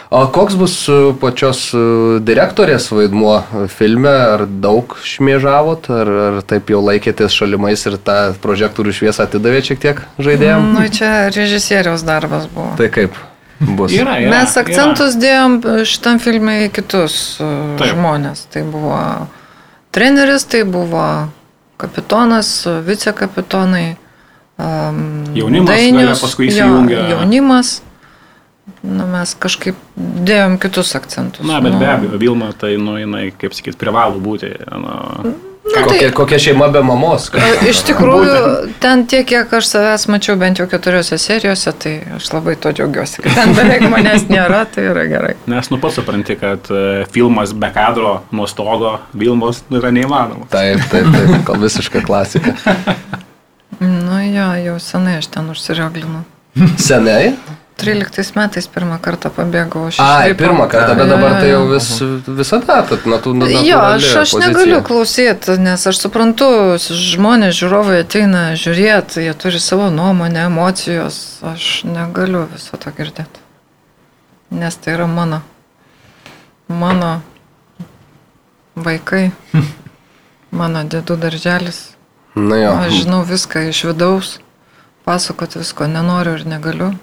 O 0.10 0.28
koks 0.32 0.55
bus 0.55 0.74
e, 0.88 0.93
pačios 1.20 1.66
e, 1.76 1.80
direktorės 2.24 2.88
vaidmuo 2.95 3.36
e, 3.41 3.64
filme? 3.68 4.12
Ar 4.38 4.45
daug 4.47 4.95
šmėžavot, 5.03 5.89
ar, 5.91 6.12
ar 6.28 6.38
taip 6.47 6.72
jau 6.72 6.80
laikėtės 6.86 7.36
šalimais 7.36 7.84
ir 7.89 7.97
tą 7.99 8.20
prožektorių 8.43 8.93
šviesą 8.95 9.26
atidavėt 9.28 9.68
šiek 9.68 9.82
tiek 9.84 9.99
žaidėjams? 10.24 10.70
Nu, 10.78 10.86
čia 10.95 11.10
režisieriaus 11.36 12.05
darbas 12.08 12.47
buvo. 12.53 12.70
Tai 12.80 12.88
kaip 12.93 13.18
bus? 13.60 13.91
Yra, 13.97 14.16
yra. 14.24 14.32
Mes 14.32 14.55
akcentus 14.62 15.18
dėjom 15.20 15.60
šitam 15.88 16.22
filmui 16.24 16.70
į 16.70 16.72
kitus 16.78 17.18
uh, 17.41 17.76
Taip. 17.82 17.91
žmonės. 17.97 18.45
Tai 18.53 18.64
buvo 18.72 19.01
treneris, 19.95 20.47
tai 20.47 20.64
buvo 20.64 21.03
kapitonas, 21.82 22.62
vicekapitonai. 22.88 23.89
Um, 24.58 25.28
Jaunimas 25.36 25.84
gale 25.84 26.16
paskui 26.16 26.47
įsijungia. 26.47 27.03
Jaunimas. 27.12 27.82
Nu, 28.86 29.07
mes 29.09 29.34
kažkaip 29.41 29.75
dėjom 29.97 30.59
kitus 30.61 30.93
akcentus. 30.99 31.45
Na, 31.47 31.59
bet 31.63 31.73
nu, 31.73 31.80
be 31.82 31.89
abejo, 31.89 32.17
Vilma, 32.21 32.51
tai, 32.53 32.75
nu, 32.78 32.97
jinai, 33.01 33.32
kaip 33.38 33.55
sakyt, 33.57 33.78
privalo 33.82 34.19
būti. 34.21 34.53
Nu, 34.71 35.36
Na, 35.67 35.82
Kokia, 35.84 35.99
tai, 35.99 36.11
kokia 36.15 36.38
šeima 36.39 36.69
be 36.71 36.80
mamos? 36.80 37.25
e, 37.36 37.47
iš 37.67 37.82
tikrųjų, 37.89 38.36
ten 38.80 39.01
tiek, 39.11 39.25
kiek 39.28 39.51
aš 39.57 39.67
savęs 39.67 40.05
mačiau 40.07 40.38
bent 40.39 40.61
jau 40.61 40.67
keturiose 40.71 41.17
serijose, 41.19 41.73
tai 41.75 41.91
aš 42.15 42.30
labai 42.32 42.53
to 42.55 42.71
džiaugiuosi. 42.71 43.19
Kad 43.25 43.36
ten 43.36 43.51
beveik 43.57 43.84
manęs 43.91 44.30
nėra, 44.32 44.61
tai 44.71 44.86
yra 44.93 45.03
gerai. 45.11 45.34
nes, 45.51 45.67
nu, 45.73 45.80
pats 45.84 45.99
supranti, 45.99 46.38
kad 46.39 46.71
e, 46.71 47.03
filmas 47.11 47.51
be 47.51 47.67
kadro 47.75 48.21
nuo 48.32 48.47
stogo 48.47 48.93
Vilmos 49.11 49.59
yra 49.75 49.91
neįmanomas. 49.91 50.47
Taip, 50.55 50.88
taip, 50.88 51.11
taip, 51.11 51.36
gal 51.49 51.59
visiška 51.67 52.05
klasika. 52.07 52.55
Nu 53.80 54.17
jo, 54.23 54.47
jau 54.63 54.80
senai 54.82 55.19
aš 55.19 55.28
ten 55.36 55.51
užsirioglinau. 55.53 56.23
Seniai? 56.82 57.34
13 57.78 58.36
metais 58.36 58.65
pirmą 58.73 58.97
kartą 59.01 59.30
pabėgau 59.30 59.88
iš 59.91 59.99
Ai, 60.01 60.32
Švipo. 60.32 60.39
pirmą 60.41 60.65
kartą, 60.71 60.95
bet 60.97 61.11
dabar 61.11 61.36
tai 61.38 61.51
jau 61.51 61.61
vis, 61.69 61.89
visada, 62.39 62.80
tad 62.89 63.05
nuo 63.05 63.19
tų 63.21 63.34
nuo 63.38 63.49
Jo, 63.61 63.78
aš, 63.93 64.07
aš 64.23 64.34
negaliu 64.41 64.80
klausyti, 64.86 65.59
nes 65.61 65.86
aš 65.91 66.01
suprantu, 66.01 66.49
žmonės, 66.82 67.53
žiūrovai 67.59 68.01
ateina 68.01 68.43
žiūrėti, 68.57 69.21
jie 69.28 69.36
turi 69.38 69.61
savo 69.61 69.91
nuomonę, 69.93 70.47
emocijos, 70.49 71.19
aš 71.45 71.86
negaliu 71.86 72.47
viso 72.49 72.82
to 72.82 72.93
girdėti. 72.97 73.45
Nes 74.57 74.82
tai 74.82 74.97
yra 74.97 75.05
mano, 75.11 75.43
mano 76.67 77.19
vaikai, 78.73 79.30
mano 80.59 80.82
dėdų 80.82 81.21
darželis. 81.21 81.84
Na 82.38 82.57
jo. 82.61 82.78
Aš 82.86 83.03
žinau 83.03 83.25
viską 83.25 83.67
iš 83.69 83.86
vidaus, 83.91 84.38
pasakot 85.05 85.57
visko 85.57 85.86
nenoriu 85.89 86.38
ir 86.38 86.49
negaliu. 86.49 86.95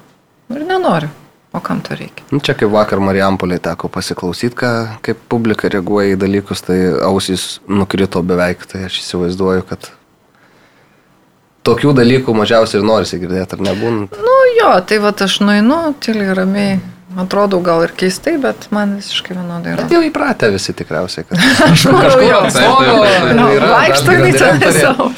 Ir 0.55 0.65
nenoriu. 0.69 1.11
O 1.55 1.61
kam 1.63 1.81
to 1.87 1.95
reikia? 1.95 2.25
Nu, 2.35 2.41
Čia 2.43 2.57
kaip 2.59 2.73
vakar 2.75 2.99
Marijampoliai 2.99 3.63
teko 3.63 3.87
pasiklausyti, 3.95 4.57
ką, 4.59 4.71
kaip 5.07 5.21
publika 5.31 5.71
reaguoja 5.71 6.17
į 6.17 6.19
dalykus, 6.19 6.65
tai 6.67 6.79
ausys 7.07 7.61
nukrito 7.71 8.23
beveik, 8.27 8.65
tai 8.71 8.89
aš 8.89 8.99
įsivaizduoju, 9.05 9.63
kad 9.69 9.87
tokių 11.65 11.95
dalykų 12.01 12.35
mažiausiai 12.35 12.81
ir 12.81 12.89
norisi 12.89 13.21
girdėti, 13.23 13.55
ar 13.55 13.63
nebūna. 13.69 14.09
Nu 14.19 14.35
jo, 14.59 14.73
tai 14.89 14.99
va 15.05 15.15
aš 15.27 15.39
nueinu, 15.47 15.79
tyliai 16.03 16.35
ramiai. 16.41 16.75
Atrodau 17.21 17.61
gal 17.63 17.85
ir 17.87 17.93
keistai, 17.95 18.35
bet 18.43 18.67
man 18.75 18.97
visiškai 18.99 19.37
vienodai 19.37 19.75
yra. 19.75 19.85
Bet 19.85 19.95
jau 19.95 20.01
įpratę 20.03 20.51
visi 20.55 20.75
tikriausiai, 20.75 21.27
kad 21.29 21.45
Aš 21.69 21.87
manau, 21.93 22.17
jo. 22.25 22.41
tenai 23.29 24.31
direktorė. 24.33 24.73
savo. 24.81 25.11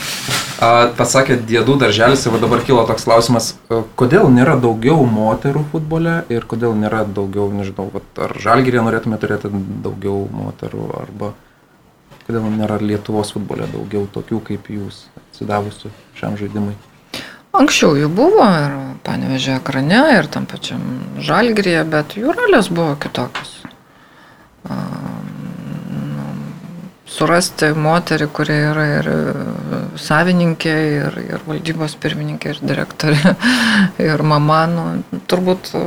A, 0.57 0.71
pasakė 0.97 1.39
dėdų 1.49 1.77
darželis 1.81 2.25
ir 2.25 2.33
va 2.33 2.41
dabar 2.41 2.63
kilo 2.65 2.85
toks 2.89 3.05
klausimas, 3.09 3.51
a, 3.69 3.83
kodėl 4.01 4.29
nėra 4.33 4.57
daugiau 4.61 5.05
moterų 5.09 5.67
futbole 5.73 6.19
ir 6.33 6.47
kodėl 6.49 6.77
nėra 6.77 7.05
daugiau, 7.05 7.51
nežinau, 7.53 7.91
vat, 7.93 8.09
ar 8.25 8.37
žalgyrė 8.41 8.85
norėtume 8.85 9.21
turėti 9.21 9.53
daugiau 9.85 10.25
moterų 10.33 10.89
arba 11.01 11.33
kodėl 12.27 12.49
nėra 12.51 12.81
Lietuvos 12.83 13.31
futbole 13.37 13.69
daugiau 13.71 14.09
tokių 14.11 14.43
kaip 14.49 14.71
jūs 14.73 15.05
atsidavusių 15.21 15.93
šiam 16.19 16.39
žaidimui. 16.41 16.75
Anksčiau 17.57 17.95
jų 17.97 18.09
buvo 18.13 18.45
ir 18.45 18.75
panevežė 19.07 19.57
ekrane, 19.61 20.01
ir 20.19 20.29
tam 20.33 20.45
pačiam 20.51 20.83
žalgrėje, 21.25 21.85
bet 21.89 22.17
jų 22.19 22.35
rolės 22.37 22.69
buvo 22.69 22.97
kitokios. 23.01 23.55
Nu, 24.67 26.27
Surasti 27.17 27.71
moterį, 27.73 28.27
kuri 28.35 28.57
yra 28.73 28.87
ir 28.99 29.09
e, 29.09 29.21
savininkė, 30.03 30.75
ir, 30.99 31.21
ir 31.23 31.47
valdybos 31.47 31.95
pirmininkė, 32.03 32.53
ir 32.53 32.61
direktorė, 32.73 33.37
ir 34.09 34.25
mama, 34.27 34.61
nu, 34.69 34.85
turbūt 35.31 35.71
e, 35.79 35.87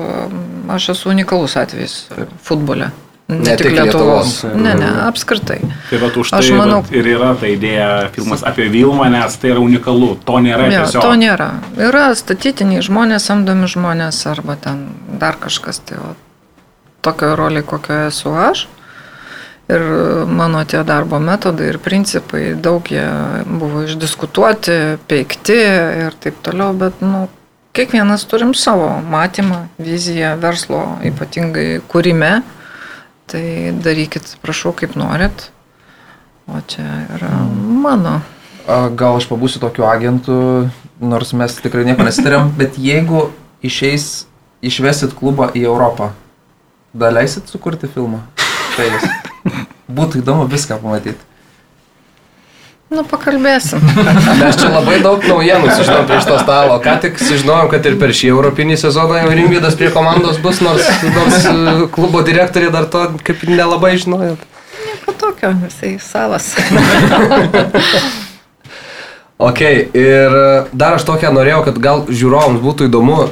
aš 0.73 0.89
esu 0.95 1.13
unikalus 1.13 1.59
atvejis 1.59 1.99
futbole. 2.47 2.89
Ne 3.29 3.55
tik 3.57 3.71
Lietuvos. 3.71 4.43
Ne, 4.57 4.73
ne, 4.73 4.87
apskritai. 5.05 5.59
Tai 5.89 5.97
va 6.01 6.07
už 6.17 6.31
tai 6.33 6.39
Aš 6.39 6.47
manau- 6.57 6.81
ir 6.89 7.05
yra 7.05 7.35
ta 7.37 7.45
idėja 7.45 8.09
filmas 8.15 8.41
apie 8.43 8.65
Vilmą, 8.73 9.05
nes 9.13 9.37
tai 9.37 9.51
yra 9.51 9.59
unikalu. 9.61 10.15
To 10.25 10.39
nėra 10.41 10.65
Ja, 10.71 10.81
tiesiog. 10.85 11.01
to 11.05 11.11
nėra. 11.13 11.49
Yra 11.77 12.07
statytiniai 12.17 12.81
žmonės, 12.81 13.29
samdomi 13.29 13.69
žmonės 13.69 14.25
arba 14.25 14.55
ten 14.57 14.87
dar 15.19 15.37
kažkas. 15.37 15.77
Tai 15.85 15.97
o, 15.97 16.15
tokio 17.05 17.35
roliai, 17.37 17.61
kokio 17.63 18.07
esu 18.07 18.33
aš. 18.33 18.65
Ir 19.69 19.79
mano 20.25 20.65
tie 20.65 20.81
darbo 20.83 21.19
metodai 21.21 21.67
ir 21.69 21.77
principai, 21.77 22.55
daug 22.57 22.81
jie 22.89 23.05
buvo 23.45 23.83
išdiskutuoti, 23.85 24.97
peikti 25.07 25.53
ir 26.07 26.15
taip 26.19 26.41
toliau, 26.41 26.73
bet 26.73 27.01
nu, 27.05 27.27
kiekvienas 27.77 28.25
turim 28.25 28.55
savo 28.57 28.89
matymą, 29.05 29.67
viziją 29.77 30.39
verslo, 30.41 30.97
ypatingai 31.05 31.81
kūrime. 31.87 32.41
Tai 33.29 33.45
darykit, 33.85 34.25
prašau, 34.41 34.73
kaip 34.73 34.95
norit. 34.97 35.51
O 36.49 36.57
čia 36.65 37.05
yra 37.13 37.29
mano. 37.53 38.19
Gal 38.65 39.19
aš 39.19 39.27
pabūsiu 39.29 39.61
tokiu 39.61 39.85
agentu, 39.85 40.33
nors 41.01 41.33
mes 41.37 41.53
tikrai 41.61 41.85
nieko 41.85 42.05
nesitarėm, 42.05 42.49
bet 42.59 42.77
jeigu 42.81 43.27
išeis, 43.65 44.25
išvesit 44.65 45.13
klubą 45.17 45.51
į 45.53 45.67
Europą, 45.69 46.11
daleisit 46.93 47.49
sukurti 47.53 47.89
filmą? 47.89 48.23
Tai 48.75 48.89
jūs. 48.89 49.05
Būtų 49.89 50.23
įdomu 50.23 50.49
viską 50.49 50.77
pamatyti. 50.81 51.28
Nu, 52.89 53.03
pakalbėsim. 53.05 53.83
Mes 54.41 54.57
čia 54.57 54.71
labai 54.73 54.97
daug 55.05 55.21
naujienų 55.21 55.73
sužinom 55.77 56.07
prieš 56.09 56.29
to 56.29 56.37
stalo. 56.41 56.79
Ką 56.81 56.95
tik 57.03 57.19
sužinojom, 57.21 57.69
kad 57.69 57.85
ir 57.85 57.99
per 58.01 58.13
šį 58.17 58.31
europinį 58.33 58.79
sezoną 58.81 59.19
jau 59.21 59.33
Rimvydas 59.37 59.77
prie 59.77 59.91
komandos 59.93 60.39
bus, 60.41 60.61
nors, 60.65 60.87
nors 61.13 61.45
e, 61.45 61.59
klubo 61.93 62.23
direktoriai 62.25 62.73
dar 62.73 62.89
to 62.89 63.03
kaip 63.25 63.45
nelabai 63.45 63.93
žinojot. 64.01 64.41
Nieko 64.87 65.13
tokio, 65.21 65.53
jisai 65.67 65.93
savas. 66.01 66.55
Ok, 69.39 69.61
ir 69.95 70.33
dar 70.75 70.97
aš 70.97 71.05
tokią 71.07 71.29
norėjau, 71.31 71.61
kad 71.69 71.77
gal 71.79 72.01
žiūrovams 72.11 72.59
būtų 72.59 72.89
įdomu 72.89 73.29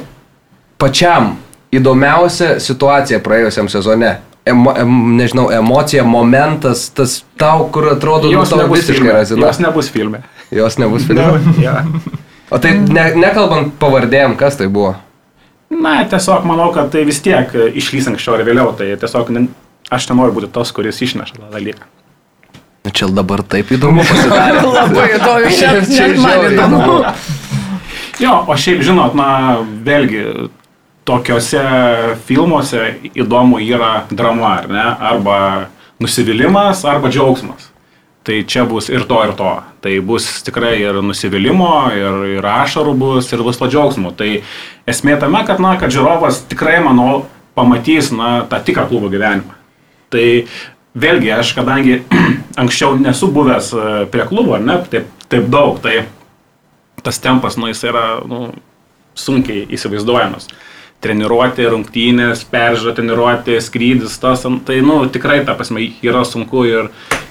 pačiam 0.80 1.34
įdomiausia 1.68 2.54
situacija 2.64 3.18
praėjusiam 3.20 3.68
sezone. 3.68 4.14
Emo, 4.48 4.72
em, 4.80 4.94
nežinau, 5.18 5.48
emocija, 5.52 6.04
momentas, 6.08 6.86
tas 6.94 7.18
tau, 7.40 7.66
kur 7.74 7.90
atrodo, 7.92 8.30
nu, 8.30 8.38
Jos 8.38 8.54
tau 8.54 8.68
visiškai 8.72 9.12
razina. 9.12 9.50
Jos 9.50 9.60
nebus 9.64 9.90
filme. 9.92 10.22
Jos 10.54 10.78
nebus 10.80 11.04
filme. 11.08 11.54
Ja. 11.62 11.82
O 12.48 12.56
tai 12.62 12.78
ne, 12.80 13.10
nekalbant 13.20 13.74
pavardėm, 13.80 14.38
kas 14.40 14.56
tai 14.56 14.70
buvo? 14.72 14.94
Na, 15.68 15.98
tiesiog 16.08 16.46
manau, 16.48 16.70
kad 16.72 16.88
tai 16.94 17.04
vis 17.04 17.20
tiek 17.20 17.52
išlys 17.76 18.08
anksčiau 18.14 18.38
ar 18.38 18.44
vėliau. 18.46 18.72
Tai 18.78 18.88
tiesiog 19.02 19.32
ne, 19.36 19.44
aš 19.92 20.08
nenoriu 20.08 20.38
būti 20.38 20.48
tas, 20.54 20.72
kuris 20.72 21.02
išneša 21.04 21.36
tą 21.42 21.50
dalyką. 21.52 21.84
Nu, 22.86 22.94
Čia 22.94 23.10
dabar 23.12 23.42
taip 23.44 23.68
įdomu 23.76 24.00
pasidarė. 24.08 24.62
Labai 24.78 25.08
įdomu, 25.18 25.50
net 25.92 26.22
man 26.24 26.46
įdomu. 26.48 27.02
Jo, 28.18 28.32
o 28.48 28.56
šiaip 28.58 28.80
žinot, 28.86 29.12
na, 29.18 29.28
vėlgi, 29.84 30.22
tokiuose 31.08 31.64
filmuose 32.28 32.84
įdomu 33.16 33.62
yra 33.64 34.04
drama, 34.12 34.58
ar 34.60 34.68
ne? 34.70 34.84
Arba 35.10 35.38
nusivylimas, 36.02 36.84
arba 36.88 37.10
džiaugsmas. 37.12 37.70
Tai 38.28 38.42
čia 38.44 38.66
bus 38.68 38.90
ir 38.92 39.06
to, 39.08 39.22
ir 39.24 39.32
to. 39.38 39.50
Tai 39.80 39.92
bus 40.04 40.26
tikrai 40.44 40.74
ir 40.82 40.98
nusivylimo, 41.00 41.70
ir, 41.96 42.18
ir 42.36 42.48
ašarų 42.52 42.92
bus, 43.00 43.30
ir 43.32 43.40
bus 43.46 43.60
to 43.60 43.70
džiaugsmo. 43.72 44.12
Tai 44.18 44.28
esmė 44.90 45.16
tame, 45.22 45.40
kad, 45.48 45.62
na, 45.64 45.78
kad 45.80 45.94
žiūrovas 45.94 46.42
tikrai, 46.50 46.76
manau, 46.84 47.22
pamatys, 47.56 48.12
na, 48.12 48.42
tą 48.50 48.60
tikrą 48.66 48.84
klubo 48.90 49.08
gyvenimą. 49.12 49.56
Tai 50.12 50.26
vėlgi, 50.98 51.32
aš 51.38 51.54
kadangi 51.56 52.02
anksčiau 52.60 52.98
nesu 53.00 53.30
buvęs 53.32 53.72
e, 53.72 53.88
prie 54.12 54.28
klubo, 54.28 54.60
ne, 54.60 54.76
taip, 54.92 55.08
taip 55.32 55.48
daug, 55.52 55.80
tai 55.80 56.02
tas 57.00 57.20
tempas, 57.24 57.56
nu, 57.56 57.72
jis 57.72 57.84
yra 57.88 58.06
nu, 58.28 58.50
sunkiai 59.18 59.64
įsivaizduojamas. 59.72 60.50
Treniruoti, 61.04 61.62
rungtynės, 61.70 62.40
peržiūrėti, 62.50 62.96
treniruoti, 62.98 63.58
skrydis, 63.62 64.16
tas, 64.18 64.42
tai, 64.66 64.80
nu, 64.82 64.96
tikrai, 65.14 65.44
ta 65.46 65.54
prasme, 65.54 65.84
yra 66.02 66.24
sunku 66.26 66.64
ir 66.66 66.88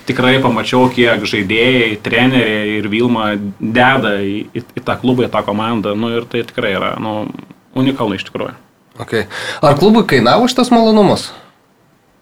tikrai 0.07 0.37
pamačiau, 0.43 0.85
kiek 0.93 1.25
žaidėjai, 1.27 1.97
treneriai 2.05 2.77
ir 2.77 2.87
Vilma 2.87 3.33
deda 3.59 4.15
į, 4.23 4.37
į, 4.55 4.63
į 4.79 4.85
tą 4.87 4.95
klubą, 5.01 5.27
į 5.27 5.33
tą 5.33 5.43
komandą, 5.43 5.97
nu, 5.99 6.13
ir 6.15 6.29
tai 6.31 6.45
tikrai 6.47 6.77
yra, 6.77 6.93
nu, 7.03 7.25
unikalu 7.75 8.15
iš 8.15 8.29
tikrųjų. 8.29 8.55
Okay. 9.03 9.27
Ar 9.61 9.75
klubui 9.77 10.07
kainavo 10.09 10.47
šitas 10.49 10.71
malonumas? 10.73 11.27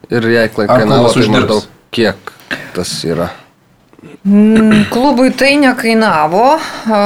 Ir 0.09 0.25
jei 0.33 0.49
kainavo, 0.51 1.13
tai 1.13 1.29
maždaug 1.29 1.69
kiek 1.95 2.33
tas 2.75 2.97
yra? 3.07 3.29
Mm, 4.25 4.85
Klubui 4.89 5.31
tai 5.37 5.55
nekainavo. 5.61 6.57
a, 6.89 7.01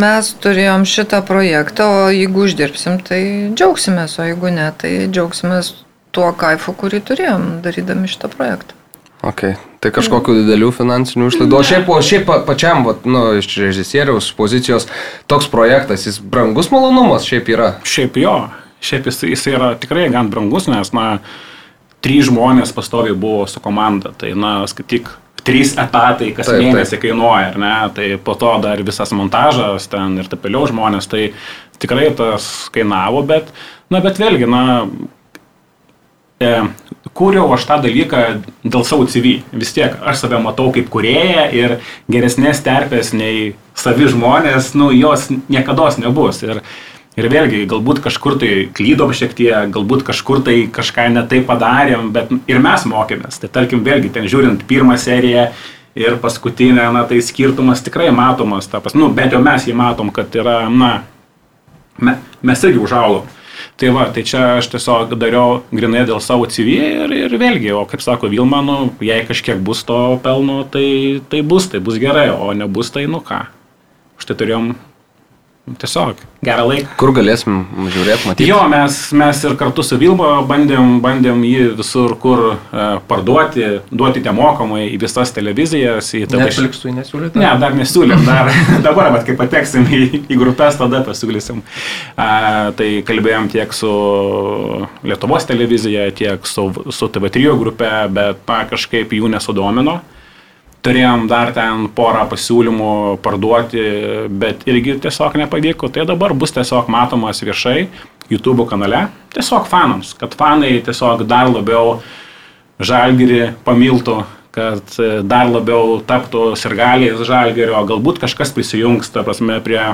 Mes 0.00 0.32
turėjom 0.42 0.84
šitą 0.88 1.22
projektą, 1.26 1.86
o 1.86 2.10
jeigu 2.14 2.46
uždirbsim, 2.46 3.00
tai 3.04 3.22
džiaugsimės, 3.54 4.18
o 4.20 4.28
jeigu 4.28 4.52
ne, 4.54 4.68
tai 4.78 4.92
džiaugsimės 5.10 5.72
tuo 6.14 6.30
kaifu, 6.34 6.74
kurį 6.78 7.02
turėjom 7.06 7.48
darydami 7.64 8.10
šitą 8.10 8.30
projektą. 8.32 8.76
Okay. 9.20 9.58
Tai 9.80 9.90
kažkokiu 9.92 10.32
didelių 10.38 10.70
finansinių 10.76 11.28
išlaidų. 11.28 11.56
O 11.56 11.64
šiaip, 11.64 11.88
o 11.92 11.98
šiaip 12.04 12.24
pa- 12.28 12.40
pačiam, 12.44 12.82
vat, 12.84 13.04
nu, 13.08 13.36
iš 13.40 13.48
režisieriaus 13.60 14.30
pozicijos, 14.36 14.86
toks 15.28 15.48
projektas, 15.52 16.06
jis 16.08 16.18
brangus 16.20 16.70
malonumas 16.72 17.24
šiaip 17.28 17.48
yra. 17.52 17.70
Šiaip 17.84 18.16
jo, 18.20 18.34
šiaip 18.84 19.08
jis, 19.08 19.22
jis 19.28 19.46
yra 19.52 19.74
tikrai 19.80 20.08
gan 20.12 20.28
brangus, 20.32 20.68
nes, 20.72 20.92
na, 20.96 21.18
trys 22.04 22.28
žmonės 22.28 22.72
pastoviai 22.76 23.16
buvo 23.16 23.46
su 23.48 23.60
komanda, 23.60 24.12
tai, 24.16 24.32
na, 24.36 24.58
skaityk, 24.68 25.08
trys 25.50 25.74
etatai 25.76 26.30
kas 26.36 26.48
Taip, 26.48 26.56
taip, 26.56 26.64
taip. 26.64 26.66
mėnesį 26.70 27.00
kainuoja, 27.02 27.52
ar 27.52 27.60
ne, 27.60 27.74
tai 27.96 28.10
po 28.24 28.36
to 28.38 28.52
dar 28.64 28.82
visas 28.86 29.14
montažas 29.16 29.90
ten 29.90 30.18
ir 30.22 30.30
taip 30.30 30.46
vėliau 30.46 30.68
žmonės, 30.70 31.10
tai 31.10 31.30
tikrai 31.82 32.10
tas 32.16 32.46
kainavo, 32.74 33.24
bet, 33.26 33.50
na, 33.92 34.02
bet 34.04 34.20
vėlgi, 34.20 34.48
na, 34.50 34.62
e, 36.40 36.52
kūriau 37.16 37.48
aš 37.54 37.66
tą 37.68 37.80
dalyką 37.84 38.22
dėl 38.64 38.84
savo 38.86 39.06
CV. 39.10 39.40
Vis 39.52 39.74
tiek 39.76 39.96
aš 40.00 40.22
save 40.22 40.40
matau 40.42 40.70
kaip 40.74 40.90
kurėją 40.92 41.48
ir 41.56 41.76
geresnės 42.12 42.62
terpės 42.64 43.12
nei 43.16 43.54
savi 43.78 44.08
žmonės, 44.12 44.72
nu, 44.78 44.90
jos 44.94 45.28
niekada 45.50 45.90
nebus. 46.00 46.42
Ir, 46.46 46.62
ir 47.20 47.28
vėlgi, 47.32 47.64
galbūt 47.70 48.00
kažkur 48.04 48.38
tai 48.40 48.52
klydom 48.76 49.12
šiek 49.16 49.34
tiek, 49.36 49.72
galbūt 49.74 50.04
kažkur 50.08 50.42
tai 50.46 50.56
kažką 50.72 51.08
netai 51.14 51.42
padarėm, 51.46 52.10
bet 52.14 52.32
ir 52.50 52.62
mes 52.62 52.86
mokėmės. 52.88 53.40
Tai 53.42 53.52
tarkim, 53.52 53.84
vėlgi, 53.86 54.12
ten 54.14 54.28
žiūrint 54.30 54.64
pirmą 54.68 54.96
seriją 55.00 55.50
ir 55.98 56.16
paskutinę, 56.22 56.86
na, 56.94 57.04
tai 57.08 57.20
skirtumas 57.24 57.84
tikrai 57.86 58.10
matomas. 58.14 58.70
Ta, 58.70 58.80
pas, 58.80 58.96
nu, 58.96 59.10
bent 59.14 59.34
jau 59.34 59.42
mes 59.44 59.66
jį 59.66 59.76
matom, 59.76 60.12
kad 60.14 60.34
yra, 60.38 60.62
na, 60.70 61.02
me, 62.00 62.16
mes 62.42 62.66
irgi 62.66 62.82
užaugom. 62.82 63.28
Tai 63.80 63.90
va, 63.92 64.06
tai 64.12 64.22
čia 64.24 64.56
aš 64.56 64.70
tiesiog 64.72 65.12
dariau 65.20 65.60
grinai 65.72 66.06
dėl 66.08 66.20
savo 66.24 66.46
CV 66.48 66.76
ir, 67.04 67.12
ir 67.16 67.34
vėlgi, 67.40 67.72
o 67.76 67.84
kaip 67.88 68.00
sako 68.04 68.30
Vilma, 68.32 68.62
nu, 68.64 68.76
jei 69.04 69.24
kažkiek 69.28 69.60
bus 69.64 69.82
to 69.88 70.18
pelno, 70.24 70.62
tai, 70.68 71.20
tai 71.32 71.42
bus, 71.44 71.68
tai 71.72 71.80
bus 71.84 72.00
gerai, 72.00 72.30
o 72.32 72.52
nebus, 72.56 72.92
tai 72.92 73.04
nu 73.08 73.20
ką. 73.24 73.42
Štai 74.20 74.36
turėjom 74.36 74.72
tiesiog 75.78 76.18
gerą 76.44 76.64
laiką. 76.70 76.94
Kur 77.00 77.12
galėsim 77.14 77.60
žiūrėti, 77.92 78.28
matyti? 78.28 78.48
Jo, 78.48 78.60
mes, 78.70 78.96
mes 79.16 79.42
ir 79.44 79.56
kartu 79.60 79.84
su 79.84 79.98
Vilma 80.00 80.40
bandėm, 80.48 80.98
bandėm 81.04 81.42
jį 81.44 81.66
visur, 81.78 82.14
kur 82.20 82.42
e, 82.54 82.84
parduoti, 83.10 83.66
duoti 83.92 84.22
nemokamai 84.24 84.86
į 84.88 84.98
visas 85.02 85.34
televizijas, 85.36 86.12
į 86.16 86.24
TV 86.30 86.42
Netflix 86.46 86.82
tu 86.82 86.92
nesiūlyti? 86.94 87.40
Ne, 87.40 87.50
dar 87.60 87.76
nesiūlėm, 87.76 88.24
dar 88.28 88.50
dabar, 88.86 89.12
bet 89.16 89.26
kai 89.28 89.36
pateksim 89.38 89.84
į, 89.86 90.02
į 90.32 90.40
grupės, 90.40 90.78
tada 90.80 91.02
pasiūlysim. 91.06 91.60
A, 92.16 92.30
tai 92.76 92.90
kalbėjom 93.06 93.50
tiek 93.52 93.76
su 93.76 93.90
Lietuvos 95.06 95.48
televizija, 95.48 96.08
tiek 96.16 96.48
su, 96.48 96.70
su 96.88 97.10
TV3 97.12 97.52
grupe, 97.60 97.90
bet 98.16 98.40
na, 98.48 98.62
kažkaip 98.70 99.12
jų 99.16 99.30
nesudomino. 99.32 100.00
Turėjom 100.80 101.26
dar 101.28 101.50
ten 101.52 101.88
porą 101.92 102.22
pasiūlymų 102.30 102.92
parduoti, 103.20 103.82
bet 104.32 104.62
irgi 104.70 104.96
tiesiog 105.04 105.36
nepavyko. 105.42 105.90
Tai 105.92 106.06
dabar 106.08 106.32
bus 106.32 106.54
tiesiog 106.56 106.88
matomas 106.88 107.42
viešai 107.44 107.84
YouTube 108.30 108.64
kanale, 108.70 109.08
tiesiog 109.34 109.66
fanams, 109.68 110.14
kad 110.16 110.36
fanai 110.38 110.78
tiesiog 110.86 111.26
dar 111.28 111.50
labiau 111.50 111.98
žalgirį 112.80 113.42
pamiltų, 113.66 114.22
kad 114.54 114.94
e, 115.02 115.10
dar 115.26 115.50
labiau 115.50 115.98
taptų 116.06 116.54
sirgaliais 116.58 117.20
žalgirio, 117.26 117.76
galbūt 117.90 118.22
kažkas 118.22 118.54
prisijungs, 118.56 119.10
ta 119.12 119.24
prasme, 119.26 119.58
prie 119.64 119.82
e, 119.82 119.92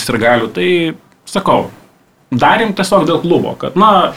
sirgalių. 0.00 0.48
Tai 0.54 0.70
sakau, 1.28 1.66
darėm 2.30 2.74
tiesiog 2.76 3.06
dėl 3.08 3.20
klubo, 3.22 3.54
kad, 3.60 3.76
na, 3.78 4.12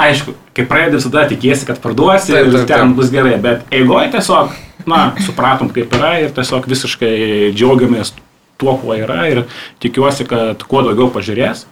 aišku, 0.00 0.34
kai 0.56 0.64
pradedi 0.66 0.98
visada 0.98 1.26
tikėsi, 1.30 1.66
kad 1.68 1.78
parduosi 1.84 2.32
Taip, 2.34 2.48
ir 2.48 2.56
taip, 2.56 2.66
ten 2.70 2.88
taip. 2.88 2.96
bus 2.98 3.12
gerai, 3.14 3.36
bet 3.42 3.62
eigoje 3.74 4.10
tiesiog, 4.16 4.56
na, 4.90 5.02
supratom, 5.22 5.70
kaip 5.74 5.94
yra 5.94 6.16
ir 6.24 6.34
tiesiog 6.34 6.66
visiškai 6.70 7.52
džiaugiamės 7.54 8.14
tuo, 8.58 8.74
kuo 8.82 8.96
yra 8.98 9.26
ir 9.30 9.44
tikiuosi, 9.82 10.26
kad 10.30 10.62
kuo 10.66 10.82
daugiau 10.86 11.10
pažiūrės 11.14 11.66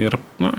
ir, 0.00 0.18
na, 0.42 0.52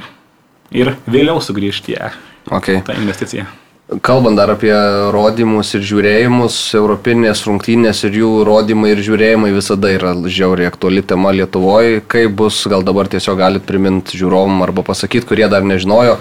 ir 0.74 0.95
vėliau 1.10 1.41
sugrįžti 1.43 1.97
į 1.97 2.12
Okay. 2.50 2.80
tą 2.82 2.95
investiciją. 2.97 3.45
Kalbant 3.90 4.38
dar 4.38 4.52
apie 4.54 4.74
rodymus 5.10 5.72
ir 5.74 5.82
žiūrėjimus, 5.82 6.56
europinės 6.78 7.40
rungtynės 7.48 8.04
ir 8.06 8.20
jų 8.20 8.28
rodymai 8.46 8.92
ir 8.94 9.00
žiūrėjimai 9.02 9.50
visada 9.56 9.90
yra 9.90 10.12
žiauriai 10.30 10.70
aktuali 10.70 11.02
tema 11.02 11.32
Lietuvoje. 11.34 12.04
Kaip 12.06 12.36
bus, 12.38 12.60
gal 12.70 12.86
dabar 12.86 13.10
tiesiog 13.10 13.40
galit 13.40 13.66
priminti 13.66 14.20
žiūrovom 14.20 14.62
arba 14.62 14.84
pasakyti, 14.86 15.26
kurie 15.32 15.48
dar 15.50 15.66
nežinojo, 15.66 16.20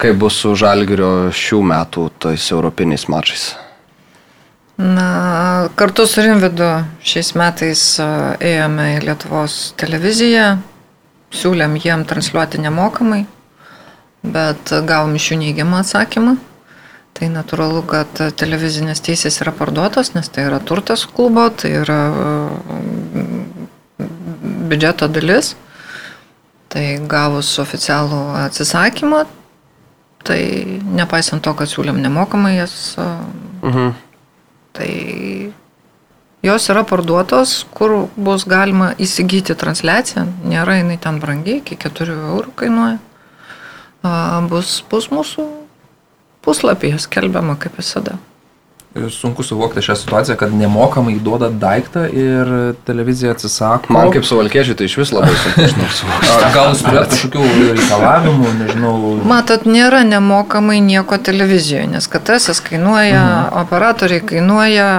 kaip 0.00 0.16
bus 0.22 0.38
su 0.46 0.54
Žalgirio 0.56 1.10
šių 1.28 1.60
metų 1.74 2.06
tais 2.24 2.48
europiniais 2.56 3.04
mačais. 3.12 3.44
Na, 4.80 5.68
kartu 5.76 6.08
su 6.08 6.24
Rimvidu 6.24 6.70
šiais 7.04 7.34
metais 7.36 7.84
a, 8.00 8.08
ėjome 8.40 8.88
į 8.94 9.04
Lietuvos 9.04 9.58
televiziją, 9.76 10.48
siūlėm 11.36 11.76
jiem 11.84 12.08
transliuoti 12.08 12.64
nemokamai, 12.64 13.26
bet 14.24 14.72
gavom 14.88 15.14
iš 15.20 15.34
jų 15.34 15.40
neigiamą 15.44 15.84
atsakymą. 15.84 16.38
Tai 17.14 17.28
natūralu, 17.30 17.84
kad 17.86 18.10
televizinės 18.40 19.02
teisės 19.04 19.38
yra 19.44 19.52
parduotos, 19.54 20.14
nes 20.16 20.28
tai 20.34 20.48
yra 20.48 20.58
turtas 20.58 21.04
klubo, 21.06 21.46
tai 21.54 21.70
yra 21.84 22.00
mm, 22.10 23.68
biudžeto 24.70 25.06
dalis. 25.12 25.54
Tai 26.74 26.82
gavus 27.06 27.52
oficialų 27.62 28.18
atsisakymą, 28.40 29.20
tai 30.26 30.40
nepaisant 30.98 31.44
to, 31.44 31.52
kad 31.54 31.70
siūlėm 31.70 32.02
nemokamai 32.02 32.56
jas 32.56 32.96
Mhm. 33.64 33.94
Tai 34.72 34.90
jos 36.42 36.68
yra 36.68 36.84
parduotos, 36.84 37.64
kur 37.72 38.08
bus 38.16 38.44
galima 38.44 38.92
įsigyti 39.00 39.56
transliaciją. 39.56 40.26
Nėra 40.44 40.80
jinai 40.82 40.98
ten 41.00 41.20
brangiai, 41.22 41.62
iki 41.62 41.78
4 41.80 42.16
eurų 42.34 42.52
kainuoja. 42.60 42.98
Bus, 44.50 44.82
bus 44.90 45.08
mūsų 45.08 45.46
puslapyje 46.44 47.00
skelbiama 47.08 47.58
kaip 47.60 47.80
visada. 47.80 48.18
Sunku 49.10 49.42
suvokti 49.42 49.82
šią 49.82 49.96
situaciją, 49.96 50.36
kad 50.38 50.52
nemokamai 50.54 51.16
duoda 51.18 51.48
daiktą 51.50 52.04
ir 52.06 52.50
televizija 52.86 53.32
atsisako. 53.34 53.90
Man 53.92 54.12
kaip 54.14 54.22
suvalkėžiai 54.28 54.76
tai 54.78 54.86
iš 54.86 54.94
vis 55.00 55.10
labai 55.16 55.34
sunku 55.34 55.88
suvokti. 55.98 56.30
Gal 56.54 56.70
jūs 56.70 56.84
turėtumėte 56.86 57.16
kažkokių 57.16 57.72
reikalavimų, 57.80 58.52
nežinau. 58.60 58.94
Matot, 59.26 59.66
nėra 59.66 60.04
nemokamai 60.06 60.78
nieko 60.78 61.18
televizijoje, 61.18 61.88
nes 61.96 62.06
KTS 62.12 62.62
kainuoja, 62.70 63.24
mhm. 63.24 63.62
operatoriai 63.64 64.22
kainuoja, 64.30 64.90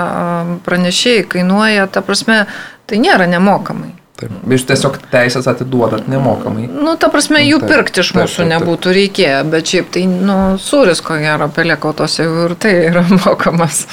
pranešėjai 0.67 1.27
kainuoja, 1.37 1.87
ta 1.87 2.03
prasme, 2.03 2.43
tai 2.91 2.99
nėra 2.99 3.31
nemokamai. 3.31 3.93
Taip. 4.15 4.31
Jūs 4.47 4.63
tiesiog 4.69 4.95
teisės 5.11 5.47
atiduodat 5.51 6.05
nemokamai. 6.07 6.69
Nu, 6.71 6.93
ta 6.99 7.09
prasme, 7.11 7.41
jų 7.43 7.59
Taip, 7.59 7.71
pirkti 7.73 7.99
iš 7.99 8.13
mūsų 8.15 8.37
taip, 8.37 8.45
taip. 8.45 8.51
nebūtų 8.53 8.93
reikėję, 8.95 9.41
bet 9.51 9.73
šiaip 9.73 9.91
tai, 9.91 10.05
nu, 10.07 10.37
sūris, 10.61 11.03
ko 11.03 11.17
gero, 11.19 11.49
pelėkautose 11.51 12.23
jau 12.23 12.45
ir 12.45 12.55
tai 12.55 12.73
yra 12.93 13.03
mokamas. 13.25 13.83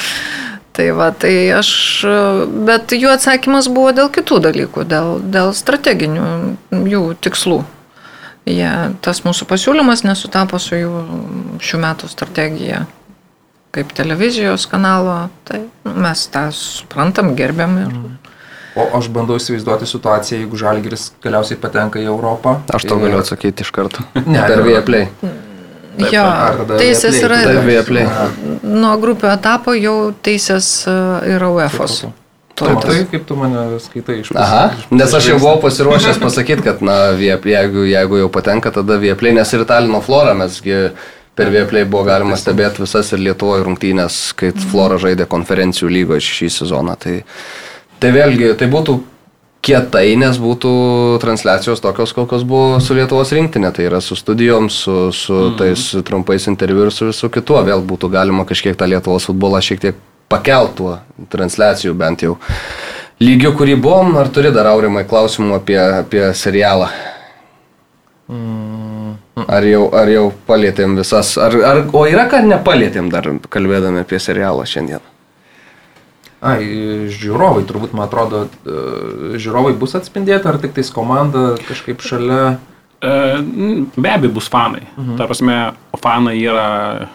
Tai 0.72 0.86
va, 0.96 1.10
tai 1.12 1.34
aš, 1.52 1.72
bet 2.70 2.94
jų 2.96 3.10
atsakymas 3.12 3.66
buvo 3.68 3.90
dėl 3.92 4.08
kitų 4.14 4.38
dalykų, 4.46 4.86
dėl, 4.88 5.18
dėl 5.34 5.52
strateginių 5.58 6.28
jų 6.88 7.02
tikslų. 7.26 7.58
Jie, 8.48 8.70
tas 9.04 9.20
mūsų 9.26 9.46
pasiūlymas 9.50 10.06
nesutapo 10.06 10.58
su 10.62 10.78
jų 10.78 11.02
šių 11.62 11.82
metų 11.82 12.08
strategija 12.10 12.86
kaip 13.72 13.92
televizijos 13.96 14.66
kanalo, 14.68 15.30
tai 15.48 15.64
nu, 15.84 15.94
mes 16.04 16.26
tą 16.32 16.48
suprantam, 16.54 17.32
gerbiam 17.38 17.78
ir 17.80 17.94
O 18.76 18.86
aš 18.96 19.08
bandau 19.12 19.36
įsivaizduoti 19.36 19.84
situaciją, 19.90 20.38
jeigu 20.44 20.56
Žalgiris 20.56 21.10
galiausiai 21.24 21.58
patenka 21.60 22.00
į 22.00 22.06
Europą. 22.08 22.54
Aš 22.72 22.86
tau 22.88 22.96
ir- 22.96 23.08
galiu 23.08 23.18
atsakyti 23.20 23.66
iš 23.66 23.70
karto. 23.74 24.04
Ne, 24.24 24.40
Per 24.50 24.62
ne. 24.62 24.64
Viaplay. 24.70 25.08
jo, 26.12 26.24
teisės 26.80 27.18
yra. 27.20 27.42
Per 27.44 27.60
Viaplay. 27.66 28.06
Nuo 28.64 28.94
grupių 29.02 29.28
etapo 29.34 29.74
jau 29.76 29.96
teisės 30.24 30.70
e, 30.88 30.94
yra 31.34 31.50
UEFOS. 31.52 31.98
Tu 32.56 32.68
matai, 32.68 32.98
kaip 33.08 33.22
tu 33.28 33.36
mane 33.36 33.78
skaitai 33.80 34.18
iš 34.20 34.30
Aha, 34.36 34.64
nes 34.92 35.12
aš 35.16 35.30
jau 35.30 35.38
buvau 35.40 35.56
pasiruošęs 35.62 36.18
pasakyti, 36.20 36.64
kad, 36.66 36.82
na, 36.84 36.96
Viap- 37.16 37.46
jeigu, 37.48 37.84
jeigu 37.88 38.18
jau 38.20 38.28
patenka, 38.32 38.70
tada 38.72 38.98
Vieplay, 39.00 39.32
nes 39.36 39.52
ir 39.56 39.64
Talino 39.68 40.00
Flora 40.04 40.34
mesgi 40.36 40.76
per 41.34 41.48
Vieplay 41.52 41.84
buvo 41.88 42.04
galima 42.08 42.36
stebėti 42.36 42.84
visas 42.84 43.08
ir 43.16 43.22
Lietuvoje 43.24 43.64
rungtynės, 43.64 44.18
kai 44.36 44.52
Flora 44.68 44.98
žaidė 45.00 45.24
konferencijų 45.32 45.88
lygoje 45.92 46.20
šį 46.28 46.50
sezoną. 46.60 46.96
Tai, 47.00 47.22
tai 48.02 48.12
vėlgi, 48.14 48.52
tai 48.58 48.68
būtų 48.72 48.98
kietai, 49.62 50.16
nes 50.18 50.38
būtų 50.42 50.72
transliacijos 51.22 51.82
tokios, 51.82 52.12
kokios 52.16 52.42
buvo 52.46 52.80
su 52.82 52.96
Lietuvos 52.98 53.30
rinktinė. 53.34 53.70
Tai 53.74 53.86
yra 53.86 54.00
su 54.02 54.18
studijom, 54.18 54.68
su, 54.72 55.12
su 55.14 55.36
mm. 55.36 55.58
tais 55.60 55.84
trumpais 56.06 56.48
interviu 56.50 56.86
ir 56.86 56.94
su 56.94 57.12
visu 57.12 57.30
kitu. 57.32 57.60
Vėl 57.68 57.84
būtų 57.86 58.10
galima 58.12 58.46
kažkiek 58.48 58.76
tą 58.78 58.90
Lietuvos 58.90 59.28
futbolą 59.30 59.62
šiek 59.62 59.84
tiek 59.84 60.02
pakeltuo 60.32 60.96
transliacijų 61.30 61.94
bent 61.98 62.26
jau. 62.26 62.36
Lygiu, 63.22 63.52
kurį 63.54 63.76
buvom, 63.78 64.16
ar 64.18 64.32
turi 64.34 64.50
dar 64.50 64.66
aurimai 64.72 65.04
klausimų 65.06 65.60
apie, 65.60 65.78
apie 65.78 66.24
serialą? 66.34 66.88
Ar 69.42 69.64
jau, 69.66 69.84
ar 69.94 70.10
jau 70.10 70.26
palėtėm 70.48 70.96
visas, 70.98 71.36
ar, 71.40 71.54
ar, 71.68 71.84
o 71.94 72.02
yra, 72.08 72.26
kad 72.32 72.46
nepalėtėm 72.48 73.12
dar 73.12 73.28
kalbėdami 73.52 74.02
apie 74.02 74.18
serialą 74.22 74.66
šiandien? 74.68 75.11
Ai, 76.42 76.64
žiūrovai, 77.14 77.62
turbūt, 77.68 77.92
man 77.94 78.08
atrodo, 78.08 78.46
e, 78.66 79.38
žiūrovai 79.38 79.76
bus 79.78 79.94
atspindėti, 79.94 80.48
ar 80.50 80.58
tik 80.58 80.72
tais 80.74 80.90
komanda 80.90 81.52
kažkaip 81.68 82.02
šalia. 82.02 82.56
E, 83.02 83.12
Be 83.94 84.10
abejo 84.10 84.32
bus 84.34 84.48
fanai. 84.50 84.82
Mhm. 84.96 85.16
Ta 85.20 85.28
prasme, 85.30 85.56
fanai 86.02 86.34
yra, 86.42 86.66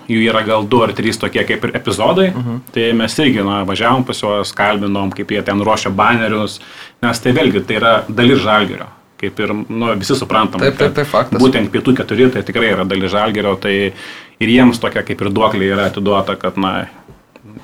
jų 0.07 0.21
yra 0.29 0.45
gal 0.47 0.63
du 0.67 0.79
ar 0.83 0.93
trys 0.95 1.19
tokie 1.19 1.43
kaip 1.47 1.63
ir 1.67 1.75
epizodai. 1.75 2.29
Mhm. 2.31 2.61
Tai 2.71 2.87
mes 3.01 3.17
irgi 3.19 3.43
na, 3.43 3.63
važiavom 3.67 4.05
pas 4.07 4.23
juos, 4.23 4.53
kalbinom, 4.55 5.11
kaip 5.15 5.27
jie 5.35 5.43
ten 5.43 5.59
ruošia 5.59 5.91
banerius, 5.91 6.59
nes 7.03 7.19
tai 7.19 7.35
vėlgi 7.35 7.65
tai 7.67 7.81
yra 7.81 7.93
dalis 8.07 8.39
žalgerio. 8.47 8.87
Kaip 9.17 9.39
ir 9.41 9.49
nu, 9.67 9.91
visi 9.97 10.13
suprantam, 10.15 10.61
Taip, 10.61 10.77
taip, 10.77 10.93
taip, 10.93 11.07
faktas. 11.09 11.41
būtent 11.41 11.71
pietų 11.73 11.95
keturi 11.97 12.29
tai 12.31 12.43
tikrai 12.45 12.69
yra 12.75 12.85
dalis 12.85 13.11
žalgerio, 13.11 13.55
tai 13.59 13.91
ir 14.39 14.47
jiems 14.47 14.77
tokia 14.79 15.01
kaip 15.03 15.19
ir 15.21 15.31
duoklė 15.33 15.71
yra 15.73 15.87
atiduota, 15.89 16.35
kad 16.37 16.55
na, 16.55 16.85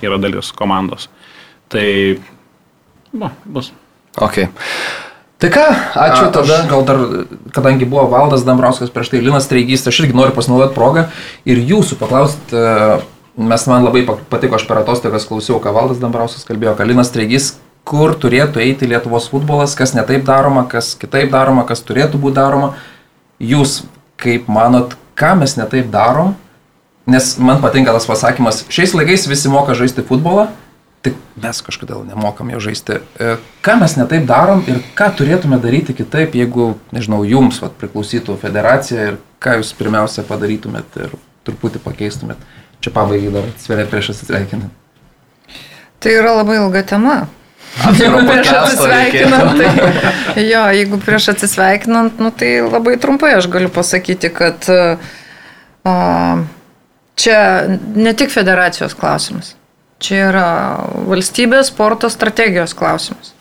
yra 0.01 0.17
dalis 0.17 0.51
komandos. 0.51 1.07
Tai, 1.73 1.87
nu, 3.17 3.29
bus. 3.49 3.71
Ok. 4.21 4.43
Tai 5.41 5.49
ką, 5.51 5.63
ačiū 5.99 6.27
A, 6.27 6.31
tada. 6.31 6.59
Aš 6.61 6.69
gal 6.69 6.85
dar, 6.87 6.99
kadangi 7.55 7.87
buvo 7.89 8.05
Valdas 8.11 8.45
Dambrauskas 8.47 8.93
prieš 8.93 9.09
tai 9.11 9.19
Linas 9.25 9.49
Treigys, 9.49 9.83
aš 9.89 9.97
irgi 10.05 10.15
noriu 10.15 10.31
pasinaudoti 10.37 10.75
progą 10.77 11.07
ir 11.49 11.59
jūsų 11.59 11.97
paklausti, 11.99 12.61
mes 13.35 13.65
man 13.67 13.83
labai 13.83 14.05
pa- 14.07 14.19
patiko, 14.31 14.55
aš 14.55 14.63
per 14.69 14.79
atostogas 14.83 15.25
klausiau, 15.27 15.57
ką 15.59 15.73
Valdas 15.75 15.99
Dambrauskas 15.99 16.45
kalbėjo, 16.47 16.77
ką 16.79 16.87
Linas 16.87 17.11
Treigys, 17.11 17.49
kur 17.83 18.13
turėtų 18.15 18.61
eiti 18.63 18.87
Lietuvos 18.87 19.27
futbolas, 19.33 19.75
kas 19.75 19.91
netaip 19.97 20.23
daroma, 20.23 20.63
kas 20.69 20.93
kitaip 20.95 21.33
daroma, 21.33 21.65
kas 21.67 21.83
turėtų 21.83 22.21
būti 22.23 22.37
daroma. 22.39 22.75
Jūs 23.43 23.81
kaip 24.21 24.47
manot, 24.47 24.95
ką 25.19 25.33
mes 25.41 25.57
netaip 25.59 25.89
darom? 25.91 26.37
Nes 27.03 27.33
man 27.35 27.59
patinka 27.59 27.91
tas 27.91 28.07
pasakymas, 28.07 28.61
šiais 28.71 28.93
laikais 28.95 29.27
visi 29.27 29.51
moka 29.51 29.75
žaisti 29.75 30.05
futbolą, 30.07 30.47
tik 31.03 31.17
mes 31.43 31.59
kažkodėl 31.65 32.05
nemokam 32.07 32.49
jo 32.53 32.61
žaisti. 32.63 33.01
E, 33.19 33.35
Ką 33.65 33.75
mes 33.81 33.97
netaip 33.99 34.25
darom 34.29 34.63
ir 34.69 34.79
ką 34.97 35.09
turėtume 35.19 35.59
daryti 35.63 35.95
kitaip, 35.97 36.35
jeigu, 36.37 36.73
nežinau, 36.95 37.23
jums 37.27 37.59
vat, 37.63 37.75
priklausytų 37.81 38.37
federacija 38.41 39.11
ir 39.11 39.19
ką 39.43 39.57
jūs 39.59 39.73
pirmiausia 39.77 40.23
padarytumėt 40.27 40.99
ir 41.03 41.15
truputį 41.47 41.83
pakeistumėt. 41.83 42.43
Čia 42.83 42.91
pabaigai 42.95 43.31
dar 43.35 43.47
atsveria 43.51 43.87
prieš 43.87 44.13
atsisveikinant. 44.13 44.71
Tai 46.03 46.11
yra 46.11 46.35
labai 46.39 46.59
ilga 46.59 46.83
tema. 46.87 47.21
Atskiro 47.83 48.19
prieš 48.27 48.49
atsisveikinant, 48.53 49.59
tai, 49.59 50.43
jo, 50.51 50.63
jeigu 50.77 50.99
prieš 51.03 51.31
atsisveikinant, 51.33 52.19
nu, 52.21 52.31
tai 52.35 52.51
labai 52.61 52.97
trumpai 53.01 53.33
aš 53.39 53.47
galiu 53.51 53.71
pasakyti, 53.73 54.29
kad 54.35 54.67
a, 54.69 55.95
čia 57.19 57.39
ne 57.95 58.13
tik 58.19 58.31
federacijos 58.35 58.93
klausimas, 58.99 59.55
čia 60.03 60.27
yra 60.29 60.47
valstybės 61.07 61.71
sporto 61.71 62.09
strategijos 62.11 62.75
klausimas, 62.77 63.31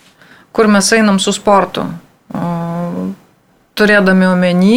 kur 0.55 0.71
mes 0.71 0.93
einam 0.95 1.19
su 1.23 1.35
sportu, 1.35 1.85
turėdami 3.79 4.29
omeny, 4.29 4.77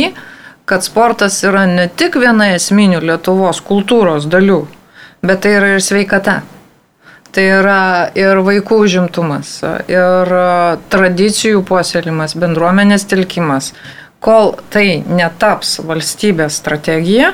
kad 0.66 0.86
sportas 0.86 1.42
yra 1.46 1.66
ne 1.70 1.88
tik 1.88 2.18
viena 2.22 2.54
esminių 2.56 3.04
Lietuvos 3.06 3.62
kultūros 3.66 4.26
dalių, 4.32 4.64
bet 5.26 5.44
tai 5.46 5.56
yra 5.60 5.76
ir 5.76 5.84
sveikata. 5.86 6.42
Tai 7.36 7.44
yra 7.44 7.80
ir 8.16 8.40
vaikų 8.48 8.78
užimtumas, 8.86 9.58
ir 9.92 10.30
a, 10.40 10.78
tradicijų 10.88 11.66
puoselimas, 11.68 12.32
bendruomenės 12.40 13.04
telkimas. 13.12 13.74
Kol 14.24 14.54
tai 14.72 15.04
netaps 15.04 15.82
valstybės 15.84 16.56
strategija, 16.62 17.34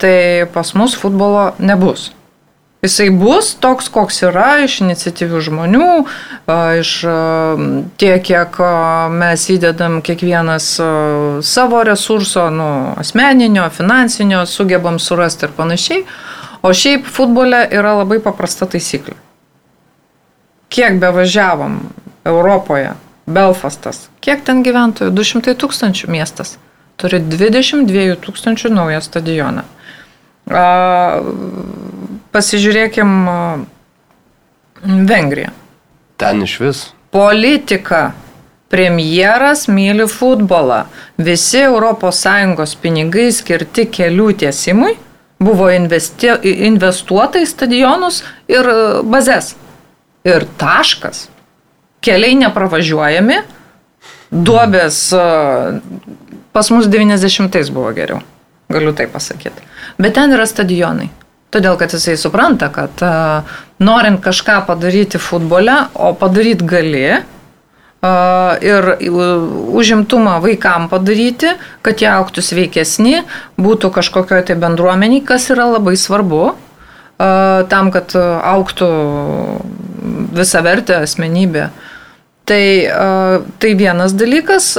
tai 0.00 0.48
pas 0.54 0.72
mus 0.74 0.96
futbolo 0.96 1.50
nebus. 1.60 2.08
Jisai 2.82 3.10
bus 3.10 3.56
toks, 3.58 3.88
koks 3.90 4.20
yra, 4.22 4.60
iš 4.62 4.76
iniciatyvių 4.84 5.40
žmonių, 5.48 5.86
iš 6.78 6.92
tiek, 7.98 8.20
kiek 8.28 8.58
mes 9.18 9.46
įdedam 9.50 9.96
kiekvienas 10.06 10.68
savo 11.42 11.80
resurso, 11.88 12.44
nu, 12.54 12.68
asmeninio, 13.02 13.64
finansinio, 13.74 14.44
sugebam 14.46 15.00
surasti 15.02 15.48
ir 15.48 15.56
panašiai. 15.56 16.04
O 16.62 16.70
šiaip 16.74 17.06
futbole 17.06 17.64
yra 17.74 17.96
labai 17.98 18.20
paprasta 18.22 18.66
taisyklė. 18.70 19.16
Kiek 20.70 21.00
bevažiavom 21.02 21.80
Europoje, 22.28 22.92
Belfastas, 23.26 24.06
kiek 24.22 24.44
ten 24.46 24.62
gyventojų? 24.62 25.10
200 25.18 25.56
tūkstančių 25.58 26.10
miestas. 26.14 26.54
Turi 26.98 27.18
22 27.26 28.14
tūkstančių 28.22 28.70
naują 28.74 29.02
stadioną. 29.02 29.66
Pasižiūrėkim 32.32 33.10
Vengriją. 35.08 35.50
Ten 36.18 36.42
iš 36.46 36.54
vis. 36.62 36.86
Politika. 37.14 38.12
Premjeras 38.68 39.64
myli 39.72 40.04
futbolą. 40.12 40.82
Visi 41.16 41.62
ES 41.64 42.74
pinigai 42.82 43.30
skirti 43.32 43.86
kelių 43.88 44.32
tiesimui 44.42 44.96
buvo 45.38 45.70
investi, 45.70 46.30
investuota 46.66 47.40
į 47.42 47.46
stadionus 47.48 48.22
ir 48.50 48.66
e, 48.66 48.78
bazės. 49.06 49.54
Ir 50.26 50.46
taškas. 50.60 51.28
Keliai 52.04 52.36
nepravažiuojami. 52.42 53.38
Duobės 54.34 55.00
e, 55.14 55.22
pas 56.52 56.70
mus 56.74 56.90
90-ais 56.90 57.72
buvo 57.72 57.94
geriau. 57.96 58.20
Galiu 58.68 58.92
tai 58.92 59.08
pasakyti. 59.08 59.64
Bet 59.98 60.14
ten 60.18 60.34
yra 60.36 60.46
stadionai. 60.46 61.08
Todėl, 61.48 61.78
kad 61.80 61.94
jisai 61.96 62.18
supranta, 62.20 62.68
kad 62.68 63.00
a, 63.02 63.42
norint 63.80 64.20
kažką 64.22 64.60
padaryti 64.68 65.20
futbole, 65.22 65.74
o 65.96 66.12
padaryti 66.18 66.66
gali, 66.68 67.06
ir 68.62 68.96
užimtumą 69.74 70.38
vaikam 70.42 70.86
padaryti, 70.88 71.56
kad 71.82 71.98
jie 71.98 72.08
auktų 72.12 72.42
sveikesni, 72.42 73.24
būtų 73.58 73.90
kažkokioje 73.90 74.46
tai 74.50 74.56
bendruomeniai, 74.56 75.24
kas 75.26 75.50
yra 75.50 75.66
labai 75.66 75.96
svarbu, 75.98 76.54
tam, 77.18 77.90
kad 77.90 78.14
auktų 78.14 78.88
visą 80.38 80.62
vertę 80.62 81.02
asmenybė. 81.02 81.70
Tai, 82.48 82.64
tai 83.60 83.70
vienas 83.76 84.14
dalykas, 84.16 84.70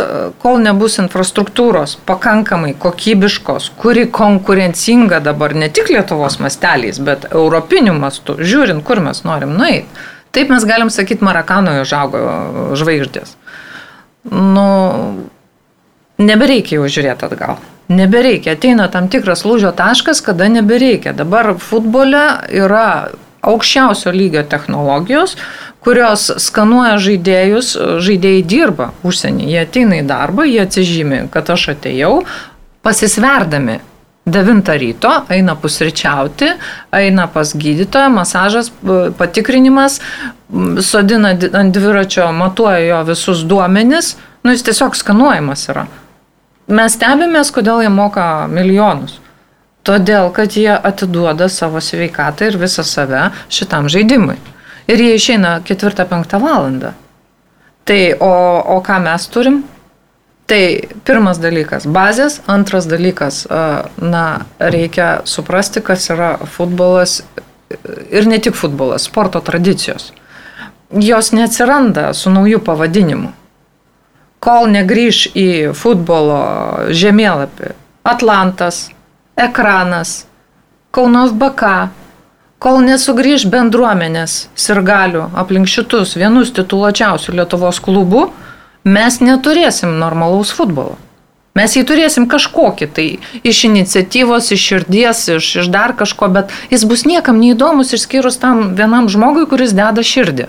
kol 0.42 0.58
nebus 0.64 0.96
infrastruktūros 1.04 2.00
pakankamai 2.10 2.72
kokybiškos, 2.82 3.68
kuri 3.78 4.08
konkurencinga 4.10 5.20
dabar 5.22 5.54
ne 5.54 5.68
tik 5.70 5.92
Lietuvos 5.94 6.40
masteliais, 6.42 6.98
bet 6.98 7.28
europiniu 7.30 7.94
mastu, 7.94 8.40
žiūrint, 8.42 8.82
kur 8.88 9.04
mes 9.06 9.22
norim 9.28 9.54
nueiti. 9.54 10.08
Taip 10.34 10.50
mes 10.50 10.66
galim 10.66 10.90
sakyti, 10.94 11.26
Marakanoje 11.26 11.86
užaugo 11.86 12.20
žvaigždės. 12.78 13.36
Nu, 14.30 14.66
nebereikia 16.18 16.80
jau 16.80 16.90
žiūrėti 16.90 17.30
atgal. 17.30 17.62
Nebereikia. 17.90 18.54
Ateina 18.58 18.86
tam 18.94 19.08
tikras 19.10 19.46
lūžio 19.46 19.72
taškas, 19.78 20.22
kada 20.26 20.50
nebereikia. 20.50 21.14
Dabar 21.18 21.56
futbole 21.58 22.26
yra 22.54 23.10
aukščiausio 23.42 24.12
lygio 24.16 24.44
technologijos, 24.50 25.36
kurios 25.84 26.30
skanuoja 26.44 26.98
žaidėjus, 27.00 27.76
žaidėjai 28.04 28.42
dirba 28.48 28.90
užsienį, 29.08 29.52
jie 29.54 29.62
ateina 29.64 30.02
į 30.02 30.08
darbą, 30.10 30.48
jie 30.50 30.60
atsižymi, 30.66 31.26
kad 31.34 31.52
aš 31.54 31.70
atėjau, 31.76 32.24
pasisverdami 32.84 33.80
9 34.30 34.74
ryto 34.78 35.12
eina 35.30 35.56
pusryčiauti, 35.56 36.52
eina 36.94 37.28
pas 37.32 37.54
gydytoją, 37.56 38.10
masažas, 38.14 38.72
patikrinimas, 39.18 40.00
sodina 40.86 41.34
ant 41.34 41.74
dviračio, 41.74 42.28
matuoja 42.36 42.84
jo 42.84 43.00
visus 43.10 43.46
duomenis, 43.48 44.16
nu 44.44 44.54
jis 44.54 44.68
tiesiog 44.68 44.98
skanuojamas 44.98 45.66
yra. 45.72 45.88
Mes 46.70 46.94
stebimės, 46.94 47.50
kodėl 47.54 47.82
jie 47.82 47.90
moka 47.90 48.46
milijonus. 48.52 49.18
Todėl, 49.84 50.30
kad 50.36 50.56
jie 50.60 50.72
atiduoda 50.76 51.50
savo 51.50 51.82
sveikatą 51.82 52.50
ir 52.50 52.58
visą 52.60 52.84
save 52.84 53.30
šitam 53.50 53.90
žaidimui. 53.90 54.38
Ir 54.90 55.02
jie 55.02 55.16
išeina 55.16 55.60
4-5 55.66 56.40
valandą. 56.42 56.94
Tai 57.86 58.02
o, 58.20 58.34
o 58.76 58.80
ką 58.86 59.00
mes 59.02 59.28
turim? 59.28 59.64
Tai 60.50 60.64
pirmas 61.06 61.38
dalykas- 61.38 61.86
bazės, 61.98 62.40
antras 62.48 62.88
dalykas- 62.90 63.46
na, 64.14 64.46
reikia 64.60 65.22
suprasti, 65.26 65.82
kas 65.82 66.10
yra 66.10 66.38
futbolas 66.46 67.22
ir 68.12 68.28
ne 68.28 68.40
tik 68.40 68.56
futbolas, 68.56 69.04
sporto 69.04 69.42
tradicijos. 69.42 70.12
Jos 70.92 71.32
neatsiranda 71.32 72.14
su 72.14 72.30
nauju 72.30 72.60
pavadinimu. 72.60 73.32
Kol 74.40 74.68
negryž 74.72 75.28
į 75.36 75.74
futbolo 75.76 76.40
žemėlapį 76.90 77.74
Atlantas, 78.04 78.90
ekranas, 79.40 80.24
Kaunos 80.90 81.32
BK, 81.38 81.90
kol 82.60 82.80
nesugrįž 82.82 83.46
bendruomenės 83.54 84.48
sirgalių 84.58 85.28
aplink 85.38 85.70
šitus 85.70 86.16
vienus 86.18 86.50
tituluočiausių 86.58 87.36
Lietuvos 87.38 87.78
klubų, 87.86 88.24
mes 88.90 89.20
neturėsim 89.22 90.00
normalaus 90.02 90.52
futbolo. 90.56 90.98
Mes 91.58 91.74
jį 91.76 91.84
turėsim 91.90 92.26
kažkokį 92.30 92.88
tai 92.96 93.06
iš 93.46 93.64
iniciatyvos, 93.68 94.52
iš 94.56 94.66
širdies, 94.72 95.24
iš, 95.36 95.50
iš 95.64 95.70
dar 95.74 95.96
kažko, 95.98 96.30
bet 96.34 96.54
jis 96.72 96.86
bus 96.90 97.06
niekam 97.10 97.40
neįdomus 97.42 97.94
išskyrus 97.98 98.40
tam 98.42 98.74
vienam 98.80 99.10
žmogui, 99.12 99.48
kuris 99.50 99.74
deda 99.78 100.06
širdį. 100.06 100.48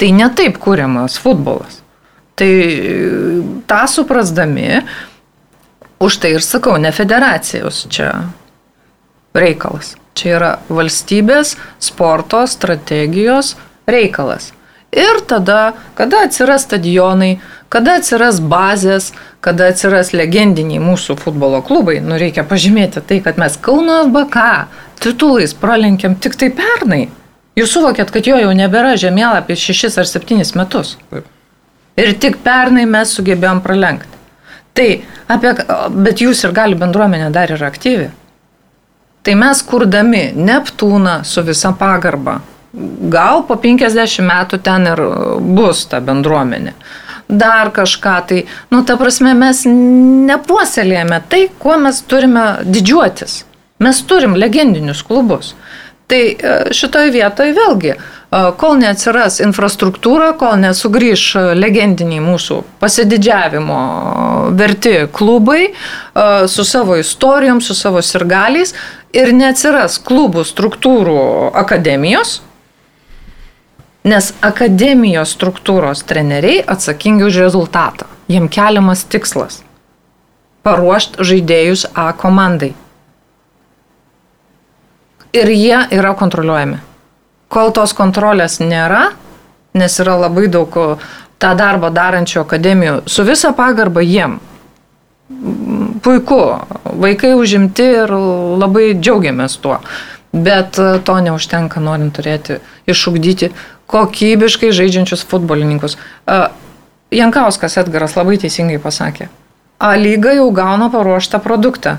Tai 0.00 0.08
ne 0.16 0.28
taip 0.36 0.56
kūriamas 0.60 1.18
futbolas. 1.20 1.82
Tai 2.40 2.50
tą 3.68 3.82
suprasdami, 3.92 4.80
už 6.00 6.16
tai 6.16 6.34
ir 6.38 6.44
sakau, 6.44 6.78
ne 6.80 6.92
federacijos 6.92 7.86
čia 7.92 8.12
reikalas. 9.36 9.94
Čia 10.16 10.30
yra 10.36 10.50
valstybės 10.68 11.54
sporto 11.80 12.42
strategijos 12.50 13.54
reikalas. 13.88 14.50
Ir 14.90 15.20
tada, 15.28 15.76
kada 15.94 16.24
atsiras 16.26 16.64
stadionai, 16.66 17.38
kada 17.70 18.00
atsiras 18.00 18.40
bazės, 18.42 19.12
kada 19.44 19.68
atsiras 19.70 20.10
legendiniai 20.10 20.82
mūsų 20.82 21.14
futbolo 21.20 21.60
klubai, 21.62 22.00
nu 22.02 22.18
reikia 22.18 22.42
pažymėti 22.42 23.04
tai, 23.06 23.20
kad 23.22 23.38
mes 23.38 23.54
Kauno 23.62 24.02
BK 24.10 24.46
titulais 25.04 25.54
pralenkėm 25.54 26.18
tik 26.18 26.34
tai 26.40 26.50
pernai. 26.50 27.04
Jūs 27.58 27.76
suvokėt, 27.76 28.10
kad 28.10 28.26
jo 28.26 28.40
jau 28.40 28.50
nebėra 28.56 28.96
žemėlapį 28.98 29.54
6 29.58 30.00
ar 30.00 30.10
7 30.10 30.56
metus. 30.58 30.96
Taip. 31.12 31.28
Ir 32.00 32.14
tik 32.18 32.40
pernai 32.42 32.86
mes 32.88 33.14
sugebėjom 33.14 33.62
pralenkti. 33.62 34.19
Tai 34.80 34.92
apie, 35.28 35.50
bet 36.00 36.22
jūs 36.24 36.40
ir 36.46 36.54
gali 36.56 36.78
bendruomenė 36.80 37.28
dar 37.34 37.52
yra 37.52 37.68
aktyvi. 37.68 38.06
Tai 39.20 39.34
mes 39.36 39.60
kurdami 39.68 40.30
Neptūną 40.32 41.18
su 41.28 41.44
visa 41.44 41.74
pagarba, 41.76 42.38
gal 43.12 43.44
po 43.44 43.58
50 43.60 44.24
metų 44.24 44.60
ten 44.64 44.88
ir 44.88 45.02
bus 45.58 45.84
ta 45.90 46.00
bendruomenė. 46.00 46.72
Dar 47.28 47.68
kažką 47.76 48.14
tai, 48.26 48.40
nu, 48.72 48.80
ta 48.88 48.96
prasme, 48.98 49.34
mes 49.38 49.60
nepuoselėjame 49.68 51.20
tai, 51.28 51.44
kuo 51.60 51.76
mes 51.78 52.00
turime 52.08 52.46
didžiuotis. 52.64 53.42
Mes 53.84 54.00
turim 54.08 54.32
legendinius 54.40 55.04
klubus. 55.06 55.52
Tai 56.10 56.22
e, 56.26 56.54
šitoje 56.74 57.12
vietoje 57.14 57.54
vėlgi, 57.54 57.92
e, 57.94 57.98
kol 58.58 58.74
neatsiras 58.80 59.38
infrastruktūra, 59.44 60.32
kol 60.40 60.56
nesugrįž 60.58 61.54
legendiniai 61.54 62.22
mūsų 62.24 62.60
pasididžiavimo 62.82 63.80
verti 64.58 64.96
klubai 65.14 65.62
e, 65.70 65.72
su 66.50 66.66
savo 66.66 66.98
istorijom, 66.98 67.62
su 67.62 67.78
savo 67.78 68.02
sirgaliais 68.02 68.74
ir 69.14 69.30
neatsiras 69.36 70.00
klubų 70.02 70.46
struktūrų 70.50 71.18
akademijos, 71.62 72.40
Nes 74.00 74.30
akademijos 74.40 75.34
struktūros 75.36 76.00
treneriai 76.08 76.62
atsakingi 76.64 77.26
už 77.26 77.36
rezultatą. 77.42 78.06
Jiem 78.32 78.46
keliamas 78.48 79.02
tikslas- 79.04 79.60
paruošti 80.64 81.20
žaidėjus 81.20 81.84
A 81.92 82.12
komandai. 82.16 82.72
Ir 85.32 85.50
jie 85.54 85.78
yra 85.94 86.14
kontroliuojami. 86.18 86.80
Kol 87.50 87.72
tos 87.74 87.92
kontrolės 87.94 88.58
nėra, 88.62 89.10
nes 89.78 89.98
yra 90.02 90.16
labai 90.18 90.48
daug 90.50 90.74
tą 91.40 91.50
darbą 91.58 91.90
darančių 91.94 92.42
akademijų, 92.42 92.94
su 93.06 93.24
visa 93.26 93.52
pagarba 93.56 94.02
jiem. 94.02 94.38
Puiku, 96.02 96.40
vaikai 96.84 97.34
užimti 97.38 97.86
ir 98.02 98.12
labai 98.60 98.94
džiaugiamės 98.98 99.58
tuo. 99.62 99.78
Bet 100.30 100.78
to 100.78 101.16
neužtenka 101.26 101.82
norint 101.82 102.14
turėti, 102.14 102.60
išugdyti 102.86 103.50
kokybiškai 103.90 104.70
žaidžiančius 104.74 105.24
futbolininkus. 105.26 105.96
Jankauskas 107.10 107.78
Edgaras 107.82 108.14
labai 108.18 108.38
teisingai 108.38 108.78
pasakė. 108.82 109.26
A 109.80 109.94
lyga 109.98 110.34
jau 110.36 110.50
gauna 110.54 110.90
paruoštą 110.92 111.40
produktą. 111.42 111.96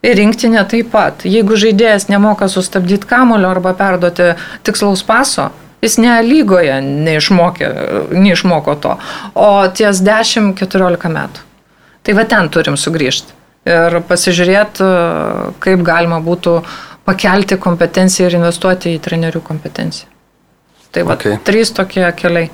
Ir 0.00 0.16
rinktinė 0.16 0.62
taip 0.68 0.92
pat. 0.94 1.26
Jeigu 1.28 1.58
žaidėjas 1.60 2.08
nemoka 2.08 2.48
sustabdyti 2.48 3.08
kamulio 3.08 3.50
arba 3.52 3.74
perduoti 3.76 4.30
tikslaus 4.64 5.02
paso, 5.04 5.50
jis 5.84 5.98
ne 6.00 6.14
lygoje 6.24 6.78
neišmokė, 6.84 7.68
neišmoko 8.16 8.76
to, 8.80 8.96
o 9.36 9.50
ties 9.76 10.00
10-14 10.06 11.12
metų. 11.12 11.44
Tai 12.00 12.16
va 12.16 12.24
ten 12.24 12.48
turim 12.48 12.80
sugrįžti 12.80 13.36
ir 13.68 13.98
pasižiūrėti, 14.08 14.86
kaip 15.60 15.82
galima 15.84 16.20
būtų 16.24 16.54
pakelti 17.04 17.58
kompetenciją 17.60 18.30
ir 18.30 18.38
investuoti 18.38 18.94
į 18.96 19.02
trenerių 19.04 19.42
kompetenciją. 19.44 20.08
Tai 20.90 21.04
va, 21.06 21.14
okay. 21.14 21.36
trys 21.46 21.74
tokie 21.76 22.06
keliai. 22.18 22.48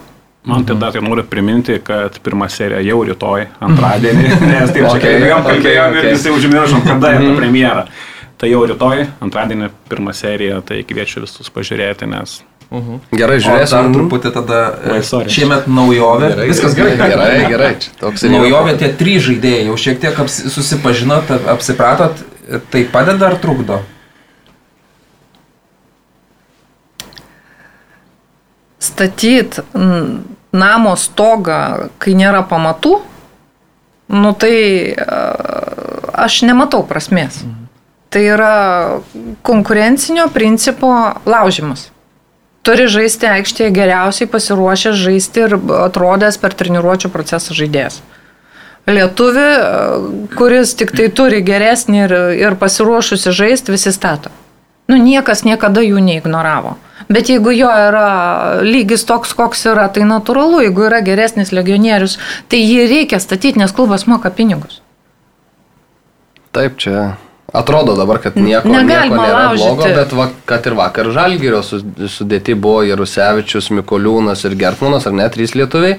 Man 0.46 0.64
tai 0.64 0.76
dar 0.78 0.92
tai 0.94 1.00
noriu 1.02 1.24
priminti, 1.26 1.80
kad 1.82 2.18
pirma 2.22 2.46
serija 2.48 2.78
jau 2.86 3.00
rytoj, 3.02 3.48
antradienį, 3.66 4.26
nes 4.50 4.70
taip 4.70 4.84
okay, 4.86 4.92
čia 4.92 5.00
kalbėjom, 5.02 5.46
kalbėjom 5.48 5.96
ir 5.98 6.06
visi 6.12 6.34
užmiršom, 6.34 6.84
kada 6.86 7.10
yra 7.16 7.24
ta 7.24 7.32
premjera. 7.40 7.82
Tai 8.38 8.50
jau 8.52 8.60
rytoj, 8.70 9.02
antradienį 9.26 9.72
pirma 9.90 10.14
serija, 10.14 10.60
tai 10.68 10.84
kviečiu 10.86 11.24
visus 11.26 11.50
pažiūrėti, 11.50 12.10
nes 12.12 12.42
Uh 12.66 12.82
-huh. 12.82 12.98
Gerai, 13.14 13.36
žiūrėsim. 13.38 13.70
Dar 13.70 13.92
truputį 13.94 14.30
tada. 14.34 14.56
Vai, 14.82 15.28
šiemet 15.30 15.68
naujovė. 15.70 16.30
Gerai, 16.32 16.46
Viskas 16.48 16.74
gerai. 16.74 16.96
Gerai, 16.96 17.46
gerai. 17.48 17.68
Toks 18.00 18.22
naujovė 18.22 18.76
tie 18.78 18.88
trys 18.88 19.22
žaidėjai. 19.22 19.66
Jau 19.66 19.76
šiek 19.76 20.00
tiek 20.00 20.18
aps, 20.18 20.40
susipažinot, 20.50 21.30
apsipratot. 21.46 22.24
Tai 22.70 22.84
padeda 22.90 23.26
ar 23.26 23.36
trukdo? 23.38 23.78
statyti 28.86 29.60
namo 30.56 30.96
stogą, 30.98 31.90
kai 32.02 32.16
nėra 32.18 32.42
pamatų, 32.48 32.96
nu 34.16 34.32
tai 34.38 34.56
aš 36.26 36.42
nematau 36.48 36.84
prasmės. 36.88 37.42
Mhm. 37.44 37.62
Tai 38.10 38.22
yra 38.22 38.54
konkurencinio 39.44 40.28
principo 40.32 40.92
laužimas. 41.26 41.90
turi 42.66 42.88
žaisti 42.90 43.28
aikštėje 43.30 43.70
geriausiai 43.70 44.26
pasiruošęs 44.26 44.96
žaisti 44.98 45.42
ir 45.44 45.52
atrodęs 45.86 46.38
per 46.42 46.54
treniruočio 46.58 47.12
procesą 47.14 47.54
žaidėjas. 47.54 48.00
Lietuvi, 48.90 49.44
kuris 50.34 50.74
tik 50.78 50.90
tai 50.94 51.06
turi 51.14 51.42
geresnį 51.46 52.00
ir, 52.04 52.14
ir 52.38 52.56
pasiruošusi 52.58 53.34
žaisti, 53.34 53.74
visi 53.74 53.92
stato. 53.94 54.30
Nu, 54.90 54.98
niekas 54.98 55.42
niekada 55.46 55.82
jų 55.82 56.02
neignoravo. 56.02 56.76
Bet 57.12 57.28
jeigu 57.28 57.52
jo 57.52 57.68
yra 57.68 58.06
lygis 58.64 59.04
toks, 59.06 59.34
koks 59.36 59.66
yra, 59.68 59.88
tai 59.92 60.06
natūralu, 60.08 60.62
jeigu 60.64 60.86
yra 60.88 61.02
geresnis 61.04 61.52
legionierius, 61.52 62.16
tai 62.48 62.62
jį 62.62 62.86
reikia 62.90 63.18
statyti, 63.20 63.58
nes 63.60 63.72
klubas 63.76 64.06
moka 64.08 64.30
pinigus. 64.32 64.80
Taip, 66.56 66.78
čia 66.80 67.16
atrodo 67.52 67.94
dabar, 67.96 68.18
kad 68.24 68.36
nieko, 68.40 68.68
Negalima 68.72 69.16
nieko 69.16 69.22
nėra 69.22 69.42
laužyti. 69.50 69.68
blogo, 69.76 69.90
bet 70.00 70.12
va, 70.16 70.26
kad 70.48 70.66
ir 70.66 70.74
vakar 70.78 71.10
Žalgyrio 71.12 71.60
su- 71.64 71.82
sudėti 72.08 72.54
buvo 72.56 72.82
Jarusevičius, 72.88 73.68
Mikoliūnas 73.76 74.44
ir 74.48 74.56
Gertmanas, 74.56 75.06
ar 75.06 75.12
net 75.12 75.36
trys 75.36 75.54
lietuviai. 75.54 75.98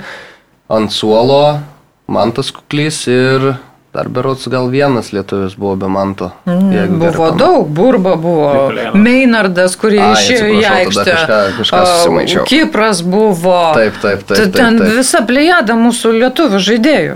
Ant 0.70 0.92
suolo 0.92 1.60
Mantas 2.08 2.50
Kuklys 2.52 3.04
ir 3.08 3.54
dar 3.98 4.08
berots 4.14 4.46
gal 4.54 4.68
vienas 4.70 5.10
lietuvis 5.16 5.56
buvo 5.58 5.76
be 5.76 5.88
Manto. 5.90 6.32
jeigu 6.46 6.70
gerai 6.70 6.88
Mm, 6.88 7.00
Buvo 7.00 7.12
pamenu. 7.12 7.38
daug, 7.42 7.68
Burba 7.80 8.16
buvo, 8.16 8.50
Mikulėnas. 8.54 8.94
Meinardas, 9.06 9.76
Ai, 10.00 10.14
išėjo 10.14 10.48
į 10.54 10.66
aikštę. 10.72 11.06
kažką- 11.12 11.52
kažką 11.58 11.78
A, 11.82 11.86
susimaišiau. 11.86 12.44
Kipras 12.46 13.02
buvo. 13.02 13.74
Taip, 13.74 13.94
taip, 14.02 14.20
taip, 14.24 14.28
Ta- 14.28 14.36
taip, 14.44 14.54
Ten 14.54 14.78
taip. 14.80 14.94
visa 14.98 15.22
plėjada 15.26 15.74
mūsų 15.86 16.14
lietuvių 16.22 16.60
žaidėjų. 16.70 17.16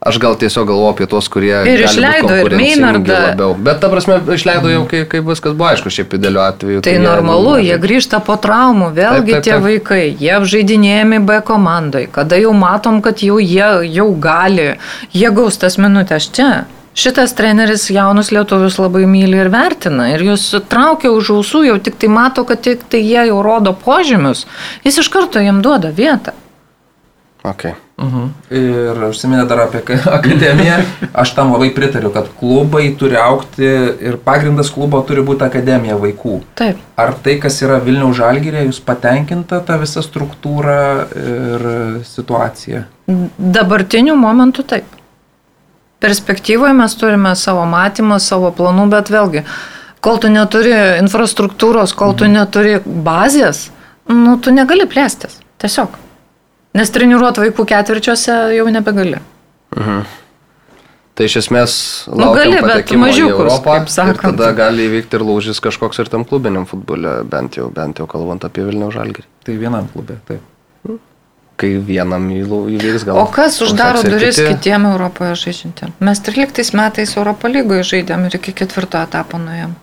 Aš 0.00 0.16
gal 0.18 0.32
tiesiog 0.40 0.64
galvoju 0.64 0.94
apie 0.94 1.06
tos, 1.12 1.26
kurie... 1.28 1.52
Ir 1.68 1.82
išleido, 1.84 2.32
ir 2.40 2.54
Meinardą. 2.56 3.16
labiau. 3.26 3.50
Bet 3.52 3.82
ta 3.82 3.90
prasme, 3.92 4.16
išleido 4.32 4.70
jau, 4.72 4.86
kai, 4.88 5.02
kai 5.04 5.20
viskas 5.20 5.52
buvo 5.52 5.68
aišku, 5.68 5.92
šiaip 5.92 6.16
idealiu 6.16 6.40
atveju. 6.40 6.80
Tai 6.86 6.94
jie 6.94 7.02
normalu, 7.04 7.50
nežaidžia. 7.58 7.74
jie 7.74 7.82
grįžta 7.82 8.22
po 8.24 8.38
traumų, 8.40 8.88
vėlgi 8.96 9.20
Taip, 9.20 9.28
taip, 9.34 9.44
tie 9.44 9.52
taip. 9.52 9.66
vaikai, 9.66 10.00
jie 10.16 10.32
apžaidinėjami 10.38 11.20
B 11.28 11.38
komandai, 11.44 12.06
kada 12.16 12.40
jau 12.40 12.54
matom, 12.56 13.02
kad 13.04 13.20
jau 13.20 13.36
jie 13.44 13.68
jau 13.92 14.08
gali, 14.16 14.70
jie 15.12 15.34
gaus 15.36 15.60
tas 15.60 15.76
minutės 15.76 16.32
čia. 16.32 16.50
Šitas 16.96 17.36
treneris 17.36 17.84
jaunus 17.92 18.32
lietuvius 18.32 18.80
labai 18.80 19.04
myli 19.06 19.36
ir 19.38 19.52
vertina 19.52 20.08
ir 20.10 20.24
jūs 20.32 20.48
traukia 20.72 21.12
už 21.12 21.36
ausų, 21.36 21.66
jau 21.68 21.76
tik 21.78 22.00
tai 22.00 22.08
mato, 22.10 22.48
kad 22.48 22.64
tik 22.64 22.88
tai 22.88 23.04
jie 23.04 23.28
jau 23.28 23.42
rodo 23.44 23.76
požymius, 23.84 24.46
jis 24.82 25.04
iš 25.04 25.12
karto 25.12 25.44
jiem 25.44 25.60
duoda 25.62 25.92
vietą. 25.92 26.32
Okay. 27.40 27.72
Mhm. 28.00 28.24
Ir 28.52 28.98
užsiminė 29.06 29.46
dar 29.48 29.62
apie 29.64 29.80
ka- 29.84 29.96
akademiją. 30.18 30.76
Aš 31.22 31.32
tam 31.36 31.52
labai 31.54 31.70
pritariu, 31.76 32.10
kad 32.12 32.28
klubai 32.40 32.90
turi 33.00 33.16
aukti 33.20 33.64
ir 33.64 34.18
pagrindas 34.24 34.68
klubo 34.74 35.00
turi 35.08 35.24
būti 35.24 35.46
akademija 35.46 35.96
vaikų. 36.00 36.34
Taip. 36.60 36.80
Ar 37.00 37.14
tai, 37.24 37.38
kas 37.40 37.56
yra 37.64 37.78
Vilniaus 37.84 38.18
žalgyrė, 38.20 38.66
jūs 38.68 38.80
patenkinta 38.84 39.62
tą 39.64 39.78
visą 39.80 40.04
struktūrą 40.04 40.76
ir 41.16 41.66
situaciją? 42.08 42.84
Dabartiniu 43.38 44.16
momentu 44.20 44.64
taip. 44.68 44.84
Perspektyvoje 46.00 46.72
mes 46.76 46.94
turime 46.96 47.34
savo 47.36 47.64
matymą, 47.68 48.16
savo 48.24 48.48
planų, 48.56 48.86
bet 48.92 49.10
vėlgi, 49.12 49.42
kol 50.00 50.16
tu 50.20 50.30
neturi 50.32 50.72
infrastruktūros, 51.00 51.92
kol 51.96 52.14
tu 52.16 52.28
neturi 52.28 52.78
bazės, 52.84 53.66
nu, 54.08 54.38
tu 54.40 54.52
negali 54.56 54.88
plėstis. 54.88 55.40
Tiesiog. 55.60 55.98
Nes 56.78 56.90
treniruoti 56.94 57.42
vaikų 57.46 57.64
ketvirčiuose 57.66 58.34
jau 58.54 58.66
nebegali. 58.70 59.18
Tai 61.18 61.26
iš 61.26 61.34
esmės 61.42 61.72
Nu, 62.08 62.20
laukiam 62.22 62.38
gali, 62.38 62.60
bet 62.62 62.70
patekimo 62.70 63.08
į 63.10 63.24
Europą 63.26 63.74
kaip 63.74 63.88
ir 63.88 63.92
sakant. 63.92 64.22
tada 64.38 64.52
gali 64.56 64.86
įvykti 64.88 65.18
ir 65.18 65.24
lūžis 65.26 65.58
kažkoks 65.60 65.98
ir 66.00 66.08
tam 66.08 66.24
klubiniam 66.24 66.64
futbole, 66.70 67.18
bent 67.28 67.58
jau, 67.58 67.66
bent 67.74 67.98
jau 68.00 68.06
kalbant 68.08 68.46
apie 68.46 68.64
Vilniaus 68.64 68.94
žalgirį. 68.94 69.26
Tai 69.44 69.56
vienam 69.60 69.90
klube, 69.92 70.16
taip. 70.30 70.46
Kai 71.60 71.74
vienam 71.76 72.24
įvyks 72.32 73.04
gal. 73.04 73.18
O 73.20 73.26
kas 73.28 73.58
uždaro 73.60 74.00
duris 74.06 74.38
kiti. 74.38 74.48
kitiem 74.54 74.86
Europoje 74.94 75.34
žaidžiantiem? 75.42 75.92
Mes 76.00 76.22
13 76.24 76.72
metais 76.78 77.12
Europo 77.18 77.50
lygoje 77.52 77.84
žaidėm 77.90 78.24
ir 78.30 78.38
iki 78.38 78.54
ketvirto 78.56 79.02
etapo 79.02 79.36
nuėjom. 79.42 79.74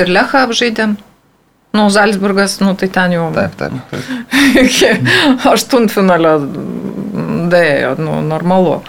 Ir 0.00 0.08
Lechą 0.08 0.46
apžaidėm. 0.46 0.96
Nu, 1.72 1.86
Zalzburgas, 1.90 2.58
nu 2.60 2.74
tai 2.76 2.88
ten 2.92 3.14
jau 3.16 3.30
Taip, 3.32 3.54
taip. 3.56 3.72
iki 4.60 4.90
aštuntfinalio 5.48 6.34
dėjo, 7.52 7.94
nu, 8.00 8.18
normalu. 8.28 8.82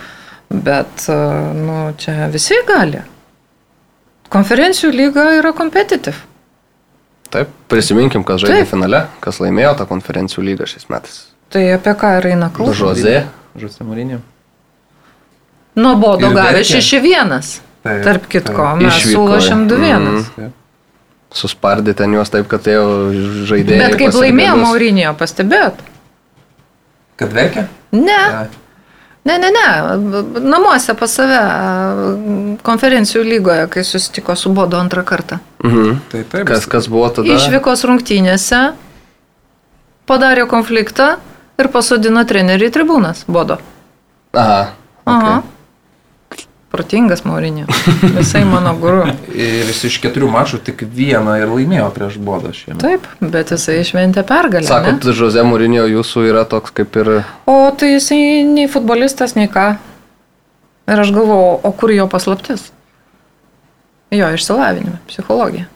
Bet, 0.53 1.05
e, 1.09 1.15
nu, 1.57 1.77
čia 1.97 2.27
visi 2.33 2.57
gali. 2.67 2.99
Konferencijų 4.33 4.91
lyga 4.93 5.29
yra 5.39 5.53
kompetitiv. 5.55 6.19
Taip, 7.33 7.49
prisiminkim, 7.71 8.25
kas 8.27 8.43
žaidė 8.43 8.59
Taip. 8.65 8.71
finale, 8.75 9.05
kas 9.23 9.39
laimėjo 9.41 9.71
tą 9.79 9.87
konferencijų 9.89 10.43
lygą 10.51 10.67
šiais 10.69 10.89
metais. 10.91 11.15
Tai 11.53 11.63
apie 11.77 11.93
ką 11.97 12.11
ir 12.19 12.27
eina 12.33 12.49
kalba? 12.53 12.75
Žozė. 12.77 13.15
Žusi 13.57 13.85
Mūrinė. 13.85 14.19
Nuo 15.77 15.95
bodo 16.01 16.29
Ir 16.29 16.35
gavę 16.35 16.59
verkė. 16.59 16.81
6-1. 16.81 17.61
Taip, 17.83 18.03
Tarp 18.05 18.27
kitko, 18.29 18.67
taip. 18.67 18.83
mes 18.83 18.99
sulošėm 19.09 19.65
2-1. 19.69 20.05
Mhm. 20.11 20.51
Suspardė 21.33 21.95
ten 21.97 22.13
juos 22.13 22.29
taip, 22.29 22.45
kad 22.51 22.67
jau 22.69 22.85
žaidėjai. 23.49 23.79
Bet 23.81 23.95
kaip 23.97 24.17
laimėjo. 24.21 24.57
Maurinio, 24.61 25.13
pastebėjot? 25.17 25.79
Kad 27.17 27.33
verkia? 27.33 27.63
Ne, 27.93 28.19
Ai. 28.37 28.45
ne, 29.29 29.37
ne, 29.41 29.49
ne. 29.53 29.65
Namuose 30.45 30.93
pas 30.97 31.13
save 31.17 31.39
a, 31.39 31.97
konferencijų 32.65 33.23
lygoje, 33.25 33.65
kai 33.73 33.85
susitiko 33.87 34.35
su 34.37 34.53
Bodo 34.53 34.77
antrą 34.81 35.01
kartą. 35.05 35.39
Mhm. 35.65 35.99
Tai 36.11 36.23
taip. 36.31 36.47
Kas, 36.49 36.69
kas 36.69 36.89
buvo 36.91 37.09
tada? 37.13 37.33
Išvykos 37.33 37.85
rungtynėse 37.89 38.61
padarė 40.09 40.45
konfliktą 40.51 41.15
ir 41.57 41.69
pasodino 41.73 42.25
trenerį 42.29 42.69
į 42.69 42.75
tribūnas 42.77 43.25
Bodo. 43.25 43.57
Aha. 44.33 44.61
Aha. 45.09 45.35
Protingas 46.73 47.21
Maurinio. 47.23 47.65
Visai 48.01 48.45
mano 48.45 48.73
guru. 48.81 49.03
Ir 49.37 49.67
jis 49.69 49.83
iš 49.91 49.99
keturių 50.01 50.25
mačų 50.33 50.57
tik 50.65 50.79
vieną 50.89 51.35
ir 51.37 51.51
laimėjo 51.51 51.91
prieš 51.93 52.15
Bodą 52.17 52.49
šiemet. 52.49 52.81
Taip, 52.81 53.05
bet 53.21 53.51
jisai 53.53 53.75
išventė 53.83 54.23
pergalę. 54.25 54.65
Sakot, 54.65 55.05
ne? 55.05 55.13
Žozė 55.13 55.43
Mūrinio 55.45 55.83
jūsų 55.91 56.23
yra 56.31 56.41
toks 56.49 56.73
kaip 56.73 56.97
ir... 56.97 57.11
O 57.45 57.57
tai 57.77 57.91
jisai 57.91 58.17
nei 58.49 58.65
futbolistas, 58.65 59.35
nei 59.37 59.51
ką. 59.53 59.67
Ir 60.89 61.01
aš 61.03 61.11
galvoju, 61.13 61.59
o 61.61 61.71
kur 61.77 61.93
jo 61.93 62.07
paslaptis? 62.09 62.71
Jo 64.09 64.31
išsilavinime, 64.33 64.97
psichologija. 65.11 65.67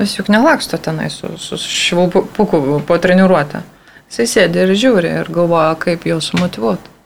Jis 0.00 0.16
juk 0.16 0.30
nelaksto 0.32 0.80
tenai 0.80 1.10
su, 1.12 1.34
su 1.36 1.60
švilpuku 1.60 2.80
po 2.88 2.96
treniruotę. 2.96 3.60
Jisai 4.08 4.26
sėdi 4.32 4.64
ir 4.64 4.72
žiūri 4.72 5.12
ir 5.20 5.28
galvoja, 5.28 5.76
kaip 5.84 6.08
jo 6.08 6.22
sumotivuoti. 6.24 6.96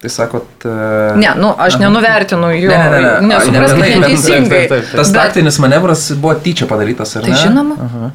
Tai 0.00 0.08
sakot... 0.08 0.64
e, 0.64 0.74
Ne, 1.20 1.34
nu, 1.36 1.50
aš 1.60 1.76
nenuvertinu 1.82 2.50
jo, 2.56 2.70
Ne, 2.72 2.78
ne, 2.78 3.00
ne, 3.00 3.10
ne. 3.20 3.26
nesupraskite 3.34 3.80
ne, 3.82 3.88
ne, 3.88 3.94
ne, 3.94 4.00
neteisingai. 4.08 4.62
taip. 4.70 4.86
Tas 4.96 5.10
Bet- 5.12 5.18
taktinis 5.20 5.58
manevras 5.60 6.06
buvo 6.16 6.34
tyčia 6.40 6.68
padarytas, 6.70 7.16
ar 7.20 7.26
Tai 7.28 7.34
ne? 7.34 7.40
žinoma. 7.42 7.76
Aha. 7.86 8.10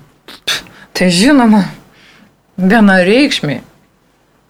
Tai 0.98 1.10
žinoma, 1.14 1.62
vienareikšmiai. 2.58 3.62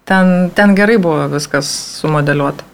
Ten, 0.06 0.50
ten 0.54 0.74
gerai 0.78 0.96
buvo 1.02 1.26
viskas 1.32 1.68
sumodeliuota. 2.00 2.64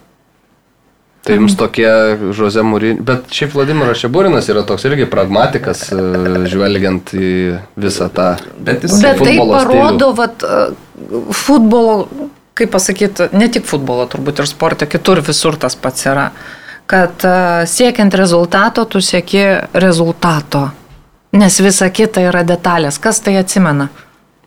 Tai 1.22 1.36
jums 1.38 1.54
tokie 1.54 1.86
Žozė 2.34 2.64
Mūrinio... 2.66 3.04
Bet 3.06 3.30
šiaip 3.30 3.52
Vladimiras 3.54 4.00
Šeburinas 4.02 4.48
yra 4.50 4.64
toks 4.66 4.84
irgi 4.88 5.04
pragmatikas, 5.06 5.84
e, 5.94 5.98
žvelgiant 6.50 7.12
į 7.14 7.28
visą 7.78 8.08
tą... 8.10 8.32
Bet 8.58 8.82
jis... 8.82 8.96
Bet 9.04 9.22
tai 9.22 9.36
parodo, 9.38 10.08
vat, 10.18 10.42
e, 10.42 11.22
futbolo, 11.44 12.08
kaip 12.54 12.72
pasakyti, 12.72 13.30
ne 13.32 13.48
tik 13.52 13.66
futbolo, 13.68 14.06
turbūt 14.10 14.42
ir 14.42 14.48
sporte, 14.50 14.88
kitur 14.90 15.22
visur 15.24 15.56
tas 15.60 15.76
pats 15.78 16.06
yra. 16.08 16.28
Kad 16.90 17.24
e, 17.24 17.34
siekiant 17.70 18.14
rezultato, 18.18 18.84
tu 18.84 19.00
sieki 19.00 19.44
rezultato. 19.72 20.68
Nes 21.32 21.60
visa 21.64 21.88
kita 21.88 22.26
yra 22.28 22.42
detalės. 22.44 22.98
Kas 23.00 23.22
tai 23.24 23.38
atsimena? 23.40 23.88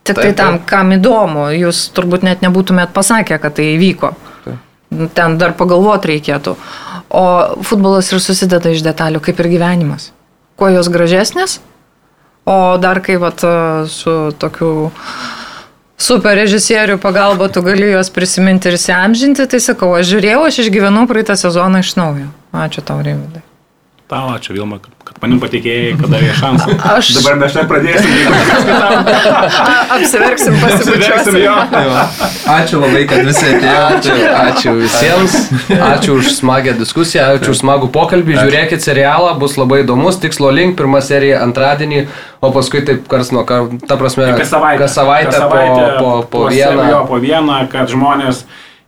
Tik 0.06 0.20
tai 0.20 0.32
tam, 0.38 0.60
kam 0.62 0.92
įdomu, 0.94 1.48
jūs 1.56 1.88
turbūt 1.96 2.22
net 2.22 2.44
nebūtumėt 2.46 2.92
pasakę, 2.94 3.40
kad 3.42 3.56
tai 3.58 3.72
įvyko. 3.74 4.12
Ten 5.16 5.34
dar 5.40 5.56
pagalvoti 5.58 6.12
reikėtų. 6.12 6.54
O 7.10 7.24
futbolas 7.66 8.12
ir 8.12 8.22
susideda 8.22 8.70
iš 8.70 8.84
detalių, 8.86 9.18
kaip 9.24 9.42
ir 9.42 9.50
gyvenimas. 9.56 10.12
Kuo 10.56 10.70
jos 10.70 10.86
gražesnės, 10.94 11.58
o 12.46 12.76
dar 12.78 13.02
kai 13.02 13.18
vat, 13.20 13.42
su 13.90 14.14
tokiu 14.38 14.70
super 15.98 16.36
režisierių 16.38 17.00
pagalba 17.02 17.48
tu 17.52 17.64
gali 17.64 17.90
juos 17.92 18.12
prisiminti 18.12 18.70
ir 18.70 18.78
įsiamžinti, 18.78 19.48
tai 19.50 19.60
sakau, 19.64 19.94
aš 19.98 20.12
žiūrėjau, 20.12 20.46
aš 20.46 20.62
išgyvenau 20.66 21.06
praeitą 21.10 21.36
sezoną 21.40 21.84
iš 21.84 21.96
naujo. 21.98 22.30
Ačiū 22.56 22.84
tau, 22.84 23.00
Rimvidai. 23.04 23.44
Tau, 24.10 24.28
ačiū 24.36 24.54
Vilma, 24.54 24.78
kad, 25.02 25.16
manim 25.22 25.40
patikėjai, 25.42 25.96
kad 25.98 26.10
davė 26.12 26.32
šansą. 26.38 26.74
Aš- 26.96 27.08
Dabar 27.18 27.38
mes 27.40 27.54
čia 27.56 27.64
pradėsim. 27.66 28.12
Apsiverksim, 29.96 30.54
pasibučiuosim. 30.62 31.36
jo. 31.42 31.54
Tai. 31.70 31.84
Ačiū 32.56 32.80
labai, 32.82 33.02
kad 33.10 33.24
visi 33.26 33.46
atėjo. 33.50 33.80
Ačiū, 33.96 34.14
ačiū 34.42 34.74
visiems, 34.80 35.34
ačiū 35.88 36.16
už 36.20 36.30
smagę 36.36 36.76
diskusiją, 36.78 37.26
ačiū 37.38 37.54
už 37.54 37.60
smagų 37.64 37.90
pokalbį, 37.94 38.36
žiūrėkit 38.42 38.84
serialą, 38.86 39.34
bus 39.40 39.56
labai 39.60 39.82
įdomus, 39.84 40.20
tikslo 40.22 40.52
link, 40.54 40.76
pirma 40.78 41.00
serija 41.04 41.40
antradienį, 41.46 42.04
o 42.44 42.52
paskui 42.54 42.84
taip 42.86 43.06
kars 43.10 43.32
nuo 43.34 43.42
kar, 43.48 43.68
ta 43.88 43.98
prasme, 44.00 44.28
Kas 44.38 44.52
savaitę. 44.54 44.82
kas 44.84 44.94
savaitę, 44.98 45.34
Kas 45.34 45.50
po, 45.50 45.50
po, 45.50 46.10
po 46.30 46.40
po 46.46 46.46
vieną. 46.52 46.82
serijo, 46.82 47.02
po 47.10 47.20
vieną, 47.22 47.60
kad 47.72 47.90
žmonės 47.90 48.44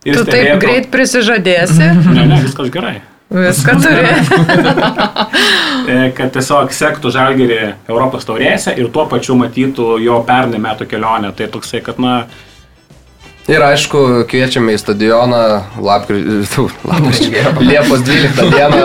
ir 0.07 0.15
Tu 0.19 0.25
taip 0.29 0.59
greit 0.63 0.89
prisižadėsi, 0.93 1.89
Ne, 2.15 2.25
ne, 2.29 2.41
viskas 2.45 2.69
gerai. 2.73 2.99
Viską 3.29 3.77
turi. 3.83 4.05
E, 5.89 5.97
Kad 6.17 6.33
tiesiog 6.35 6.73
sektų 6.75 7.11
žalgerį 7.13 7.59
Europos 7.89 8.27
taurėse 8.27 8.75
ir 8.77 8.91
tuo 8.93 9.05
pačiu 9.09 9.37
matytų 9.39 9.97
jo 10.03 10.19
pernai 10.27 10.61
metų 10.61 10.87
kelionę. 10.89 11.31
Tai 11.37 11.47
toksai, 11.53 11.81
kad, 11.85 12.01
na, 12.01 12.23
Ir 13.49 13.63
aišku, 13.65 14.01
kviečiame 14.29 14.75
į 14.75 14.79
stadioną 14.81 15.41
lapkričio, 15.87 16.67
Liepos 17.63 18.03
12 18.05 18.51
dieną 18.53 18.81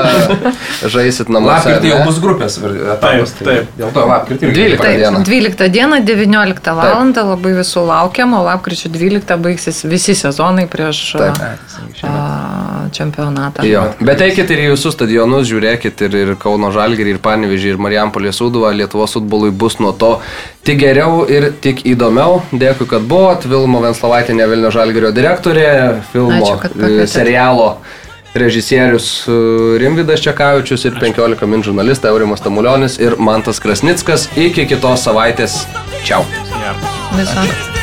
žaisit 0.94 1.28
namuose. 1.32 1.68
Lapkritį 1.68 1.92
jau 1.92 1.98
ne? 2.00 2.06
bus 2.08 2.20
grupės 2.24 2.58
etapas. 2.62 3.34
Taip, 3.34 3.38
tai 3.38 3.48
taip. 3.50 3.74
Dėl 3.80 3.92
to 3.96 4.06
lapkritį 4.08 4.48
irgi. 4.48 4.64
12 4.64 4.84
Taip, 4.84 4.98
dieną. 5.02 5.22
12 5.28 5.70
dieną, 5.76 6.00
19 6.08 6.76
val. 6.80 7.12
labai 7.34 7.54
visų 7.60 7.84
laukiam, 7.88 8.34
o 8.38 8.42
lapkričio 8.46 8.92
12 8.94 9.38
baigsis 9.44 9.84
visi 9.84 10.16
sezonai 10.18 10.66
prieš 10.70 11.04
Taip. 11.20 11.42
a, 11.44 11.54
Ne, 12.04 12.90
čempionatą. 12.92 13.64
Jo. 13.66 13.84
Bet 14.04 14.20
eikit 14.24 14.50
ir 14.52 14.62
į 14.64 14.66
visus 14.74 14.94
stadionus, 14.96 15.46
žiūrėkit 15.48 16.02
ir, 16.06 16.16
ir 16.20 16.32
Kauno 16.40 16.70
Žalgirį, 16.74 17.16
ir 17.16 17.20
Panevežį, 17.24 17.74
ir 17.74 17.80
Marijampolės 17.80 18.40
Sūduvą. 18.40 18.72
Lietuvos 18.76 19.16
futbolui 19.16 19.52
bus 19.54 19.78
nuo 19.80 19.92
to 19.96 20.18
tik 20.66 20.80
geriau 20.82 21.24
ir 21.30 21.50
tik 21.64 21.84
įdomiau. 21.88 22.42
Dėkui, 22.52 22.88
kad 22.90 23.06
buvot. 23.08 23.46
Vilmo 23.48 23.82
Venslovaitinė 23.84 24.48
Vilnių 24.54 24.70
Žalgirio 24.74 25.12
direktorė, 25.14 25.68
filmo 26.12 26.38
Ačiū, 26.38 26.72
e, 26.78 27.06
serialo 27.10 27.74
režisierius 28.34 29.26
e, 29.26 29.36
Rimvidas 29.82 30.22
Čekavičius 30.24 30.86
ir 30.88 30.98
15 31.02 31.46
min 31.50 31.62
žurnalistai 31.66 32.14
Aurimas 32.14 32.42
Tamulionis 32.44 32.98
ir 33.02 33.18
Mantas 33.18 33.62
Krasnickas. 33.62 34.28
Iki 34.38 34.68
kitos 34.74 35.06
savaitės. 35.06 35.64
Čiau. 36.06 36.26
ja. 36.62 36.74
Visą. 37.14 37.73